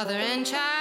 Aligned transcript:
Mother 0.00 0.14
and 0.14 0.46
child, 0.46 0.79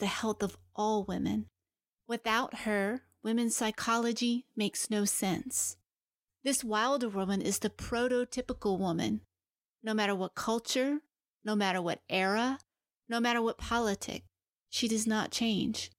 the 0.00 0.06
health 0.06 0.42
of 0.42 0.58
all 0.74 1.04
women. 1.04 1.46
Without 2.08 2.60
her, 2.60 3.02
women's 3.22 3.54
psychology 3.54 4.46
makes 4.56 4.90
no 4.90 5.04
sense. 5.04 5.76
This 6.42 6.64
wilder 6.64 7.08
woman 7.08 7.40
is 7.42 7.58
the 7.58 7.70
prototypical 7.70 8.78
woman. 8.78 9.20
No 9.82 9.94
matter 9.94 10.14
what 10.14 10.34
culture, 10.34 11.00
no 11.44 11.54
matter 11.54 11.80
what 11.80 12.00
era, 12.08 12.58
no 13.08 13.20
matter 13.20 13.40
what 13.40 13.58
politic, 13.58 14.24
she 14.68 14.88
does 14.88 15.06
not 15.06 15.30
change. 15.30 15.90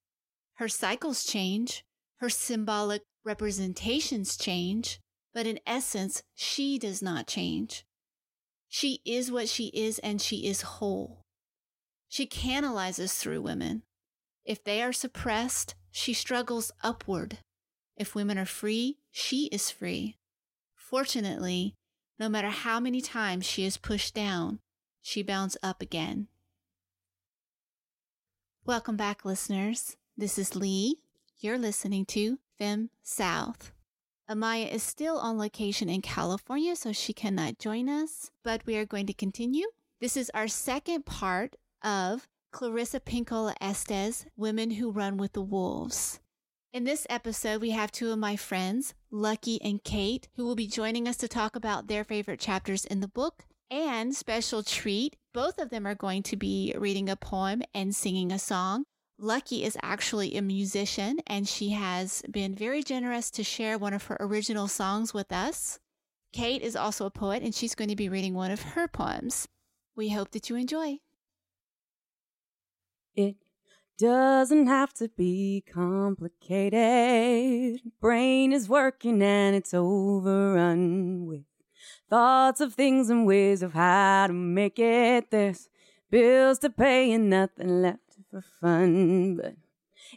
Her 0.55 0.67
cycles 0.67 1.23
change, 1.23 1.83
her 2.17 2.29
symbolic 2.29 3.03
representations 3.23 4.37
change, 4.37 4.99
but 5.33 5.47
in 5.47 5.59
essence, 5.65 6.23
she 6.35 6.77
does 6.77 7.01
not 7.01 7.27
change. 7.27 7.85
She 8.67 9.01
is 9.05 9.31
what 9.31 9.49
she 9.49 9.67
is 9.67 9.99
and 9.99 10.21
she 10.21 10.47
is 10.47 10.61
whole. 10.61 11.21
She 12.07 12.25
canalizes 12.25 13.17
through 13.17 13.41
women. 13.41 13.83
If 14.45 14.63
they 14.63 14.81
are 14.81 14.93
suppressed, 14.93 15.75
she 15.91 16.13
struggles 16.13 16.71
upward. 16.83 17.37
If 17.95 18.15
women 18.15 18.37
are 18.37 18.45
free, 18.45 18.97
she 19.11 19.45
is 19.47 19.69
free. 19.69 20.17
Fortunately, 20.75 21.75
no 22.17 22.27
matter 22.27 22.49
how 22.49 22.79
many 22.79 23.01
times 23.01 23.45
she 23.45 23.65
is 23.65 23.77
pushed 23.77 24.13
down, 24.15 24.59
she 25.01 25.21
bounds 25.21 25.57
up 25.61 25.81
again. 25.81 26.27
Welcome 28.65 28.97
back, 28.97 29.25
listeners. 29.25 29.97
This 30.17 30.37
is 30.37 30.55
Lee. 30.55 30.97
You're 31.39 31.57
listening 31.57 32.05
to 32.05 32.39
Fem 32.57 32.89
South. 33.03 33.71
Amaya 34.29 34.71
is 34.71 34.83
still 34.83 35.17
on 35.17 35.37
location 35.37 35.89
in 35.89 36.01
California, 36.01 36.75
so 36.75 36.93
she 36.93 37.13
cannot 37.13 37.59
join 37.59 37.89
us, 37.89 38.31
but 38.43 38.65
we 38.65 38.77
are 38.77 38.85
going 38.85 39.07
to 39.07 39.13
continue. 39.13 39.67
This 39.99 40.15
is 40.15 40.31
our 40.33 40.47
second 40.47 41.05
part 41.05 41.55
of 41.83 42.27
Clarissa 42.51 42.99
Pinkola 42.99 43.55
Estes, 43.61 44.25
Women 44.35 44.71
Who 44.71 44.91
Run 44.91 45.15
with 45.15 45.31
the 45.31 45.41
Wolves. 45.41 46.19
In 46.73 46.83
this 46.83 47.07
episode, 47.09 47.61
we 47.61 47.71
have 47.71 47.93
two 47.93 48.11
of 48.11 48.19
my 48.19 48.35
friends, 48.35 48.93
Lucky 49.09 49.61
and 49.61 49.81
Kate, 49.81 50.27
who 50.35 50.45
will 50.45 50.55
be 50.55 50.67
joining 50.67 51.07
us 51.07 51.15
to 51.17 51.29
talk 51.29 51.55
about 51.55 51.87
their 51.87 52.03
favorite 52.03 52.41
chapters 52.41 52.83
in 52.83 52.99
the 52.99 53.07
book. 53.07 53.45
And 53.69 54.13
special 54.13 54.63
treat, 54.63 55.15
both 55.33 55.59
of 55.59 55.69
them 55.69 55.87
are 55.87 55.95
going 55.95 56.23
to 56.23 56.35
be 56.35 56.75
reading 56.77 57.07
a 57.07 57.15
poem 57.15 57.61
and 57.73 57.95
singing 57.95 58.33
a 58.33 58.39
song. 58.39 58.83
Lucky 59.17 59.63
is 59.63 59.77
actually 59.81 60.35
a 60.35 60.41
musician, 60.41 61.19
and 61.27 61.47
she 61.47 61.69
has 61.69 62.21
been 62.29 62.53
very 62.53 62.83
generous 62.83 63.31
to 63.31 63.45
share 63.45 63.77
one 63.77 63.93
of 63.93 64.03
her 64.05 64.17
original 64.19 64.67
songs 64.67 65.13
with 65.13 65.31
us. 65.31 65.79
Kate 66.33 66.61
is 66.61 66.75
also 66.75 67.05
a 67.05 67.11
poet, 67.11 67.43
and 67.43 67.55
she's 67.55 67.75
going 67.75 67.89
to 67.89 67.95
be 67.95 68.09
reading 68.09 68.33
one 68.33 68.51
of 68.51 68.61
her 68.61 68.89
poems. 68.89 69.47
We 69.95 70.09
hope 70.09 70.31
that 70.31 70.49
you 70.49 70.57
enjoy. 70.57 70.99
It 73.15 73.35
doesn't 73.97 74.67
have 74.67 74.93
to 74.95 75.07
be 75.09 75.63
complicated. 75.71 77.81
Brain 77.99 78.53
is 78.53 78.69
working 78.69 79.21
and 79.21 79.55
it's 79.55 79.73
overrun 79.73 81.25
with 81.25 81.43
thoughts 82.09 82.61
of 82.61 82.73
things 82.73 83.09
and 83.09 83.25
ways 83.25 83.61
of 83.61 83.73
how 83.73 84.27
to 84.27 84.33
make 84.33 84.79
it. 84.79 85.29
There's 85.29 85.67
bills 86.09 86.59
to 86.59 86.69
pay 86.69 87.11
and 87.11 87.29
nothing 87.29 87.81
left 87.81 88.15
for 88.29 88.41
fun. 88.61 89.35
But 89.35 89.55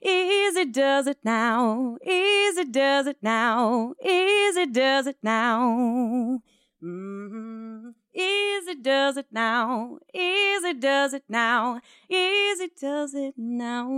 easy 0.03 0.67
does 0.67 1.09
it 1.09 1.19
now. 1.25 1.97
Easy 2.07 2.65
does 2.65 3.09
it 3.09 3.19
now. 3.23 3.95
Easy 4.05 4.67
does 4.67 5.09
it 5.09 5.19
now. 5.23 6.41
Mm-hmm. 6.83 7.91
Easy 8.15 8.77
does 8.77 9.17
it 9.17 9.27
now. 9.33 9.99
Easy 10.15 10.75
does 10.75 11.15
it 11.15 11.25
now. 11.29 11.81
Easy 12.09 12.71
does 12.81 13.13
it 13.15 13.35
now. 13.37 13.91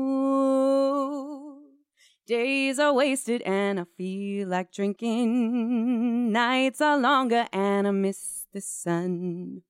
Days 2.27 2.79
are 2.79 2.95
wasted 2.95 3.43
and 3.43 3.79
I 3.79 3.85
feel 3.97 4.49
like 4.49 4.73
drinking. 4.73 6.33
Nights 6.33 6.81
are 6.81 6.99
longer 6.99 7.47
and 7.53 7.87
I 7.87 7.91
miss 7.91 8.47
the 8.53 8.63
sun. 8.63 9.63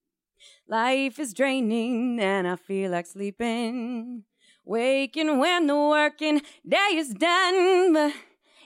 Life 0.67 1.19
is 1.19 1.33
draining 1.33 2.19
and 2.19 2.47
I 2.47 2.55
feel 2.55 2.91
like 2.91 3.05
sleeping. 3.05 4.23
Waking 4.63 5.39
when 5.39 5.67
the 5.67 5.75
working 5.75 6.41
day 6.67 6.93
is 6.93 7.13
done. 7.13 7.93
But 7.93 8.13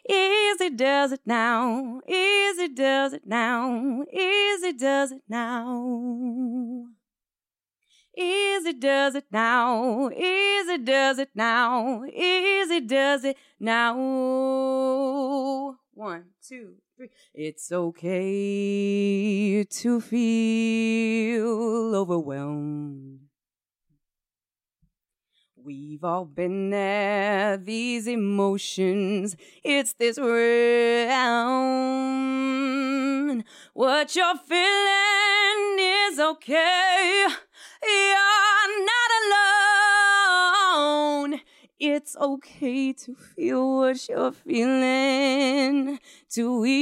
Easy 0.09 0.69
does 0.71 1.11
it 1.11 1.21
now. 1.25 2.01
Easy 2.07 2.67
does 2.69 3.13
it 3.13 3.25
now. 3.25 4.03
Easy 4.11 4.73
does 4.73 5.11
it 5.11 5.21
now. 5.29 6.85
Easy 8.17 8.73
does 8.73 9.15
it 9.15 9.25
now. 9.31 10.09
Easy 10.09 10.77
does 10.79 11.19
it 11.19 11.29
now. 11.35 12.03
Easy 12.05 12.81
does 12.81 13.23
it 13.23 13.37
now. 13.59 13.95
One, 15.93 16.25
two, 16.41 16.73
three. 16.97 17.09
It's 17.33 17.71
okay 17.71 19.63
to 19.63 20.01
feel 20.01 21.95
overwhelmed. 21.95 23.10
We've 25.71 26.03
all 26.03 26.25
been 26.25 26.69
there, 26.69 27.55
these 27.55 28.05
emotions. 28.05 29.37
It's 29.63 29.93
this 29.93 30.19
round. 30.19 30.35
What 33.73 34.13
you're 34.13 34.35
feeling 34.35 35.79
is 35.79 36.19
okay. 36.19 37.25
You're 37.83 38.85
not 38.85 39.11
alone. 41.29 41.39
It's 41.79 42.17
okay 42.17 42.91
to 42.91 43.15
feel 43.15 43.77
what 43.77 44.09
you're 44.09 44.33
feeling. 44.33 46.01
To 46.31 46.65
each 46.65 46.81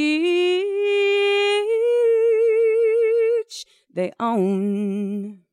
they 3.93 4.13
own. 4.19 5.48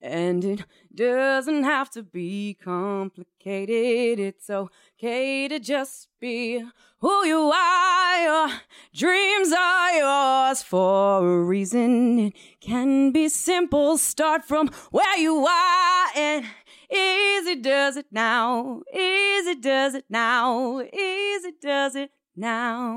And 0.00 0.44
it 0.44 0.64
doesn't 0.94 1.64
have 1.64 1.90
to 1.90 2.02
be 2.02 2.56
complicated. 2.62 4.20
It's 4.20 4.48
okay 4.48 5.48
to 5.48 5.58
just 5.58 6.08
be 6.20 6.64
who 7.00 7.26
you 7.26 7.50
are. 7.52 8.22
Your 8.22 8.48
dreams 8.94 9.52
are 9.52 9.92
yours 9.92 10.62
for 10.62 11.26
a 11.40 11.44
reason. 11.44 12.18
It 12.18 12.34
can 12.60 13.10
be 13.10 13.28
simple. 13.28 13.98
Start 13.98 14.44
from 14.44 14.70
where 14.90 15.18
you 15.18 15.44
are 15.46 16.06
and 16.14 16.44
easy 16.92 17.56
does 17.56 17.96
it 17.96 18.06
now. 18.12 18.82
Easy 18.94 19.56
does 19.56 19.94
it 19.94 20.04
now. 20.08 20.80
Easy 20.80 21.52
does 21.60 21.96
it 21.96 22.10
now. 22.36 22.94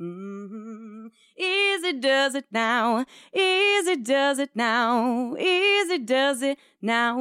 Mhm. 0.00 1.10
Easy 1.36 1.94
does 1.94 2.36
it 2.36 2.46
now. 2.52 3.04
Easy 3.32 3.96
does 3.96 4.38
it 4.38 4.50
now. 4.54 5.34
Easy 5.36 5.98
does 5.98 6.42
it 6.42 6.58
now. 6.80 7.18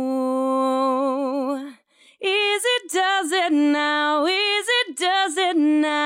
Easy 2.21 2.77
does 2.91 3.31
it 3.31 3.51
now. 3.51 4.27
Easy 4.27 4.93
does 4.95 5.35
it 5.37 5.57
now. 5.57 6.03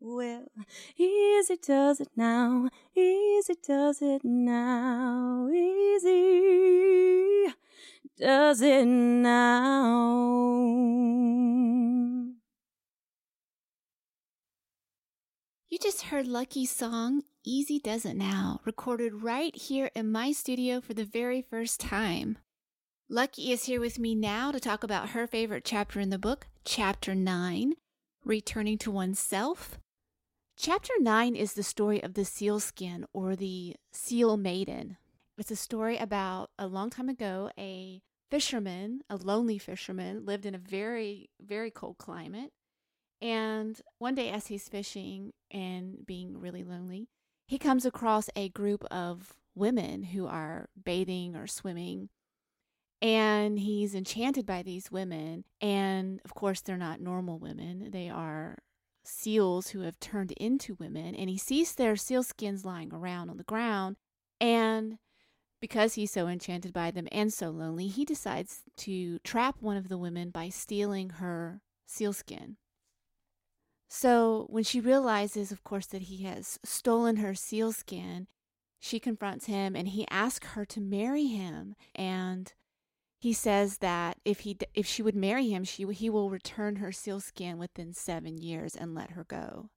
Well, 0.00 0.46
easy 0.96 1.56
does 1.56 2.00
it 2.00 2.10
now. 2.16 2.68
Easy 2.96 3.54
does 3.66 4.00
it 4.00 4.24
now. 4.24 5.48
Easy 5.52 7.52
does 8.16 8.62
it 8.62 8.86
now. 8.86 10.38
You 15.78 15.82
just 15.82 16.06
heard 16.06 16.26
Lucky's 16.26 16.72
song, 16.72 17.22
Easy 17.44 17.78
Does 17.78 18.04
It 18.04 18.16
Now, 18.16 18.60
recorded 18.64 19.22
right 19.22 19.54
here 19.54 19.92
in 19.94 20.10
my 20.10 20.32
studio 20.32 20.80
for 20.80 20.92
the 20.92 21.04
very 21.04 21.40
first 21.40 21.78
time. 21.78 22.36
Lucky 23.08 23.52
is 23.52 23.66
here 23.66 23.78
with 23.78 23.96
me 23.96 24.16
now 24.16 24.50
to 24.50 24.58
talk 24.58 24.82
about 24.82 25.10
her 25.10 25.28
favorite 25.28 25.64
chapter 25.64 26.00
in 26.00 26.10
the 26.10 26.18
book, 26.18 26.48
Chapter 26.64 27.14
9 27.14 27.74
Returning 28.24 28.76
to 28.78 28.90
Oneself. 28.90 29.78
Chapter 30.56 30.94
9 30.98 31.36
is 31.36 31.52
the 31.52 31.62
story 31.62 32.02
of 32.02 32.14
the 32.14 32.24
sealskin 32.24 33.06
or 33.12 33.36
the 33.36 33.76
seal 33.92 34.36
maiden. 34.36 34.96
It's 35.36 35.52
a 35.52 35.56
story 35.56 35.96
about 35.96 36.50
a 36.58 36.66
long 36.66 36.90
time 36.90 37.08
ago, 37.08 37.52
a 37.56 38.02
fisherman, 38.28 39.02
a 39.08 39.14
lonely 39.14 39.58
fisherman, 39.58 40.26
lived 40.26 40.44
in 40.44 40.56
a 40.56 40.58
very, 40.58 41.30
very 41.40 41.70
cold 41.70 41.98
climate. 41.98 42.50
And 43.20 43.80
one 43.98 44.14
day, 44.14 44.30
as 44.30 44.46
he's 44.46 44.68
fishing 44.68 45.32
and 45.50 46.06
being 46.06 46.38
really 46.38 46.62
lonely, 46.62 47.08
he 47.46 47.58
comes 47.58 47.84
across 47.84 48.30
a 48.36 48.48
group 48.50 48.84
of 48.90 49.34
women 49.54 50.04
who 50.04 50.26
are 50.26 50.68
bathing 50.84 51.34
or 51.34 51.46
swimming 51.46 52.10
and 53.00 53.58
he's 53.58 53.94
enchanted 53.94 54.44
by 54.44 54.62
these 54.62 54.90
women. 54.90 55.44
And 55.60 56.20
of 56.24 56.34
course, 56.34 56.60
they're 56.60 56.76
not 56.76 57.00
normal 57.00 57.38
women, 57.38 57.90
they 57.90 58.08
are 58.08 58.58
seals 59.04 59.68
who 59.68 59.80
have 59.80 59.98
turned 60.00 60.32
into 60.32 60.74
women. 60.74 61.14
And 61.14 61.30
he 61.30 61.38
sees 61.38 61.74
their 61.74 61.96
seal 61.96 62.22
skins 62.22 62.64
lying 62.64 62.92
around 62.92 63.30
on 63.30 63.36
the 63.38 63.44
ground. 63.44 63.96
And 64.40 64.98
because 65.60 65.94
he's 65.94 66.12
so 66.12 66.28
enchanted 66.28 66.72
by 66.72 66.90
them 66.90 67.08
and 67.10 67.32
so 67.32 67.50
lonely, 67.50 67.86
he 67.86 68.04
decides 68.04 68.62
to 68.78 69.18
trap 69.20 69.56
one 69.60 69.76
of 69.76 69.88
the 69.88 69.98
women 69.98 70.30
by 70.30 70.50
stealing 70.50 71.10
her 71.10 71.62
sealskin. 71.86 72.56
So 73.88 74.46
when 74.50 74.64
she 74.64 74.80
realizes, 74.80 75.50
of 75.50 75.64
course, 75.64 75.86
that 75.86 76.02
he 76.02 76.24
has 76.24 76.58
stolen 76.62 77.16
her 77.16 77.34
sealskin, 77.34 78.26
she 78.78 79.00
confronts 79.00 79.46
him 79.46 79.74
and 79.74 79.88
he 79.88 80.06
asks 80.08 80.48
her 80.48 80.64
to 80.66 80.80
marry 80.80 81.26
him. 81.26 81.74
And 81.94 82.52
he 83.18 83.32
says 83.32 83.78
that 83.78 84.18
if 84.24 84.40
he 84.40 84.56
if 84.74 84.86
she 84.86 85.02
would 85.02 85.16
marry 85.16 85.48
him, 85.48 85.64
she 85.64 85.84
he 85.86 86.08
will 86.10 86.30
return 86.30 86.76
her 86.76 86.92
sealskin 86.92 87.58
within 87.58 87.92
seven 87.92 88.38
years 88.38 88.76
and 88.76 88.94
let 88.94 89.10
her 89.12 89.24
go. 89.24 89.70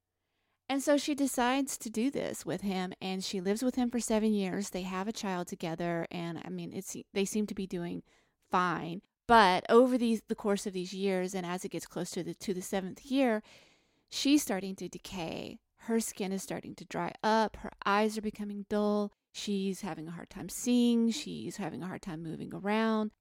And 0.70 0.84
so 0.84 0.96
she 0.98 1.16
decides 1.16 1.78
to 1.80 1.90
do 1.90 2.10
this 2.10 2.46
with 2.46 2.62
him, 2.62 2.94
and 3.02 3.22
she 3.24 3.42
lives 3.42 3.62
with 3.62 3.76
him 3.76 3.90
for 3.90 4.00
seven 4.00 4.34
years. 4.34 4.70
They 4.70 4.84
have 4.84 5.08
a 5.08 5.12
child 5.12 5.48
together, 5.48 6.08
and 6.12 6.40
I 6.46 6.50
mean, 6.50 6.72
it's 6.74 6.96
they 7.14 7.26
seem 7.26 7.48
to 7.48 7.56
be 7.56 7.68
doing 7.68 8.04
fine. 8.50 9.02
But 9.28 9.66
over 9.70 9.98
these 9.98 10.22
the 10.28 10.36
course 10.36 10.68
of 10.68 10.74
these 10.74 10.94
years, 10.94 11.34
and 11.34 11.46
as 11.46 11.66
it 11.66 11.72
gets 11.72 11.88
close 11.88 12.12
to 12.12 12.24
the 12.24 12.36
to 12.36 12.54
the 12.54 12.62
seventh 12.62 13.06
year, 13.06 13.42
she's 14.12 14.44
starting 14.44 14.76
to 14.76 14.88
decay. 14.88 15.58
Her 15.86 16.00
skin 16.00 16.32
is 16.32 16.44
starting 16.44 16.76
to 16.76 16.86
dry 16.86 17.14
up. 17.24 17.58
Her 17.58 17.72
eyes 17.84 18.18
are 18.18 18.22
becoming 18.22 18.68
dull. 18.70 19.12
She's 19.32 19.82
having 19.82 20.08
a 20.08 20.12
hard 20.12 20.30
time 20.30 20.50
seeing. 20.50 21.10
She's 21.10 21.58
having 21.58 21.82
a 21.82 21.88
hard 21.88 22.04
time 22.04 22.22
moving 22.22 22.54
around. 22.54 23.12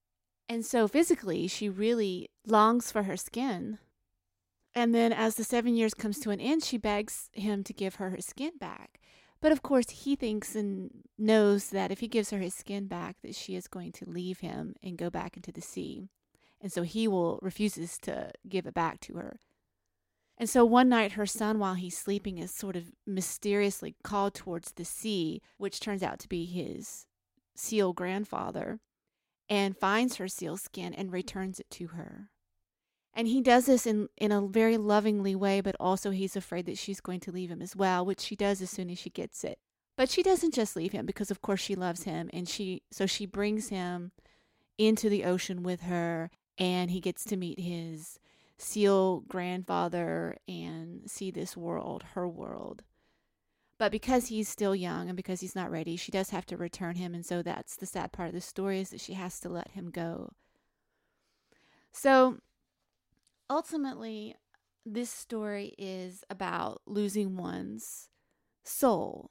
And 0.48 0.66
so 0.66 0.86
physically, 0.88 1.46
she 1.46 1.68
really 1.68 2.28
longs 2.44 2.90
for 2.90 3.04
her 3.04 3.16
skin. 3.16 3.78
And 4.74 4.94
then 4.94 5.12
as 5.12 5.36
the 5.36 5.44
seven 5.44 5.74
years 5.74 5.94
comes 5.94 6.18
to 6.20 6.30
an 6.30 6.40
end, 6.40 6.64
she 6.64 6.76
begs 6.76 7.30
him 7.32 7.64
to 7.64 7.72
give 7.72 7.94
her 7.96 8.10
her 8.10 8.20
skin 8.20 8.52
back. 8.58 9.00
But 9.40 9.52
of 9.52 9.62
course, 9.62 9.88
he 9.90 10.16
thinks 10.16 10.54
and 10.54 10.90
knows 11.16 11.70
that 11.70 11.90
if 11.90 12.00
he 12.00 12.08
gives 12.08 12.30
her 12.30 12.38
his 12.38 12.54
skin 12.54 12.86
back, 12.86 13.16
that 13.22 13.34
she 13.34 13.54
is 13.54 13.68
going 13.68 13.92
to 13.92 14.10
leave 14.10 14.40
him 14.40 14.74
and 14.82 14.98
go 14.98 15.08
back 15.08 15.36
into 15.36 15.50
the 15.50 15.62
sea. 15.62 16.10
And 16.60 16.70
so 16.70 16.82
he 16.82 17.08
will 17.08 17.38
refuses 17.40 17.96
to 18.00 18.32
give 18.48 18.66
it 18.66 18.74
back 18.74 19.00
to 19.00 19.14
her. 19.14 19.38
And 20.40 20.48
so 20.48 20.64
one 20.64 20.88
night, 20.88 21.12
her 21.12 21.26
son, 21.26 21.58
while 21.58 21.74
he's 21.74 21.98
sleeping, 21.98 22.38
is 22.38 22.50
sort 22.50 22.74
of 22.74 22.92
mysteriously 23.06 23.94
called 24.02 24.32
towards 24.32 24.72
the 24.72 24.86
sea, 24.86 25.42
which 25.58 25.80
turns 25.80 26.02
out 26.02 26.18
to 26.20 26.30
be 26.30 26.46
his 26.46 27.04
seal 27.54 27.92
grandfather 27.92 28.80
and 29.50 29.76
finds 29.76 30.16
her 30.16 30.28
seal 30.28 30.56
skin 30.56 30.94
and 30.94 31.12
returns 31.12 31.60
it 31.60 31.68
to 31.72 31.88
her. 31.88 32.30
And 33.12 33.28
he 33.28 33.42
does 33.42 33.66
this 33.66 33.86
in, 33.86 34.08
in 34.16 34.32
a 34.32 34.40
very 34.40 34.78
lovingly 34.78 35.34
way, 35.34 35.60
but 35.60 35.76
also 35.78 36.10
he's 36.10 36.36
afraid 36.36 36.64
that 36.64 36.78
she's 36.78 37.02
going 37.02 37.20
to 37.20 37.32
leave 37.32 37.50
him 37.50 37.60
as 37.60 37.76
well, 37.76 38.06
which 38.06 38.20
she 38.20 38.34
does 38.34 38.62
as 38.62 38.70
soon 38.70 38.88
as 38.88 38.98
she 38.98 39.10
gets 39.10 39.44
it. 39.44 39.58
But 39.98 40.08
she 40.08 40.22
doesn't 40.22 40.54
just 40.54 40.74
leave 40.74 40.92
him 40.92 41.04
because 41.04 41.30
of 41.30 41.42
course 41.42 41.60
she 41.60 41.74
loves 41.74 42.04
him 42.04 42.30
and 42.32 42.48
she 42.48 42.82
so 42.90 43.04
she 43.04 43.26
brings 43.26 43.68
him 43.68 44.12
into 44.78 45.10
the 45.10 45.24
ocean 45.24 45.62
with 45.62 45.82
her 45.82 46.30
and 46.56 46.90
he 46.90 47.00
gets 47.00 47.24
to 47.24 47.36
meet 47.36 47.60
his 47.60 48.18
seal 48.60 49.20
grandfather 49.20 50.36
and 50.46 51.10
see 51.10 51.30
this 51.30 51.56
world, 51.56 52.04
her 52.14 52.28
world. 52.28 52.82
But 53.78 53.90
because 53.90 54.26
he's 54.26 54.48
still 54.48 54.76
young 54.76 55.08
and 55.08 55.16
because 55.16 55.40
he's 55.40 55.56
not 55.56 55.70
ready, 55.70 55.96
she 55.96 56.12
does 56.12 56.30
have 56.30 56.44
to 56.46 56.56
return 56.56 56.96
him. 56.96 57.14
And 57.14 57.24
so 57.24 57.42
that's 57.42 57.76
the 57.76 57.86
sad 57.86 58.12
part 58.12 58.28
of 58.28 58.34
the 58.34 58.40
story 58.40 58.80
is 58.80 58.90
that 58.90 59.00
she 59.00 59.14
has 59.14 59.40
to 59.40 59.48
let 59.48 59.70
him 59.70 59.90
go. 59.90 60.32
So 61.90 62.38
ultimately, 63.48 64.36
this 64.84 65.10
story 65.10 65.74
is 65.78 66.24
about 66.28 66.82
losing 66.86 67.36
one's 67.36 68.10
soul. 68.62 69.30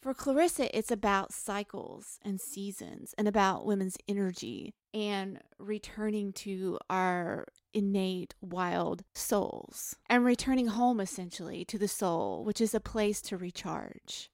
For 0.00 0.14
Clarissa, 0.14 0.76
it's 0.76 0.90
about 0.90 1.32
cycles 1.32 2.18
and 2.24 2.40
seasons 2.40 3.14
and 3.18 3.26
about 3.26 3.66
women's 3.66 3.98
energy 4.08 4.74
and 4.92 5.40
returning 5.58 6.32
to 6.32 6.78
our 6.88 7.46
innate 7.72 8.34
wild 8.40 9.04
souls 9.14 9.96
and 10.08 10.24
returning 10.24 10.68
home 10.68 11.00
essentially 11.00 11.64
to 11.64 11.78
the 11.78 11.88
soul, 11.88 12.44
which 12.44 12.60
is 12.60 12.74
a 12.74 12.80
place 12.80 13.20
to 13.22 13.36
recharge. 13.36 14.30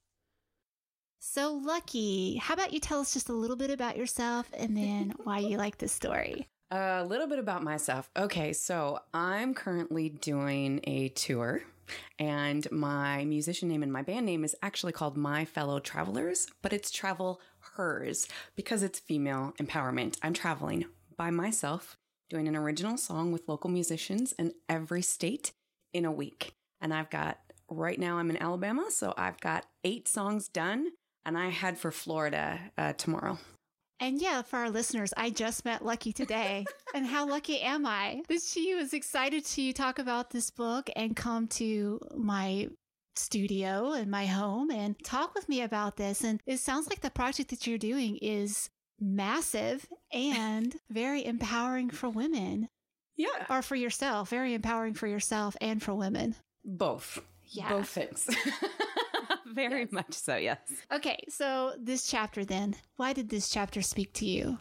So 1.18 1.52
lucky. 1.52 2.36
How 2.36 2.54
about 2.54 2.72
you 2.72 2.80
tell 2.80 3.00
us 3.00 3.12
just 3.12 3.28
a 3.28 3.32
little 3.32 3.56
bit 3.56 3.70
about 3.70 3.96
yourself 3.96 4.48
and 4.56 4.76
then 4.76 5.12
why 5.24 5.38
you 5.38 5.56
like 5.56 5.78
this 5.78 5.92
story? 5.92 6.48
A 6.70 7.04
little 7.04 7.26
bit 7.26 7.38
about 7.38 7.62
myself. 7.62 8.10
Okay, 8.16 8.52
so 8.52 9.00
I'm 9.14 9.54
currently 9.54 10.08
doing 10.08 10.80
a 10.84 11.10
tour, 11.10 11.62
and 12.18 12.68
my 12.72 13.24
musician 13.24 13.68
name 13.68 13.84
and 13.84 13.92
my 13.92 14.02
band 14.02 14.26
name 14.26 14.42
is 14.42 14.56
actually 14.62 14.92
called 14.92 15.16
My 15.16 15.44
Fellow 15.44 15.78
Travelers, 15.78 16.48
but 16.62 16.72
it's 16.72 16.90
Travel 16.90 17.40
Hers 17.76 18.26
because 18.56 18.82
it's 18.82 18.98
female 18.98 19.54
empowerment. 19.60 20.16
I'm 20.22 20.34
traveling 20.34 20.86
by 21.16 21.30
myself 21.30 21.96
doing 22.28 22.48
an 22.48 22.56
original 22.56 22.96
song 22.96 23.32
with 23.32 23.48
local 23.48 23.70
musicians 23.70 24.32
in 24.32 24.52
every 24.68 25.02
state 25.02 25.52
in 25.92 26.04
a 26.04 26.12
week. 26.12 26.52
And 26.80 26.92
I've 26.92 27.10
got, 27.10 27.38
right 27.70 27.98
now 27.98 28.18
I'm 28.18 28.30
in 28.30 28.36
Alabama, 28.36 28.86
so 28.90 29.14
I've 29.16 29.40
got 29.40 29.66
eight 29.84 30.08
songs 30.08 30.48
done, 30.48 30.88
and 31.24 31.38
I 31.38 31.48
head 31.50 31.78
for 31.78 31.90
Florida 31.90 32.60
uh, 32.76 32.92
tomorrow. 32.94 33.38
And 33.98 34.20
yeah, 34.20 34.42
for 34.42 34.58
our 34.58 34.70
listeners, 34.70 35.14
I 35.16 35.30
just 35.30 35.64
met 35.64 35.84
Lucky 35.84 36.12
today. 36.12 36.66
and 36.94 37.06
how 37.06 37.26
lucky 37.26 37.60
am 37.60 37.86
I 37.86 38.22
that 38.28 38.42
she 38.42 38.74
was 38.74 38.92
excited 38.92 39.44
to 39.46 39.72
talk 39.72 39.98
about 39.98 40.30
this 40.30 40.50
book 40.50 40.90
and 40.94 41.16
come 41.16 41.48
to 41.48 42.00
my 42.14 42.68
studio 43.18 43.92
and 43.92 44.10
my 44.10 44.26
home 44.26 44.70
and 44.70 44.96
talk 45.04 45.34
with 45.34 45.48
me 45.48 45.62
about 45.62 45.96
this. 45.96 46.22
And 46.24 46.40
it 46.46 46.58
sounds 46.58 46.88
like 46.88 47.00
the 47.00 47.10
project 47.10 47.50
that 47.50 47.66
you're 47.66 47.78
doing 47.78 48.16
is 48.18 48.70
massive 49.00 49.86
and 50.12 50.74
very 50.90 51.24
empowering 51.24 51.90
for 51.90 52.08
women. 52.08 52.68
Yeah. 53.16 53.46
Or 53.48 53.62
for 53.62 53.76
yourself, 53.76 54.30
very 54.30 54.52
empowering 54.54 54.94
for 54.94 55.06
yourself 55.06 55.56
and 55.60 55.82
for 55.82 55.94
women. 55.94 56.34
Both. 56.64 57.20
Yeah. 57.44 57.68
Both 57.68 57.88
things. 57.88 58.28
Very 59.46 59.82
yes. 59.82 59.92
much 59.92 60.12
so, 60.12 60.36
yes. 60.36 60.58
Okay, 60.92 61.24
so 61.28 61.72
this 61.78 62.06
chapter 62.06 62.44
then, 62.44 62.74
why 62.96 63.12
did 63.12 63.28
this 63.30 63.48
chapter 63.48 63.80
speak 63.80 64.12
to 64.14 64.26
you? 64.26 64.58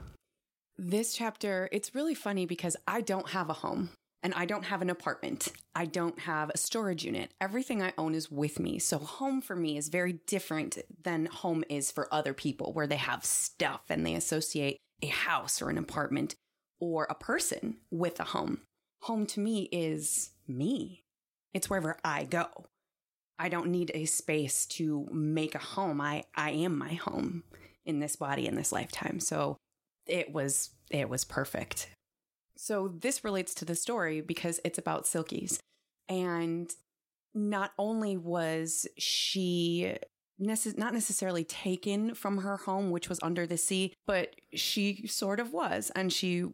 This 0.77 1.13
chapter, 1.13 1.67
it's 1.71 1.95
really 1.95 2.13
funny 2.13 2.45
because 2.45 2.77
I 2.87 3.01
don't 3.01 3.29
have 3.29 3.49
a 3.49 3.53
home 3.53 3.89
and 4.25 4.33
I 4.33 4.45
don't 4.45 4.65
have 4.65 4.81
an 4.81 4.89
apartment. 4.89 5.49
I 5.75 5.85
don't 5.85 6.17
have 6.21 6.49
a 6.49 6.57
storage 6.57 7.05
unit. 7.05 7.31
Everything 7.39 7.83
I 7.83 7.93
own 7.95 8.15
is 8.15 8.31
with 8.31 8.59
me. 8.59 8.79
So, 8.79 8.97
home 8.97 9.39
for 9.39 9.55
me 9.55 9.77
is 9.77 9.89
very 9.89 10.13
different 10.25 10.79
than 11.03 11.27
home 11.27 11.63
is 11.69 11.91
for 11.91 12.11
other 12.11 12.33
people, 12.33 12.73
where 12.73 12.87
they 12.87 12.95
have 12.95 13.23
stuff 13.23 13.81
and 13.87 14.03
they 14.03 14.15
associate 14.15 14.77
a 15.03 15.07
house 15.07 15.61
or 15.61 15.69
an 15.69 15.77
apartment 15.77 16.33
or 16.79 17.05
a 17.07 17.13
person 17.13 17.77
with 17.91 18.19
a 18.19 18.23
home. 18.23 18.61
Home 19.03 19.27
to 19.27 19.39
me 19.39 19.69
is 19.71 20.31
me, 20.47 21.03
it's 21.53 21.69
wherever 21.69 21.95
I 22.03 22.23
go. 22.23 22.47
I 23.37 23.47
don't 23.47 23.67
need 23.67 23.91
a 23.93 24.05
space 24.05 24.65
to 24.67 25.07
make 25.11 25.53
a 25.53 25.59
home. 25.59 26.01
I, 26.01 26.23
I 26.33 26.49
am 26.49 26.79
my 26.79 26.95
home 26.95 27.43
in 27.85 27.99
this 27.99 28.15
body 28.15 28.47
in 28.47 28.55
this 28.55 28.71
lifetime. 28.71 29.19
So 29.19 29.57
it 30.07 30.33
was 30.33 30.71
it 30.89 31.09
was 31.09 31.25
perfect. 31.25 31.91
So 32.57 32.87
this 32.87 33.23
relates 33.23 33.53
to 33.55 33.65
the 33.65 33.75
story 33.75 34.21
because 34.21 34.59
it's 34.63 34.77
about 34.77 35.05
Selkies. 35.05 35.59
And 36.07 36.71
not 37.33 37.73
only 37.77 38.17
was 38.17 38.87
she 38.97 39.97
not 40.37 40.93
necessarily 40.93 41.45
taken 41.45 42.13
from 42.13 42.39
her 42.39 42.57
home, 42.57 42.91
which 42.91 43.07
was 43.07 43.19
under 43.21 43.47
the 43.47 43.57
sea, 43.57 43.93
but 44.05 44.35
she 44.53 45.07
sort 45.07 45.39
of 45.39 45.53
was. 45.53 45.91
And 45.95 46.11
she 46.11 46.45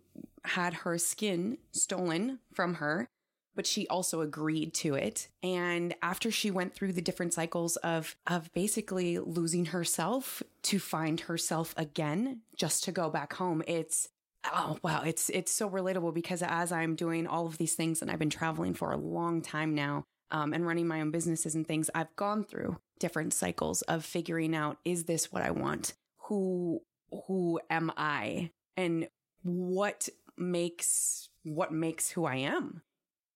had 0.44 0.74
her 0.74 0.98
skin 0.98 1.58
stolen 1.72 2.40
from 2.54 2.76
her 2.76 3.08
but 3.56 3.68
she 3.68 3.88
also 3.88 4.22
agreed 4.22 4.74
to 4.74 4.96
it. 4.96 5.28
And 5.44 5.96
after 6.02 6.32
she 6.32 6.52
went 6.52 6.74
through 6.74 6.94
the 6.94 7.02
different 7.02 7.34
cycles 7.34 7.76
of 7.78 8.16
of 8.28 8.52
basically 8.54 9.20
losing 9.20 9.68
herself 9.68 10.42
to 10.64 10.80
find 10.80 11.22
herself 11.22 11.74
again, 11.78 12.42
just 12.56 12.84
to 12.86 12.92
go 12.92 13.10
back 13.10 13.34
home, 13.34 13.62
it's 13.68 14.10
Oh 14.44 14.78
wow, 14.82 15.04
it's 15.06 15.30
it's 15.30 15.52
so 15.52 15.70
relatable 15.70 16.14
because 16.14 16.42
as 16.42 16.72
I'm 16.72 16.96
doing 16.96 17.28
all 17.28 17.46
of 17.46 17.58
these 17.58 17.76
things 17.76 18.02
and 18.02 18.10
I've 18.10 18.20
been 18.20 18.30
traveling 18.30 18.74
for 18.74 18.92
a 18.92 18.98
long 18.98 19.42
time 19.42 19.76
now, 19.76 20.04
um, 20.32 20.54
and 20.54 20.66
running 20.66 20.88
my 20.88 21.02
own 21.02 21.12
businesses 21.12 21.56
and 21.56 21.68
things, 21.68 21.90
I've 21.94 22.16
gone 22.16 22.44
through 22.44 22.78
different 23.00 23.34
cycles 23.34 23.82
of 23.84 24.04
figuring 24.06 24.56
out 24.56 24.78
is 24.84 25.06
this 25.06 25.32
what 25.32 25.44
I 25.44 25.52
want? 25.52 25.94
Who 26.28 26.82
who 27.28 27.60
am 27.70 27.92
I? 27.98 28.52
And 28.78 29.08
what 29.44 30.10
makes 30.38 31.30
what 31.44 31.72
makes 31.72 32.10
who 32.10 32.26
I 32.26 32.38
am? 32.38 32.82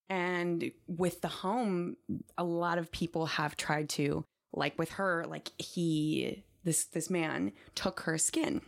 And 0.09 0.71
with 0.87 1.21
the 1.21 1.27
home, 1.27 1.97
a 2.37 2.43
lot 2.43 2.77
of 2.77 2.91
people 2.91 3.25
have 3.25 3.57
tried 3.57 3.89
to, 3.89 4.23
like 4.53 4.77
with 4.77 4.91
her, 4.91 5.25
like 5.27 5.49
he 5.59 6.43
this 6.63 6.85
this 6.85 7.09
man 7.09 7.51
took 7.75 8.01
her 8.01 8.17
skin 8.17 8.61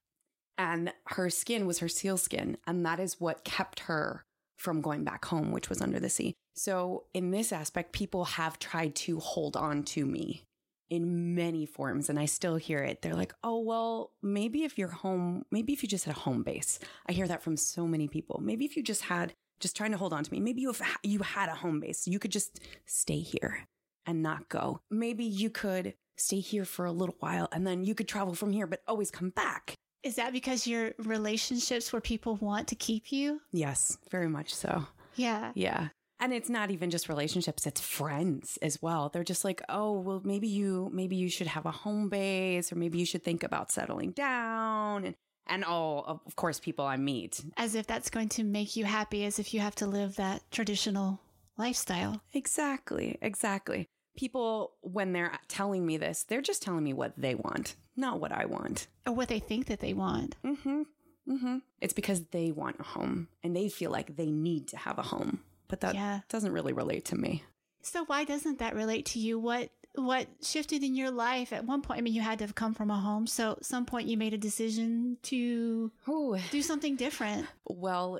and 0.58 0.94
her 1.08 1.30
skin 1.30 1.66
was 1.68 1.80
her 1.80 1.88
seal 1.88 2.18
skin 2.18 2.58
and 2.66 2.86
that 2.86 3.00
is 3.00 3.20
what 3.20 3.44
kept 3.44 3.82
her 3.82 4.26
from 4.56 4.82
going 4.82 5.04
back 5.04 5.26
home 5.26 5.52
which 5.52 5.70
was 5.70 5.82
under 5.82 6.00
the 6.00 6.10
sea. 6.10 6.34
So 6.56 7.06
in 7.14 7.32
this 7.32 7.52
aspect 7.52 7.92
people 7.92 8.26
have 8.26 8.60
tried 8.60 8.96
to 8.96 9.20
hold 9.20 9.56
on 9.56 9.84
to 9.84 10.06
me 10.06 10.44
in 10.90 11.36
many 11.36 11.66
forms 11.66 12.10
and 12.10 12.18
i 12.18 12.26
still 12.26 12.56
hear 12.56 12.80
it. 12.80 13.02
They're 13.02 13.14
like 13.14 13.34
oh 13.44 13.60
well 13.60 14.12
maybe 14.22 14.64
if 14.64 14.78
you're 14.78 14.88
home 14.88 15.46
maybe 15.52 15.74
if 15.74 15.84
you 15.84 15.90
just 15.90 16.06
had 16.06 16.16
a 16.16 16.20
home 16.20 16.44
base. 16.44 16.80
I 17.08 17.12
hear 17.12 17.28
that 17.28 17.44
from 17.44 17.58
so 17.58 17.88
many 17.88 18.08
people. 18.08 18.40
Maybe 18.44 18.66
if 18.66 18.76
you 18.76 18.84
just 18.84 19.04
had 19.04 19.34
just 19.60 19.76
trying 19.76 19.92
to 19.92 19.98
hold 19.98 20.14
on 20.14 20.24
to 20.24 20.32
me 20.32 20.40
maybe 20.40 20.62
you 20.62 20.72
have 20.72 20.98
you 21.04 21.20
had 21.20 21.50
a 21.50 21.56
home 21.56 21.80
base. 21.80 22.08
You 22.08 22.20
could 22.20 22.32
just 22.32 22.60
stay 22.86 23.20
here 23.20 23.68
and 24.06 24.24
not 24.24 24.50
go. 24.50 24.82
Maybe 24.90 25.26
you 25.26 25.50
could 25.50 25.94
stay 26.18 26.40
here 26.40 26.66
for 26.66 26.86
a 26.86 26.92
little 26.92 27.16
while 27.20 27.48
and 27.52 27.68
then 27.68 27.84
you 27.84 27.94
could 27.94 28.08
travel 28.08 28.34
from 28.34 28.52
here 28.52 28.66
but 28.66 28.82
always 28.88 29.12
come 29.12 29.30
back 29.30 29.76
Is 30.08 30.16
that 30.16 30.32
because 30.32 30.66
your 30.66 30.94
relationships 31.00 31.92
where 31.92 32.02
people 32.02 32.36
want 32.38 32.70
to 32.70 32.76
keep 32.76 33.12
you? 33.12 33.42
yes 33.52 33.98
very 34.10 34.30
much 34.30 34.54
so 34.56 34.72
Yeah. 35.18 35.52
Yeah. 35.56 35.90
And 36.20 36.34
it's 36.34 36.50
not 36.50 36.72
even 36.72 36.90
just 36.90 37.10
relationships, 37.10 37.68
it's 37.68 37.82
friends 37.82 38.58
as 38.62 38.82
well. 38.82 39.10
They're 39.10 39.32
just 39.34 39.44
like, 39.44 39.62
"Oh, 39.70 39.92
well 40.06 40.22
maybe 40.24 40.48
you 40.48 40.90
maybe 40.94 41.16
you 41.16 41.30
should 41.30 41.48
have 41.56 41.66
a 41.68 41.72
home 41.84 42.10
base 42.10 42.72
or 42.72 42.76
maybe 42.76 42.98
you 42.98 43.06
should 43.06 43.24
think 43.24 43.44
about 43.44 43.72
settling 43.72 44.12
down." 44.12 45.06
And 45.06 45.16
and 45.46 45.64
all 45.64 46.04
of 46.26 46.36
course 46.36 46.60
people 46.60 46.86
I 46.86 46.98
meet. 46.98 47.34
As 47.56 47.76
if 47.76 47.86
that's 47.86 48.10
going 48.10 48.30
to 48.30 48.44
make 48.44 48.76
you 48.78 48.86
happy, 48.86 49.26
as 49.26 49.38
if 49.40 49.54
you 49.54 49.60
have 49.60 49.76
to 49.76 49.88
live 49.88 50.16
that 50.16 50.42
traditional 50.52 51.20
lifestyle. 51.58 52.22
Exactly. 52.34 53.18
Exactly. 53.22 53.86
People 54.18 54.74
when 54.82 55.14
they're 55.14 55.32
telling 55.48 55.86
me 55.86 55.96
this, 55.96 56.24
they're 56.24 56.42
just 56.42 56.62
telling 56.62 56.84
me 56.84 56.92
what 56.92 57.14
they 57.18 57.36
want, 57.36 57.76
not 57.96 58.20
what 58.20 58.34
I 58.34 58.46
want. 58.46 58.88
Or 59.06 59.14
what 59.14 59.30
they 59.30 59.40
think 59.40 59.68
that 59.68 59.80
they 59.80 59.94
want. 59.94 60.36
Mm-hmm. 60.44 60.82
Mm-hmm. 61.30 61.58
It's 61.82 61.94
because 61.94 62.22
they 62.32 62.52
want 62.52 62.80
a 62.80 62.84
home 62.84 63.30
and 63.44 63.56
they 63.56 63.70
feel 63.70 63.92
like 63.92 64.16
they 64.16 64.30
need 64.32 64.68
to 64.70 64.78
have 64.78 64.98
a 64.98 65.04
home. 65.04 65.42
But 65.70 65.82
that 65.82 65.96
Yeah. 65.96 66.22
doesn't 66.30 66.52
really 66.52 66.74
relate 66.74 67.06
to 67.06 67.16
me. 67.16 67.44
So 67.82 68.04
why 68.06 68.24
doesn't 68.26 68.60
that 68.60 68.76
relate 68.76 69.06
to 69.08 69.20
you? 69.20 69.40
What 69.40 69.70
what 69.96 70.28
shifted 70.44 70.84
in 70.84 70.94
your 70.96 71.10
life 71.10 71.52
at 71.54 71.66
one 71.66 71.82
point? 71.82 71.98
I 72.00 72.02
mean, 72.02 72.14
you 72.14 72.22
had 72.22 72.38
to 72.40 72.44
have 72.46 72.54
come 72.56 72.74
from 72.76 72.92
a 72.92 73.00
home, 73.00 73.26
so 73.26 73.54
at 73.54 73.66
some 73.66 73.86
point 73.86 74.08
you 74.08 74.16
made 74.16 74.34
a 74.34 74.38
decision 74.38 75.18
to 75.24 75.92
Ooh. 76.08 76.38
do 76.52 76.62
something 76.62 76.96
different. 76.96 77.48
Well, 77.66 78.20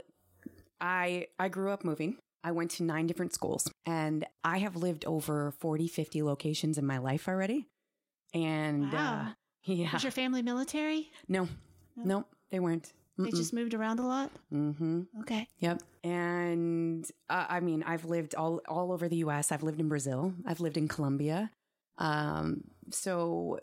I 0.82 1.28
I 1.40 1.50
grew 1.50 1.72
up 1.72 1.84
moving. 1.84 2.18
I 2.48 2.52
went 2.52 2.72
to 2.72 2.84
nine 2.84 3.08
different 3.08 3.34
schools 3.34 3.70
and 3.86 4.26
I 4.44 4.60
have 4.60 4.76
lived 4.78 5.04
over 5.06 5.52
40, 5.60 5.88
50 5.88 6.24
locations 6.24 6.78
in 6.78 6.86
my 6.86 6.98
life 6.98 7.28
already. 7.28 7.68
And 8.34 8.92
Wow. 8.94 9.28
uh, 9.28 9.34
yeah. 9.64 9.92
Was 9.92 10.04
your 10.04 10.12
family 10.14 10.42
military? 10.42 11.12
No. 11.28 11.50
No, 11.98 12.26
they 12.52 12.60
weren't. 12.60 12.94
They 13.18 13.32
just 13.32 13.52
moved 13.52 13.74
around 13.74 14.00
a 14.00 14.06
lot. 14.06 14.32
mm-hmm. 14.54 15.02
Okay. 15.22 15.48
Yep. 15.60 15.82
And 16.04 17.04
uh, 17.30 17.48
I 17.50 17.60
mean, 17.60 17.84
I've 17.84 18.06
lived 18.06 18.36
all 18.36 18.62
all 18.68 18.92
over 18.94 19.10
the 19.10 19.18
US. 19.26 19.52
I've 19.52 19.64
lived 19.64 19.80
in 19.82 19.90
Brazil. 19.90 20.34
I've 20.46 20.60
lived 20.62 20.78
in 20.78 20.88
Colombia. 20.88 21.50
Um, 21.98 22.64
so 22.92 23.60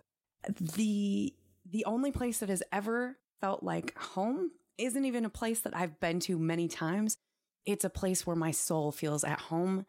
the 0.61 1.33
the 1.71 1.85
only 1.87 2.11
place 2.13 2.39
that 2.41 2.49
has 2.51 2.63
ever 2.73 3.17
felt 3.41 3.63
like 3.63 3.97
home 3.97 4.51
isn't 4.77 5.05
even 5.05 5.25
a 5.25 5.31
place 5.31 5.61
that 5.61 5.75
I've 5.77 5.99
been 6.01 6.19
to 6.21 6.37
many 6.39 6.67
times. 6.69 7.17
It's 7.67 7.85
a 7.85 7.91
place 7.91 8.27
where 8.27 8.37
my 8.37 8.51
soul 8.51 8.93
feels 8.93 9.25
at 9.25 9.41
home, 9.41 9.87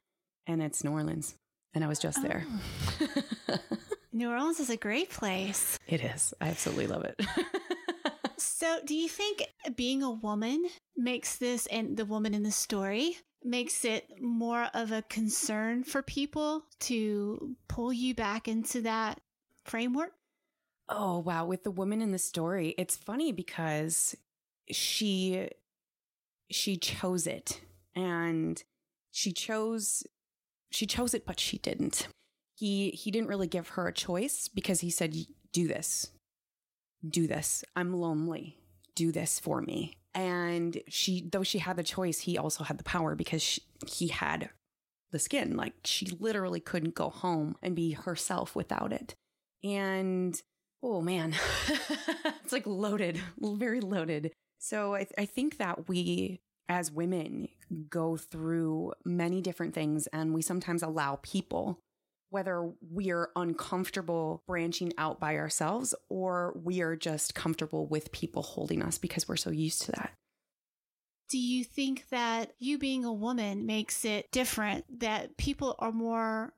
and 0.47 0.61
it's 0.61 0.83
New 0.83 0.91
Orleans. 0.91 1.35
And 1.73 1.83
I 1.83 1.87
was 1.87 1.99
just 1.99 2.21
there. 2.21 2.45
Oh. 3.01 3.57
New 4.13 4.29
Orleans 4.29 4.61
is 4.61 4.69
a 4.69 4.77
great 4.77 5.09
place. 5.09 5.77
it 5.87 6.01
is. 6.01 6.33
I 6.39 6.47
absolutely 6.47 6.87
love 6.87 7.03
it. 7.03 7.19
So, 8.37 8.79
do 8.85 8.95
you 8.95 9.07
think 9.07 9.43
being 9.75 10.03
a 10.03 10.11
woman 10.11 10.65
makes 10.95 11.37
this, 11.37 11.67
and 11.67 11.95
the 11.97 12.05
woman 12.05 12.33
in 12.33 12.43
the 12.43 12.51
story, 12.51 13.17
makes 13.43 13.85
it 13.85 14.21
more 14.21 14.69
of 14.73 14.91
a 14.91 15.03
concern 15.03 15.83
for 15.83 16.01
people 16.01 16.63
to 16.81 17.55
pull 17.67 17.93
you 17.93 18.13
back 18.13 18.47
into 18.47 18.81
that 18.81 19.21
framework? 19.65 20.11
Oh, 20.89 21.19
wow. 21.19 21.45
With 21.45 21.63
the 21.63 21.71
woman 21.71 22.01
in 22.01 22.11
the 22.11 22.19
story, 22.19 22.75
it's 22.77 22.95
funny 22.95 23.31
because 23.31 24.15
she 24.71 25.49
she 26.49 26.77
chose 26.77 27.27
it 27.27 27.61
and 27.95 28.61
she 29.11 29.31
chose 29.31 30.03
she 30.71 30.85
chose 30.85 31.13
it 31.13 31.25
but 31.25 31.39
she 31.39 31.57
didn't. 31.57 32.07
He 32.55 32.91
he 32.91 33.11
didn't 33.11 33.29
really 33.29 33.47
give 33.47 33.69
her 33.69 33.87
a 33.87 33.93
choice 33.93 34.47
because 34.47 34.81
he 34.81 34.89
said 34.89 35.15
do 35.51 35.67
this. 35.67 36.11
Do 37.07 37.27
this. 37.27 37.63
I'm 37.75 37.93
lonely. 37.93 38.57
Do 38.95 39.11
this 39.11 39.39
for 39.39 39.61
me. 39.61 39.97
And 40.13 40.81
she 40.87 41.27
though 41.31 41.43
she 41.43 41.59
had 41.59 41.77
the 41.77 41.83
choice, 41.83 42.19
he 42.19 42.37
also 42.37 42.63
had 42.63 42.77
the 42.77 42.83
power 42.83 43.15
because 43.15 43.41
she, 43.41 43.61
he 43.87 44.07
had 44.07 44.49
the 45.11 45.19
skin. 45.19 45.55
Like 45.55 45.73
she 45.83 46.07
literally 46.19 46.59
couldn't 46.59 46.95
go 46.95 47.09
home 47.09 47.55
and 47.61 47.75
be 47.75 47.91
herself 47.91 48.55
without 48.55 48.91
it. 48.91 49.15
And 49.63 50.41
oh 50.83 51.01
man, 51.01 51.35
it's 52.43 52.53
like 52.53 52.65
loaded, 52.65 53.19
very 53.39 53.81
loaded. 53.81 54.31
So 54.59 54.95
I, 54.95 55.07
I 55.17 55.25
think 55.25 55.57
that 55.57 55.87
we 55.87 56.41
as 56.69 56.91
women 56.91 57.47
go 57.89 58.17
through 58.17 58.93
many 59.03 59.41
different 59.41 59.73
things 59.73 60.07
and 60.07 60.33
we 60.33 60.41
sometimes 60.41 60.83
allow 60.83 61.19
people 61.21 61.79
whether 62.29 62.69
we 62.91 63.11
are 63.11 63.29
uncomfortable 63.35 64.43
branching 64.45 64.91
out 64.97 65.19
by 65.19 65.37
ourselves 65.37 65.95
or 66.09 66.53
we 66.63 66.81
are 66.81 66.95
just 66.95 67.33
comfortable 67.33 67.87
with 67.87 68.11
people 68.11 68.43
holding 68.43 68.81
us 68.81 68.97
because 68.97 69.27
we're 69.27 69.37
so 69.37 69.51
used 69.51 69.83
to 69.83 69.91
that. 69.93 70.11
Do 71.29 71.37
you 71.37 71.63
think 71.63 72.09
that 72.09 72.51
you 72.59 72.77
being 72.77 73.05
a 73.05 73.13
woman 73.13 73.65
makes 73.65 74.03
it 74.05 74.29
different 74.31 74.99
that 74.99 75.37
people 75.37 75.75
are 75.79 75.91
more 75.91 76.53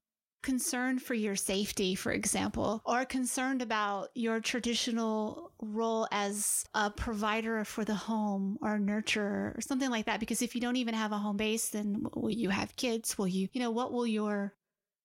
concerned 0.47 1.01
for 1.01 1.13
your 1.13 1.35
safety, 1.35 1.93
for 1.93 2.13
example, 2.13 2.81
or 2.85 3.03
concerned 3.03 3.61
about 3.61 4.07
your 4.15 4.39
traditional 4.39 5.51
role 5.61 6.07
as 6.09 6.63
a 6.73 6.89
provider 6.89 7.65
for 7.65 7.83
the 7.83 7.93
home 7.93 8.57
or 8.61 8.79
nurturer 8.79 9.57
or 9.57 9.59
something 9.59 9.89
like 9.89 10.05
that? 10.05 10.21
Because 10.21 10.41
if 10.41 10.55
you 10.55 10.61
don't 10.61 10.77
even 10.77 10.93
have 10.93 11.11
a 11.11 11.17
home 11.17 11.35
base, 11.35 11.67
then 11.71 12.05
will 12.15 12.31
you 12.31 12.49
have 12.49 12.77
kids? 12.77 13.17
Will 13.17 13.27
you, 13.27 13.49
you 13.51 13.59
know, 13.59 13.71
what 13.71 13.91
will 13.91 14.07
your, 14.07 14.53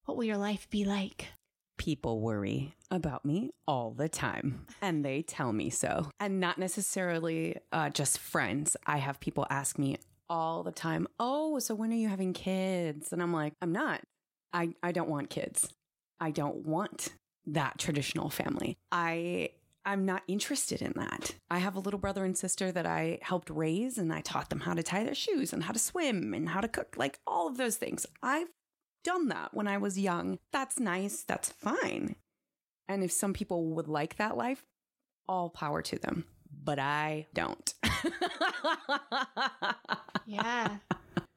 what 0.05 0.17
will 0.17 0.23
your 0.23 0.37
life 0.37 0.71
be 0.71 0.85
like? 0.85 1.27
People 1.77 2.21
worry 2.21 2.77
about 2.93 3.25
me 3.25 3.51
all 3.67 3.91
the 3.91 4.09
time, 4.09 4.67
and 4.81 5.05
they 5.05 5.23
tell 5.23 5.53
me 5.53 5.71
so. 5.71 6.09
And 6.21 6.39
not 6.39 6.57
necessarily 6.57 7.57
uh, 7.73 7.91
just 7.91 8.19
friends. 8.19 8.77
I 8.87 8.99
have 8.99 9.19
people 9.19 9.45
ask 9.51 9.77
me 9.77 9.97
all 10.31 10.63
the 10.63 10.71
time, 10.71 11.09
Oh, 11.19 11.59
so 11.59 11.75
when 11.75 11.93
are 11.93 11.97
you 11.97 12.09
having 12.09 12.33
kids? 12.33 13.13
And 13.13 13.21
I'm 13.21 13.33
like, 13.33 13.55
I'm 13.61 13.73
not. 13.73 14.03
I, 14.53 14.75
I 14.83 14.93
don't 14.93 15.09
want 15.09 15.31
kids. 15.31 15.69
I 16.21 16.31
don't 16.31 16.67
want 16.67 17.11
that 17.47 17.79
traditional 17.79 18.31
family. 18.31 18.77
I 18.91 19.51
I'm 19.85 20.07
not 20.07 20.23
interested 20.29 20.81
in 20.81 20.93
that. 20.95 21.35
I 21.51 21.59
have 21.59 21.75
a 21.75 21.81
little 21.81 21.99
brother 21.99 22.25
and 22.25 22.39
sister 22.39 22.71
that 22.71 22.87
I 22.87 23.19
helped 23.21 23.51
raise 23.51 23.99
and 23.99 24.13
I 24.13 24.21
taught 24.21 24.49
them 24.49 24.61
how 24.61 24.75
to 24.75 24.83
tie 24.83 25.03
their 25.03 25.15
shoes 25.15 25.53
and 25.53 25.65
how 25.65 25.73
to 25.73 25.79
swim 25.81 26.35
and 26.35 26.49
how 26.49 26.61
to 26.61 26.69
cook, 26.69 26.95
like 26.97 27.19
all 27.27 27.49
of 27.49 27.57
those 27.57 27.77
things. 27.77 28.07
I've 28.23 28.47
done 29.03 29.27
that 29.29 29.53
when 29.53 29.67
I 29.67 29.79
was 29.79 29.99
young. 29.99 30.39
That's 30.53 30.79
nice. 30.79 31.25
That's 31.25 31.49
fine. 31.49 32.15
And 32.89 33.03
if 33.03 33.11
some 33.11 33.33
people 33.33 33.71
would 33.71 33.89
like 33.89 34.19
that 34.19 34.37
life, 34.37 34.63
all 35.29 35.51
power 35.51 35.83
to 35.83 35.99
them. 35.99 36.27
But 36.63 36.79
I 36.79 37.27
don't. 37.35 37.75
Yeah. 40.27 40.77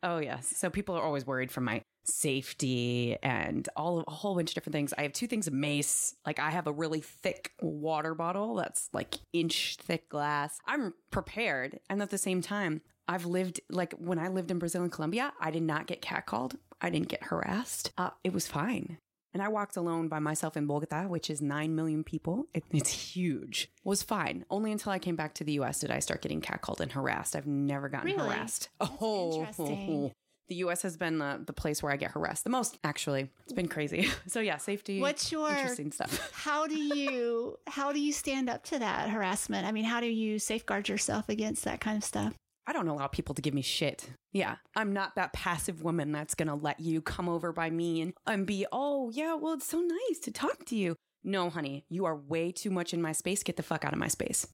Oh 0.03 0.19
yes. 0.19 0.53
So 0.55 0.69
people 0.69 0.95
are 0.95 1.01
always 1.03 1.25
worried 1.25 1.51
for 1.51 1.62
my 1.62 1.81
safety 2.08 3.18
and 3.24 3.68
all 3.76 4.04
a 4.08 4.12
whole 4.12 4.36
bunch 4.36 4.52
of 4.52 4.56
different 4.56 4.74
things. 4.74 4.94
I 4.98 5.04
have 5.04 5.14
two 5.14 5.28
things 5.28 5.48
of 5.48 5.54
mace. 5.54 6.16
Like 6.26 6.40
I 6.40 6.50
have 6.52 6.68
a 6.68 6.72
really 6.72 7.02
thick 7.02 7.52
water 7.62 8.14
bottle 8.16 8.56
that's 8.56 8.90
like 8.94 9.16
inch 9.34 9.78
thick 9.82 10.10
glass. 10.10 10.60
I'm 10.66 10.94
prepared. 11.12 11.80
And 11.90 12.02
at 12.02 12.10
the 12.10 12.18
same 12.18 12.42
time, 12.42 12.82
I've 13.08 13.26
lived 13.26 13.62
like 13.70 13.94
when 13.94 14.20
I 14.20 14.30
lived 14.30 14.52
in 14.52 14.60
Brazil 14.60 14.82
and 14.84 14.92
Colombia, 14.92 15.34
I 15.40 15.52
did 15.52 15.64
not 15.64 15.88
get 15.88 16.02
catcalled. 16.02 16.56
I 16.82 16.90
didn't 16.90 17.08
get 17.08 17.24
harassed. 17.26 17.92
Uh, 17.98 18.10
it 18.24 18.34
was 18.34 18.48
fine. 18.48 18.98
And 19.34 19.44
I 19.44 19.50
walked 19.50 19.76
alone 19.76 20.08
by 20.08 20.20
myself 20.20 20.56
in 20.56 20.66
Bogota, 20.66 21.08
which 21.08 21.30
is 21.30 21.42
9 21.42 21.76
million 21.76 22.06
people. 22.06 22.46
It, 22.54 22.64
it's 22.72 22.90
huge. 22.90 23.70
Was 23.84 24.02
fine. 24.02 24.46
Only 24.50 24.72
until 24.72 24.94
I 24.94 25.00
came 25.00 25.18
back 25.18 25.34
to 25.36 25.44
the 25.44 25.60
US 25.60 25.80
did 25.82 25.92
I 25.92 26.00
start 26.00 26.22
getting 26.22 26.40
catcalled 26.40 26.80
and 26.80 26.92
harassed. 26.92 27.36
I've 27.36 27.46
never 27.46 27.90
gotten 27.90 28.12
Really? 28.12 28.30
harassed. 28.30 28.70
That's 28.80 28.92
interesting. 29.02 30.14
The 30.48 30.56
US 30.56 30.84
has 30.84 30.96
been 30.96 31.18
the, 31.18 31.42
the 31.44 31.54
place 31.54 31.82
where 31.82 31.92
I 31.92 31.98
get 31.98 32.12
harassed 32.12 32.44
the 32.44 32.50
most, 32.50 32.78
actually. 32.84 33.30
It's 33.44 33.54
been 33.54 33.68
crazy. 33.68 34.10
So, 34.28 34.40
yeah, 34.40 34.58
safety. 34.58 35.00
What's 35.00 35.32
your 35.32 35.50
interesting 35.50 35.92
stuff? 35.92 36.32
how 36.34 36.68
do 36.68 36.75
you 36.78 37.58
how 37.68 37.92
do 37.92 38.00
you 38.00 38.12
stand 38.12 38.50
up 38.50 38.64
to 38.66 38.80
that 38.80 39.10
harassment? 39.10 39.66
I 39.66 39.72
mean, 39.72 39.86
how 39.86 40.00
do 40.00 40.08
you 40.08 40.40
safeguard 40.40 40.90
yourself 40.90 41.30
against 41.30 41.64
that 41.66 41.80
kind 41.80 41.98
of 41.98 42.04
stuff? 42.04 42.34
I 42.68 42.74
don't 42.74 42.88
allow 42.88 43.08
people 43.08 43.36
to 43.36 43.42
give 43.42 43.54
me 43.54 43.62
shit. 43.62 44.10
Yeah, 44.34 44.56
I'm 44.75 44.94
not 44.94 45.16
that 45.16 45.34
passive 45.34 45.84
woman 45.84 46.12
that's 46.12 46.34
gonna 46.34 46.56
let 46.56 46.80
you 46.80 47.02
come 47.02 47.30
over 47.30 47.52
by 47.52 47.70
me 47.70 48.02
and, 48.02 48.14
and 48.25 48.46
be, 48.46 48.66
oh, 48.72 49.12
yeah, 49.14 49.36
well, 49.36 49.54
it's 49.54 49.68
so 49.68 49.80
nice 49.80 50.20
to 50.24 50.32
talk 50.32 50.66
to 50.66 50.75
you. 50.75 50.96
No, 51.24 51.50
honey, 51.50 51.86
you 51.90 52.06
are 52.06 52.16
way 52.16 52.52
too 52.52 52.70
much 52.70 52.94
in 52.94 53.02
my 53.02 53.12
space. 53.12 53.44
Get 53.44 53.58
the 53.58 53.64
fuck 53.64 53.86
out 53.86 53.94
of 53.94 54.00
my 54.00 54.08
space. 54.08 54.48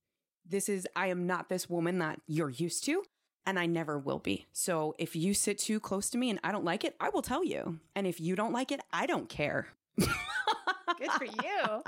This 0.48 0.68
is, 0.70 0.88
I 0.96 1.08
am 1.08 1.26
not 1.26 1.50
this 1.50 1.70
woman 1.70 2.00
that 2.00 2.20
you're 2.28 2.50
used 2.50 2.84
to, 2.86 3.04
and 3.46 3.60
I 3.60 3.66
never 3.66 3.98
will 3.98 4.20
be. 4.20 4.46
So 4.52 4.96
if 4.98 5.16
you 5.16 5.34
sit 5.34 5.58
too 5.58 5.80
close 5.80 6.10
to 6.12 6.18
me 6.18 6.30
and 6.30 6.40
I 6.44 6.52
don't 6.52 6.66
like 6.66 6.84
it, 6.84 6.96
I 7.00 7.10
will 7.10 7.22
tell 7.22 7.44
you. 7.44 7.80
And 7.96 8.06
if 8.08 8.20
you 8.20 8.36
don't 8.36 8.54
like 8.54 8.72
it, 8.72 8.82
I 8.92 9.06
don't 9.06 9.30
care. 9.30 9.68
Good 9.98 11.12
for 11.18 11.26
you. 11.26 11.84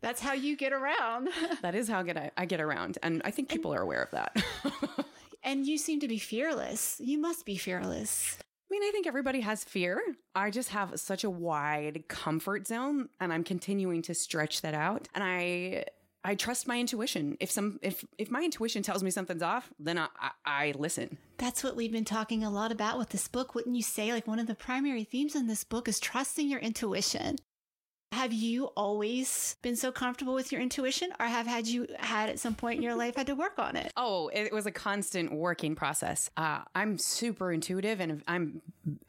That's 0.00 0.20
how 0.20 0.32
you 0.32 0.56
get 0.56 0.72
around. 0.72 1.28
That 1.62 1.74
is 1.74 1.88
how 1.88 2.00
I 2.00 2.02
get, 2.02 2.32
I 2.36 2.44
get 2.44 2.60
around. 2.60 2.98
And 3.02 3.22
I 3.24 3.30
think 3.30 3.48
people 3.48 3.72
are 3.72 3.80
aware 3.80 4.02
of 4.02 4.10
that. 4.10 4.36
And 5.44 5.66
you 5.66 5.76
seem 5.76 6.00
to 6.00 6.08
be 6.08 6.18
fearless. 6.18 7.00
You 7.00 7.18
must 7.18 7.44
be 7.44 7.56
fearless. 7.56 8.38
I 8.40 8.44
mean, 8.70 8.82
I 8.84 8.90
think 8.92 9.06
everybody 9.06 9.40
has 9.40 9.64
fear. 9.64 10.00
I 10.34 10.50
just 10.50 10.68
have 10.70 10.98
such 11.00 11.24
a 11.24 11.30
wide 11.30 12.04
comfort 12.08 12.66
zone 12.66 13.08
and 13.20 13.32
I'm 13.32 13.44
continuing 13.44 14.02
to 14.02 14.14
stretch 14.14 14.62
that 14.62 14.74
out. 14.74 15.08
And 15.14 15.24
I 15.24 15.86
I 16.24 16.34
trust 16.34 16.68
my 16.68 16.78
intuition. 16.78 17.36
If 17.40 17.50
some 17.50 17.78
if 17.82 18.04
if 18.18 18.30
my 18.30 18.42
intuition 18.42 18.82
tells 18.82 19.02
me 19.02 19.10
something's 19.10 19.42
off, 19.42 19.72
then 19.78 19.98
I 19.98 20.08
I, 20.18 20.30
I 20.44 20.74
listen. 20.76 21.18
That's 21.38 21.64
what 21.64 21.74
we've 21.74 21.92
been 21.92 22.04
talking 22.04 22.44
a 22.44 22.50
lot 22.50 22.70
about 22.70 22.98
with 22.98 23.10
this 23.10 23.26
book. 23.28 23.54
Wouldn't 23.54 23.74
you 23.74 23.82
say 23.82 24.12
like 24.12 24.26
one 24.26 24.38
of 24.38 24.46
the 24.46 24.54
primary 24.54 25.04
themes 25.04 25.34
in 25.34 25.46
this 25.48 25.64
book 25.64 25.88
is 25.88 25.98
trusting 25.98 26.48
your 26.48 26.60
intuition? 26.60 27.36
Have 28.12 28.34
you 28.34 28.66
always 28.76 29.56
been 29.62 29.74
so 29.74 29.90
comfortable 29.90 30.34
with 30.34 30.52
your 30.52 30.60
intuition 30.60 31.10
or 31.18 31.24
have 31.24 31.46
had 31.46 31.66
you 31.66 31.86
had 31.98 32.28
at 32.28 32.38
some 32.38 32.54
point 32.54 32.76
in 32.76 32.82
your 32.82 32.94
life 32.94 33.16
had 33.16 33.26
to 33.28 33.34
work 33.34 33.58
on 33.58 33.74
it? 33.74 33.90
Oh, 34.04 34.28
it 34.28 34.52
was 34.52 34.66
a 34.66 34.70
constant 34.70 35.32
working 35.32 35.74
process. 35.74 36.28
Uh, 36.36 36.60
I'm 36.74 36.98
super 36.98 37.50
intuitive 37.52 38.00
and 38.00 38.22
I'm 38.28 38.60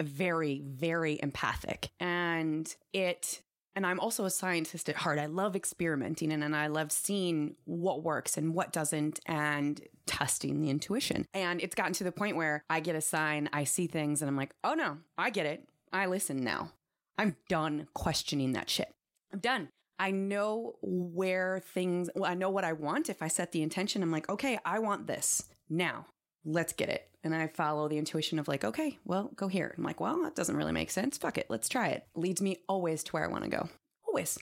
very, 0.01 0.61
very 0.65 1.19
empathic. 1.21 1.89
And 1.99 2.73
it, 2.93 3.41
and 3.75 3.85
I'm 3.85 3.99
also 3.99 4.25
a 4.25 4.29
scientist 4.29 4.89
at 4.89 4.97
heart. 4.97 5.19
I 5.19 5.25
love 5.25 5.55
experimenting 5.55 6.31
and, 6.31 6.43
and 6.43 6.55
I 6.55 6.67
love 6.67 6.91
seeing 6.91 7.55
what 7.65 8.03
works 8.03 8.37
and 8.37 8.53
what 8.53 8.71
doesn't 8.71 9.19
and 9.25 9.81
testing 10.05 10.61
the 10.61 10.69
intuition. 10.69 11.25
And 11.33 11.61
it's 11.61 11.75
gotten 11.75 11.93
to 11.93 12.03
the 12.03 12.11
point 12.11 12.35
where 12.35 12.63
I 12.69 12.79
get 12.79 12.95
a 12.95 13.01
sign, 13.01 13.49
I 13.53 13.63
see 13.63 13.87
things, 13.87 14.21
and 14.21 14.29
I'm 14.29 14.37
like, 14.37 14.53
oh 14.63 14.73
no, 14.73 14.97
I 15.17 15.29
get 15.29 15.45
it. 15.45 15.67
I 15.91 16.05
listen 16.05 16.37
now. 16.37 16.71
I'm 17.17 17.35
done 17.47 17.87
questioning 17.93 18.53
that 18.53 18.69
shit. 18.69 18.91
I'm 19.31 19.39
done. 19.39 19.69
I 19.99 20.11
know 20.11 20.75
where 20.81 21.61
things, 21.73 22.09
well, 22.15 22.29
I 22.29 22.33
know 22.33 22.49
what 22.49 22.63
I 22.63 22.73
want. 22.73 23.09
If 23.09 23.21
I 23.21 23.27
set 23.27 23.51
the 23.51 23.61
intention, 23.61 24.01
I'm 24.01 24.11
like, 24.11 24.29
okay, 24.29 24.57
I 24.65 24.79
want 24.79 25.07
this 25.07 25.43
now. 25.69 26.07
Let's 26.45 26.73
get 26.73 26.89
it. 26.89 27.07
And 27.23 27.33
I 27.33 27.47
follow 27.47 27.87
the 27.87 27.97
intuition 27.97 28.37
of 28.37 28.47
like, 28.49 28.65
okay, 28.65 28.97
well, 29.05 29.31
go 29.35 29.47
here. 29.47 29.73
I'm 29.77 29.83
like, 29.83 30.01
well, 30.01 30.21
that 30.23 30.35
doesn't 30.35 30.57
really 30.57 30.73
make 30.73 30.91
sense. 30.91 31.17
Fuck 31.17 31.37
it. 31.37 31.45
Let's 31.49 31.69
try 31.69 31.87
it. 31.89 32.05
Leads 32.15 32.41
me 32.41 32.57
always 32.67 33.01
to 33.03 33.11
where 33.13 33.23
I 33.23 33.27
want 33.27 33.45
to 33.45 33.49
go. 33.49 33.69
Always. 34.07 34.37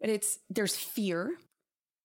But 0.00 0.10
it's, 0.10 0.38
there's 0.48 0.76
fear 0.76 1.30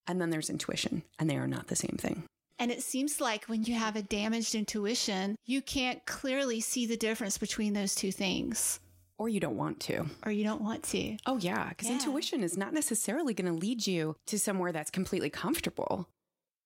and 0.07 0.21
then 0.21 0.29
there's 0.29 0.51
intuition, 0.51 1.01
and 1.17 1.27
they 1.27 1.35
are 1.37 1.47
not 1.47 1.67
the 1.67 1.75
same 1.75 1.97
thing. 1.99 2.23
And 2.59 2.69
it 2.71 2.83
seems 2.83 3.19
like 3.19 3.45
when 3.45 3.63
you 3.63 3.73
have 3.73 3.95
a 3.95 4.03
damaged 4.03 4.53
intuition, 4.53 5.35
you 5.45 5.61
can't 5.63 6.05
clearly 6.05 6.61
see 6.61 6.85
the 6.85 6.95
difference 6.95 7.39
between 7.39 7.73
those 7.73 7.95
two 7.95 8.11
things, 8.11 8.79
Or 9.17 9.27
you 9.29 9.39
don't 9.39 9.57
want 9.57 9.79
to. 9.81 10.05
or 10.23 10.31
you 10.31 10.43
don't 10.43 10.61
want 10.61 10.83
to. 10.83 11.17
Oh, 11.25 11.37
yeah. 11.37 11.69
Because 11.69 11.87
Yeah. 11.87 11.95
intuition 11.95 12.43
is 12.43 12.55
not 12.55 12.71
necessarily 12.73 13.33
going 13.33 13.51
to 13.51 13.59
lead 13.59 13.87
you 13.87 14.15
to 14.27 14.37
somewhere 14.37 14.71
that's 14.71 14.91
completely 14.91 15.31
comfortable. 15.31 16.07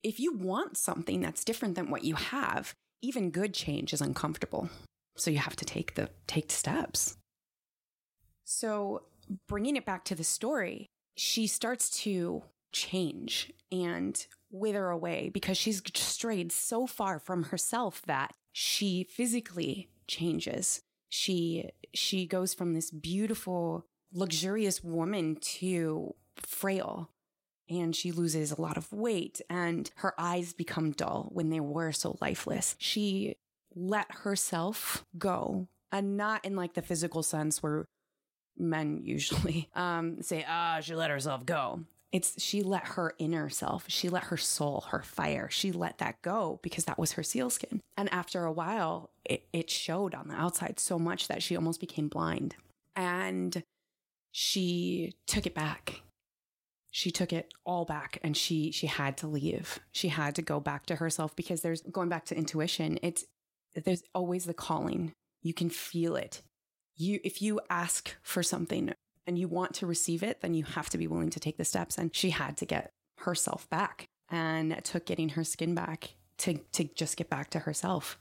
If 0.03 0.19
you 0.19 0.33
want 0.33 0.77
something 0.77 1.21
that's 1.21 1.43
different 1.43 1.75
than 1.75 1.89
what 1.89 2.03
you 2.03 2.15
have, 2.15 2.73
even 3.01 3.31
good 3.31 3.53
change 3.53 3.93
is 3.93 4.01
uncomfortable. 4.01 4.69
So 5.17 5.31
you 5.31 5.39
have 5.39 5.55
to 5.57 5.65
take 5.65 5.95
the 5.95 6.09
take 6.27 6.51
steps. 6.51 7.17
So 8.45 9.03
bringing 9.47 9.75
it 9.75 9.85
back 9.85 10.05
to 10.05 10.15
the 10.15 10.23
story, 10.23 10.87
she 11.15 11.47
starts 11.47 11.89
to 12.01 12.43
change 12.71 13.51
and 13.71 14.25
wither 14.51 14.89
away 14.89 15.29
because 15.33 15.57
she's 15.57 15.81
strayed 15.93 16.51
so 16.51 16.87
far 16.87 17.19
from 17.19 17.43
herself 17.43 18.01
that 18.07 18.33
she 18.51 19.05
physically 19.09 19.89
changes. 20.07 20.81
She 21.09 21.69
she 21.93 22.25
goes 22.25 22.53
from 22.53 22.73
this 22.73 22.91
beautiful, 22.91 23.85
luxurious 24.13 24.83
woman 24.83 25.37
to 25.41 26.15
frail. 26.37 27.09
And 27.69 27.95
she 27.95 28.11
loses 28.11 28.51
a 28.51 28.61
lot 28.61 28.77
of 28.77 28.91
weight 28.91 29.41
and 29.49 29.89
her 29.97 30.13
eyes 30.17 30.53
become 30.53 30.91
dull 30.91 31.29
when 31.31 31.49
they 31.49 31.59
were 31.59 31.91
so 31.91 32.17
lifeless. 32.19 32.75
She 32.79 33.35
let 33.75 34.07
herself 34.09 35.05
go 35.17 35.67
and 35.91 36.17
not 36.17 36.43
in 36.45 36.55
like 36.55 36.73
the 36.73 36.81
physical 36.81 37.23
sense 37.23 37.61
where 37.61 37.85
men 38.57 39.01
usually 39.03 39.69
um, 39.75 40.21
say, 40.21 40.45
ah, 40.47 40.79
she 40.81 40.95
let 40.95 41.09
herself 41.09 41.45
go. 41.45 41.81
It's 42.11 42.41
she 42.41 42.63
let 42.63 42.85
her 42.87 43.13
inner 43.19 43.49
self, 43.49 43.85
she 43.87 44.09
let 44.09 44.25
her 44.25 44.37
soul, 44.37 44.85
her 44.89 45.03
fire, 45.03 45.47
she 45.51 45.71
let 45.71 45.99
that 45.99 46.19
go 46.23 46.59
because 46.63 46.85
that 46.85 46.97
was 46.97 47.11
her 47.11 47.23
sealskin. 47.23 47.81
And 47.95 48.11
after 48.11 48.45
a 48.45 48.51
while, 48.51 49.11
it, 49.25 49.45
it 49.53 49.69
showed 49.69 50.15
on 50.15 50.27
the 50.27 50.33
outside 50.33 50.79
so 50.79 50.97
much 50.97 51.27
that 51.27 51.43
she 51.43 51.55
almost 51.55 51.79
became 51.79 52.07
blind. 52.07 52.55
And 52.95 53.61
she 54.31 55.13
took 55.27 55.45
it 55.45 55.53
back. 55.53 56.01
She 56.91 57.11
took 57.11 57.31
it 57.31 57.53
all 57.65 57.85
back 57.85 58.19
and 58.23 58.35
she 58.35 58.71
she 58.71 58.87
had 58.87 59.17
to 59.17 59.27
leave. 59.27 59.79
She 59.91 60.09
had 60.09 60.35
to 60.35 60.41
go 60.41 60.59
back 60.59 60.85
to 60.87 60.95
herself 60.95 61.35
because 61.35 61.61
there's 61.61 61.81
going 61.81 62.09
back 62.09 62.25
to 62.25 62.37
intuition. 62.37 62.99
It's 63.03 63.25
there's 63.75 64.03
always 64.15 64.45
the 64.45 64.53
calling. 64.53 65.13
You 65.41 65.53
can 65.53 65.69
feel 65.69 66.15
it. 66.15 66.41
You 66.95 67.19
if 67.23 67.41
you 67.41 67.61
ask 67.69 68.15
for 68.23 68.41
something 68.41 68.93
and 69.27 69.37
you 69.37 69.47
want 69.47 69.75
to 69.75 69.85
receive 69.85 70.23
it, 70.23 70.41
then 70.41 70.53
you 70.53 70.63
have 70.63 70.89
to 70.89 70.97
be 70.97 71.07
willing 71.07 71.29
to 71.29 71.39
take 71.39 71.57
the 71.57 71.65
steps. 71.65 71.97
And 71.97 72.15
she 72.15 72.31
had 72.31 72.57
to 72.57 72.65
get 72.65 72.89
herself 73.19 73.69
back 73.69 74.07
and 74.31 74.71
it 74.71 74.83
took 74.83 75.05
getting 75.05 75.29
her 75.29 75.43
skin 75.43 75.75
back 75.75 76.15
to, 76.39 76.55
to 76.71 76.83
just 76.95 77.17
get 77.17 77.29
back 77.29 77.49
to 77.51 77.59
herself. 77.59 78.19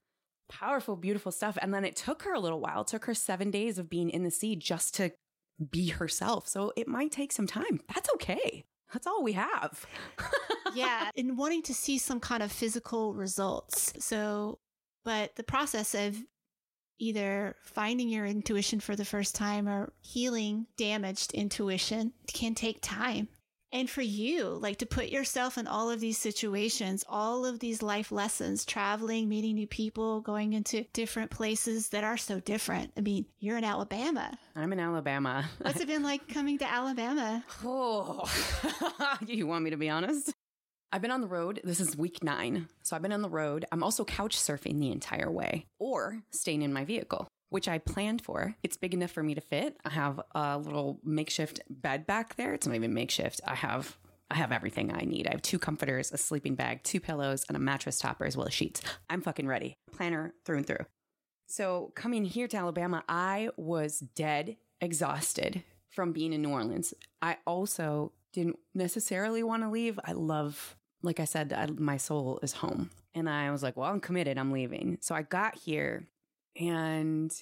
Powerful, 0.49 0.97
beautiful 0.97 1.33
stuff. 1.33 1.59
And 1.61 1.73
then 1.73 1.85
it 1.85 1.97
took 1.97 2.23
her 2.23 2.33
a 2.33 2.41
little 2.41 2.61
while. 2.61 2.83
It 2.83 2.87
took 2.89 3.05
her 3.05 3.15
seven 3.15 3.51
days 3.51 3.79
of 3.79 3.91
being 3.91 4.11
in 4.11 4.25
the 4.25 4.31
sea 4.31 4.57
just 4.57 4.95
to 4.97 5.13
be 5.71 5.89
herself. 5.89 6.49
So 6.49 6.73
it 6.77 6.89
might 6.89 7.13
take 7.13 7.33
some 7.33 7.47
time. 7.47 7.81
That's 7.95 8.11
okay. 8.15 8.65
That's 8.93 9.07
all 9.07 9.23
we 9.23 9.33
have. 9.33 9.87
yeah, 10.75 11.11
and 11.17 11.37
wanting 11.37 11.63
to 11.65 11.75
see 11.75 11.99
some 11.99 12.21
kind 12.21 12.43
of 12.43 12.51
physical 12.51 13.15
results. 13.15 13.93
So, 13.99 14.61
but 15.05 15.37
the 15.37 15.43
process 15.43 15.95
of 15.95 16.17
either 16.99 17.55
finding 17.63 18.09
your 18.09 18.27
intuition 18.27 18.81
for 18.81 18.97
the 18.97 19.05
first 19.05 19.35
time 19.35 19.69
or 19.69 19.93
healing 20.01 20.67
damaged 20.77 21.33
intuition 21.35 22.13
can 22.33 22.55
take 22.55 22.79
time. 22.81 23.29
And 23.71 23.89
for 23.89 24.01
you, 24.01 24.47
like 24.47 24.79
to 24.79 24.87
put 24.87 25.09
yourself 25.09 25.59
in 25.59 25.67
all 25.67 25.91
of 25.91 26.01
these 26.01 26.17
situations, 26.17 27.05
all 27.07 27.45
of 27.45 27.59
these 27.59 27.83
life 27.83 28.11
lessons, 28.11 28.65
traveling, 28.65 29.29
meeting 29.29 29.57
new 29.57 29.67
people, 29.67 30.23
going 30.23 30.55
into 30.55 30.85
different 30.95 31.31
places 31.31 31.91
that 31.91 32.03
are 32.03 32.17
so 32.17 32.41
different. 32.41 32.93
I 32.97 33.03
mean, 33.03 33.27
you're 33.41 33.59
in 33.59 33.65
Alabama. 33.65 34.39
I'm 34.57 34.73
in 34.73 34.81
Alabama. 34.81 35.45
What's 35.61 35.81
it 35.81 35.87
been 35.87 36.03
like 36.03 36.29
coming 36.29 36.59
to 36.59 36.71
Alabama? 36.71 37.45
Oh, 37.63 38.25
you 39.27 39.47
want 39.47 39.65
me 39.65 39.71
to 39.71 39.77
be 39.77 39.91
honest? 39.91 40.33
I've 40.91 41.03
been 41.03 41.11
on 41.11 41.21
the 41.21 41.29
road. 41.29 41.61
This 41.63 41.81
is 41.81 41.95
week 41.95 42.25
nine. 42.25 42.69
So 42.83 42.97
I've 42.97 43.03
been 43.03 43.13
on 43.13 43.21
the 43.21 43.29
road. 43.29 43.67
I'm 43.71 43.83
also 43.83 44.07
couch 44.07 44.37
surfing 44.39 44.81
the 44.81 44.91
entire 44.91 45.31
way 45.31 45.67
or 45.79 46.23
staying 46.31 46.63
in 46.63 46.73
my 46.73 46.87
vehicle, 46.87 47.29
which 47.51 47.69
I 47.69 47.79
planned 47.79 48.23
for. 48.23 48.55
It's 48.63 48.77
big 48.77 48.95
enough 48.95 49.11
for 49.11 49.23
me 49.23 49.35
to 49.35 49.41
fit. 49.41 49.77
I 49.85 49.91
have 49.91 50.21
a 50.35 50.59
little 50.59 51.01
makeshift 51.03 51.61
bed 51.69 52.07
back 52.07 52.37
there. 52.37 52.55
It's 52.55 52.67
not 52.67 52.77
even 52.77 52.95
makeshift. 52.95 53.41
I 53.47 53.55
have 53.55 53.97
I 54.31 54.35
have 54.35 54.53
everything 54.53 54.93
I 54.93 55.07
need. 55.07 55.27
I 55.27 55.31
have 55.31 55.41
two 55.41 55.59
comforters, 55.59 56.13
a 56.13 56.19
sleeping 56.19 56.55
bag, 56.55 56.83
two 56.83 57.01
pillows, 57.01 57.47
and 57.49 57.57
a 57.57 57.61
mattress 57.61 57.99
topper 57.99 58.27
as 58.27 58.37
well 58.37 58.47
as 58.47 58.53
sheets. 58.53 58.83
I'm 59.09 59.23
fucking 59.23 59.47
ready. 59.47 59.79
Planner 59.91 60.35
through 60.45 60.59
and 60.59 60.67
through. 60.67 60.85
So 61.47 61.93
coming 61.95 62.27
here 62.27 62.47
to 62.49 62.57
Alabama, 62.59 63.03
I 63.09 63.49
was 63.57 64.01
dead 64.01 64.59
exhausted 64.83 65.63
from 65.89 66.13
being 66.13 66.35
in 66.35 66.43
New 66.43 66.51
Orleans. 66.51 66.93
I 67.23 67.39
also 67.47 68.13
didn't 68.35 68.59
necessarily 68.75 69.43
want 69.43 69.63
to 69.63 69.71
leave. 69.71 69.99
I 70.05 70.13
love, 70.13 70.77
like 71.03 71.21
I 71.21 71.25
said, 71.25 71.55
I, 71.55 71.67
my 71.67 71.97
soul 71.97 72.39
is 72.43 72.53
home. 72.53 72.91
And 73.15 73.31
I 73.31 73.51
was 73.51 73.63
like, 73.63 73.79
well, 73.79 73.91
I'm 73.91 74.01
committed. 74.01 74.37
I'm 74.37 74.53
leaving. 74.53 74.99
So 75.01 75.15
I 75.15 75.23
got 75.23 75.57
here 75.57 76.07
and 76.59 77.33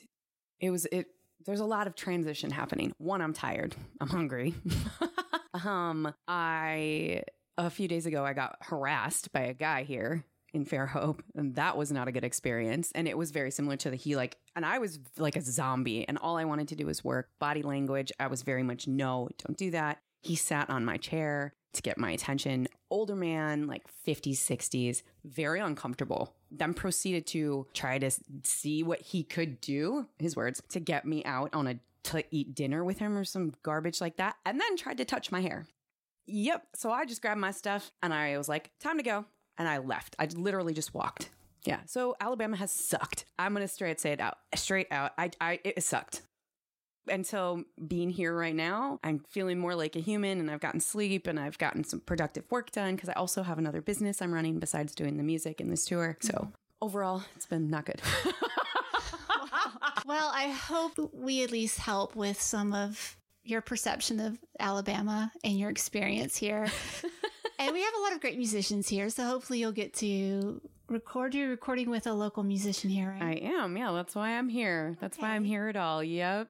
it 0.60 0.70
was, 0.70 0.86
it, 0.92 1.06
there's 1.44 1.60
a 1.60 1.64
lot 1.64 1.86
of 1.86 1.94
transition 1.94 2.50
happening. 2.50 2.92
One, 2.98 3.20
I'm 3.20 3.32
tired. 3.32 3.74
I'm 4.00 4.08
hungry. 4.08 4.54
um, 5.64 6.12
I 6.28 7.22
a 7.58 7.70
few 7.70 7.88
days 7.88 8.06
ago 8.06 8.24
I 8.24 8.34
got 8.34 8.56
harassed 8.60 9.32
by 9.32 9.40
a 9.40 9.54
guy 9.54 9.84
here 9.84 10.24
in 10.52 10.64
Fairhope, 10.64 11.20
and 11.34 11.54
that 11.56 11.76
was 11.76 11.92
not 11.92 12.08
a 12.08 12.12
good 12.12 12.24
experience. 12.24 12.92
And 12.94 13.08
it 13.08 13.16
was 13.16 13.30
very 13.30 13.50
similar 13.50 13.76
to 13.78 13.90
the 13.90 13.96
he 13.96 14.16
like, 14.16 14.36
and 14.54 14.64
I 14.64 14.78
was 14.78 14.98
like 15.18 15.36
a 15.36 15.42
zombie, 15.42 16.06
and 16.06 16.18
all 16.18 16.36
I 16.36 16.44
wanted 16.44 16.68
to 16.68 16.76
do 16.76 16.86
was 16.86 17.04
work. 17.04 17.28
Body 17.38 17.62
language, 17.62 18.12
I 18.18 18.26
was 18.26 18.42
very 18.42 18.62
much 18.62 18.86
no, 18.86 19.28
don't 19.44 19.56
do 19.56 19.70
that. 19.72 19.98
He 20.22 20.34
sat 20.36 20.70
on 20.70 20.84
my 20.84 20.96
chair 20.96 21.54
to 21.76 21.82
get 21.82 21.98
my 21.98 22.10
attention. 22.10 22.68
Older 22.90 23.16
man, 23.16 23.66
like 23.66 23.82
50s, 24.06 24.36
60s, 24.36 25.02
very 25.24 25.60
uncomfortable. 25.60 26.34
Then 26.50 26.74
proceeded 26.74 27.26
to 27.28 27.66
try 27.74 27.98
to 27.98 28.10
see 28.44 28.82
what 28.82 29.00
he 29.00 29.22
could 29.22 29.60
do, 29.60 30.06
his 30.18 30.36
words, 30.36 30.62
to 30.70 30.80
get 30.80 31.04
me 31.04 31.24
out 31.24 31.50
on 31.52 31.66
a 31.66 31.78
to 32.04 32.22
eat 32.30 32.54
dinner 32.54 32.84
with 32.84 32.98
him 33.00 33.16
or 33.16 33.24
some 33.24 33.52
garbage 33.64 34.00
like 34.00 34.16
that, 34.16 34.36
and 34.44 34.60
then 34.60 34.76
tried 34.76 34.98
to 34.98 35.04
touch 35.04 35.32
my 35.32 35.40
hair. 35.40 35.66
Yep. 36.26 36.66
So 36.74 36.90
I 36.90 37.04
just 37.04 37.22
grabbed 37.22 37.40
my 37.40 37.50
stuff 37.50 37.92
and 38.02 38.12
I 38.12 38.36
was 38.38 38.48
like, 38.48 38.70
time 38.80 38.96
to 38.96 39.02
go. 39.02 39.24
And 39.58 39.68
I 39.68 39.78
left. 39.78 40.16
I 40.18 40.26
literally 40.26 40.74
just 40.74 40.94
walked. 40.94 41.30
Yeah. 41.64 41.80
So 41.86 42.14
Alabama 42.20 42.56
has 42.56 42.70
sucked. 42.70 43.24
I'm 43.38 43.52
going 43.52 43.66
to 43.66 43.72
straight 43.72 44.00
say 44.00 44.12
it 44.12 44.20
out. 44.20 44.38
Straight 44.54 44.88
out. 44.90 45.12
I, 45.18 45.30
I, 45.40 45.60
it 45.64 45.82
sucked. 45.82 46.22
Until 47.08 47.64
being 47.86 48.10
here 48.10 48.36
right 48.36 48.54
now, 48.54 48.98
I'm 49.04 49.20
feeling 49.28 49.58
more 49.58 49.74
like 49.74 49.96
a 49.96 50.00
human 50.00 50.40
and 50.40 50.50
I've 50.50 50.60
gotten 50.60 50.80
sleep 50.80 51.26
and 51.26 51.38
I've 51.38 51.58
gotten 51.58 51.84
some 51.84 52.00
productive 52.00 52.44
work 52.50 52.70
done 52.72 52.96
because 52.96 53.08
I 53.08 53.12
also 53.12 53.42
have 53.42 53.58
another 53.58 53.80
business 53.80 54.20
I'm 54.20 54.32
running 54.32 54.58
besides 54.58 54.94
doing 54.94 55.16
the 55.16 55.22
music 55.22 55.60
and 55.60 55.70
this 55.70 55.84
tour. 55.84 56.16
So 56.20 56.52
overall, 56.80 57.22
it's 57.36 57.46
been 57.46 57.70
not 57.70 57.86
good. 57.86 58.02
Well, 60.06 60.30
I 60.32 60.50
hope 60.50 60.92
we 61.12 61.42
at 61.42 61.50
least 61.50 61.78
help 61.78 62.14
with 62.14 62.40
some 62.40 62.72
of 62.72 63.16
your 63.42 63.60
perception 63.60 64.20
of 64.20 64.38
Alabama 64.60 65.32
and 65.42 65.58
your 65.58 65.68
experience 65.68 66.36
here. 66.36 66.68
and 67.58 67.72
we 67.72 67.82
have 67.82 67.94
a 67.94 68.00
lot 68.00 68.12
of 68.12 68.20
great 68.20 68.36
musicians 68.36 68.88
here, 68.88 69.10
so 69.10 69.24
hopefully 69.24 69.58
you'll 69.58 69.72
get 69.72 69.94
to 69.94 70.60
record 70.88 71.34
your 71.34 71.48
recording 71.48 71.90
with 71.90 72.06
a 72.06 72.12
local 72.12 72.44
musician 72.44 72.88
here, 72.88 73.16
right 73.20 73.42
I 73.42 73.46
am. 73.46 73.76
Yeah. 73.76 73.90
That's 73.92 74.14
why 74.14 74.38
I'm 74.38 74.48
here. 74.48 74.96
That's 75.00 75.18
why 75.18 75.30
I'm 75.30 75.42
here 75.42 75.66
at 75.66 75.76
all. 75.76 76.04
Yep. 76.04 76.48